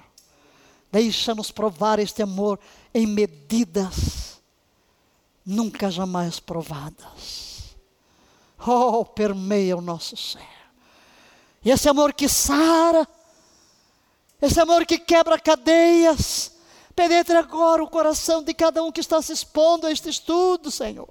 Deixa-nos 0.92 1.52
provar 1.52 2.00
este 2.00 2.24
amor 2.24 2.60
em 2.92 3.06
medidas 3.06 4.42
nunca 5.46 5.92
jamais 5.92 6.40
provadas. 6.40 7.76
Oh, 8.66 9.06
permeia 9.06 9.78
o 9.78 9.82
nosso 9.82 10.18
ser. 10.18 10.42
E 11.64 11.70
esse 11.70 11.88
amor 11.88 12.12
que 12.12 12.28
sara, 12.28 13.08
esse 14.42 14.60
amor 14.60 14.84
que 14.84 14.98
quebra 14.98 15.38
cadeias, 15.38 16.58
penetre 17.00 17.38
agora 17.38 17.82
o 17.82 17.88
coração 17.88 18.44
de 18.44 18.54
cada 18.54 18.84
um 18.84 18.92
que 18.92 19.00
está 19.00 19.22
se 19.22 19.32
expondo 19.32 19.88
a 19.88 19.92
este 19.92 20.10
estudo, 20.10 20.70
Senhor. 20.70 21.08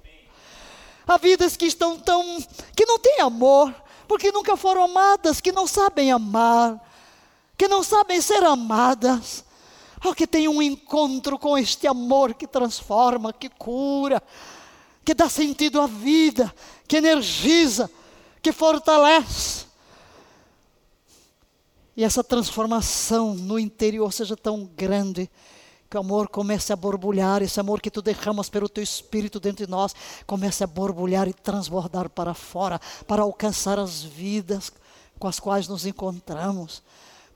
Há 1.07 1.17
vidas 1.17 1.57
que 1.57 1.65
estão 1.65 1.97
tão. 1.97 2.37
que 2.75 2.85
não 2.85 2.99
têm 2.99 3.21
amor, 3.21 3.73
porque 4.07 4.31
nunca 4.31 4.55
foram 4.55 4.83
amadas, 4.83 5.41
que 5.41 5.51
não 5.51 5.65
sabem 5.65 6.11
amar, 6.11 6.79
que 7.57 7.67
não 7.67 7.81
sabem 7.81 8.21
ser 8.21 8.43
amadas. 8.43 9.43
Oh, 10.05 10.13
que 10.13 10.27
tem 10.27 10.47
um 10.47 10.61
encontro 10.61 11.39
com 11.39 11.57
este 11.57 11.87
amor 11.87 12.35
que 12.35 12.45
transforma, 12.45 13.33
que 13.33 13.49
cura, 13.49 14.21
que 15.03 15.15
dá 15.15 15.27
sentido 15.27 15.81
à 15.81 15.87
vida, 15.87 16.53
que 16.87 16.97
energiza, 16.97 17.89
que 18.43 18.51
fortalece 18.51 19.65
e 21.99 22.03
essa 22.05 22.23
transformação 22.23 23.33
no 23.33 23.59
interior 23.59 24.13
seja 24.13 24.37
tão 24.37 24.63
grande 24.63 25.29
que 25.89 25.97
o 25.97 25.99
amor 25.99 26.29
comece 26.29 26.71
a 26.71 26.75
borbulhar, 26.75 27.41
esse 27.41 27.59
amor 27.59 27.81
que 27.81 27.89
tu 27.89 28.01
derramas 28.01 28.47
pelo 28.47 28.69
teu 28.69 28.83
espírito 28.83 29.39
dentro 29.39 29.65
de 29.65 29.71
nós, 29.71 29.95
comece 30.27 30.63
a 30.63 30.67
borbulhar 30.67 31.27
e 31.27 31.33
transbordar 31.33 32.09
para 32.09 32.33
fora, 32.33 32.79
para 33.07 33.23
alcançar 33.23 33.79
as 33.79 34.03
vidas 34.03 34.71
com 35.17 35.27
as 35.27 35.39
quais 35.39 35.67
nos 35.67 35.85
encontramos, 35.85 36.83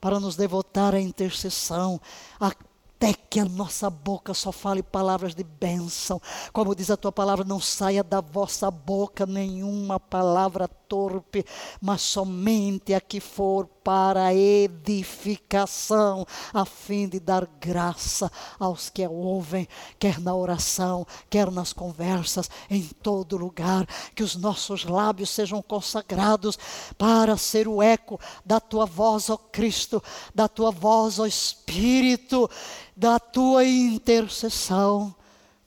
para 0.00 0.20
nos 0.20 0.36
devotar 0.36 0.94
à 0.94 1.00
intercessão, 1.00 2.00
até 2.38 3.12
que 3.12 3.40
a 3.40 3.44
nossa 3.44 3.90
boca 3.90 4.32
só 4.32 4.52
fale 4.52 4.82
palavras 4.82 5.34
de 5.34 5.42
bênção. 5.42 6.22
Como 6.52 6.74
diz 6.74 6.90
a 6.90 6.96
tua 6.96 7.10
palavra, 7.10 7.44
não 7.44 7.58
saia 7.58 8.04
da 8.04 8.20
vossa 8.20 8.70
boca 8.70 9.26
nenhuma 9.26 9.98
palavra 9.98 10.68
torpe, 10.94 11.44
mas 11.80 12.02
somente 12.02 12.94
a 12.94 13.00
que 13.00 13.18
for 13.18 13.66
para 13.82 14.32
edificação, 14.32 16.24
a 16.52 16.64
fim 16.64 17.08
de 17.08 17.18
dar 17.18 17.46
graça 17.60 18.30
aos 18.60 18.88
que 18.88 19.02
a 19.02 19.10
ouvem, 19.10 19.66
quer 19.98 20.20
na 20.20 20.32
oração, 20.32 21.04
quer 21.28 21.50
nas 21.50 21.72
conversas, 21.72 22.48
em 22.70 22.80
todo 23.02 23.36
lugar, 23.36 23.84
que 24.14 24.22
os 24.22 24.36
nossos 24.36 24.84
lábios 24.84 25.30
sejam 25.30 25.60
consagrados 25.60 26.56
para 26.96 27.36
ser 27.36 27.66
o 27.66 27.82
eco 27.82 28.20
da 28.46 28.60
tua 28.60 28.86
voz, 28.86 29.28
ó 29.28 29.36
Cristo, 29.36 30.00
da 30.32 30.46
tua 30.46 30.70
voz, 30.70 31.18
ó 31.18 31.26
Espírito, 31.26 32.48
da 32.96 33.18
tua 33.18 33.64
intercessão. 33.64 35.12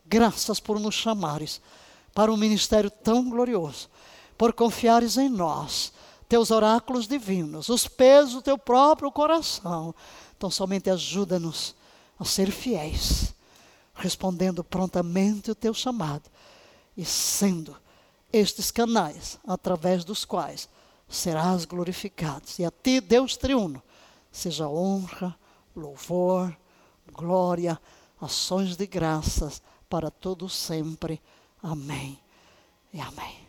Graças 0.06 0.62
por 0.62 0.80
nos 0.80 0.96
chamares 0.96 1.62
para 2.14 2.32
um 2.32 2.38
ministério 2.38 2.90
tão 2.90 3.30
glorioso, 3.30 3.90
por 4.38 4.54
confiares 4.54 5.18
em 5.18 5.30
nós, 5.30 5.92
teus 6.30 6.52
oráculos 6.52 7.08
divinos, 7.08 7.70
os 7.70 7.88
pesos 7.88 8.34
do 8.36 8.42
teu 8.42 8.58
próprio 8.58 9.12
coração. 9.12 9.96
Então, 10.38 10.52
somente 10.52 10.90
ajuda-nos 10.90 11.76
a 12.20 12.26
ser 12.26 12.52
fiéis, 12.52 13.34
respondendo 13.96 14.64
prontamente 14.64 15.50
o 15.52 15.56
teu 15.56 15.74
chamado 15.74 16.30
e 16.96 17.06
sendo 17.06 17.76
estes 18.32 18.72
canais 18.72 19.40
através 19.48 20.04
dos 20.04 20.26
quais 20.26 20.70
serás 21.08 21.66
glorificado. 21.66 22.44
E 22.60 22.66
a 22.66 22.72
ti, 22.72 23.00
Deus 23.00 23.38
triuno, 23.38 23.82
seja 24.32 24.68
honra, 24.68 25.36
louvor, 25.76 26.56
glória, 27.14 27.80
ações 28.20 28.76
de 28.76 28.86
graças 28.86 29.62
para 29.90 30.12
todos 30.12 30.54
sempre. 30.54 31.22
Amém 31.62 32.20
e 32.94 33.00
amém. 33.00 33.47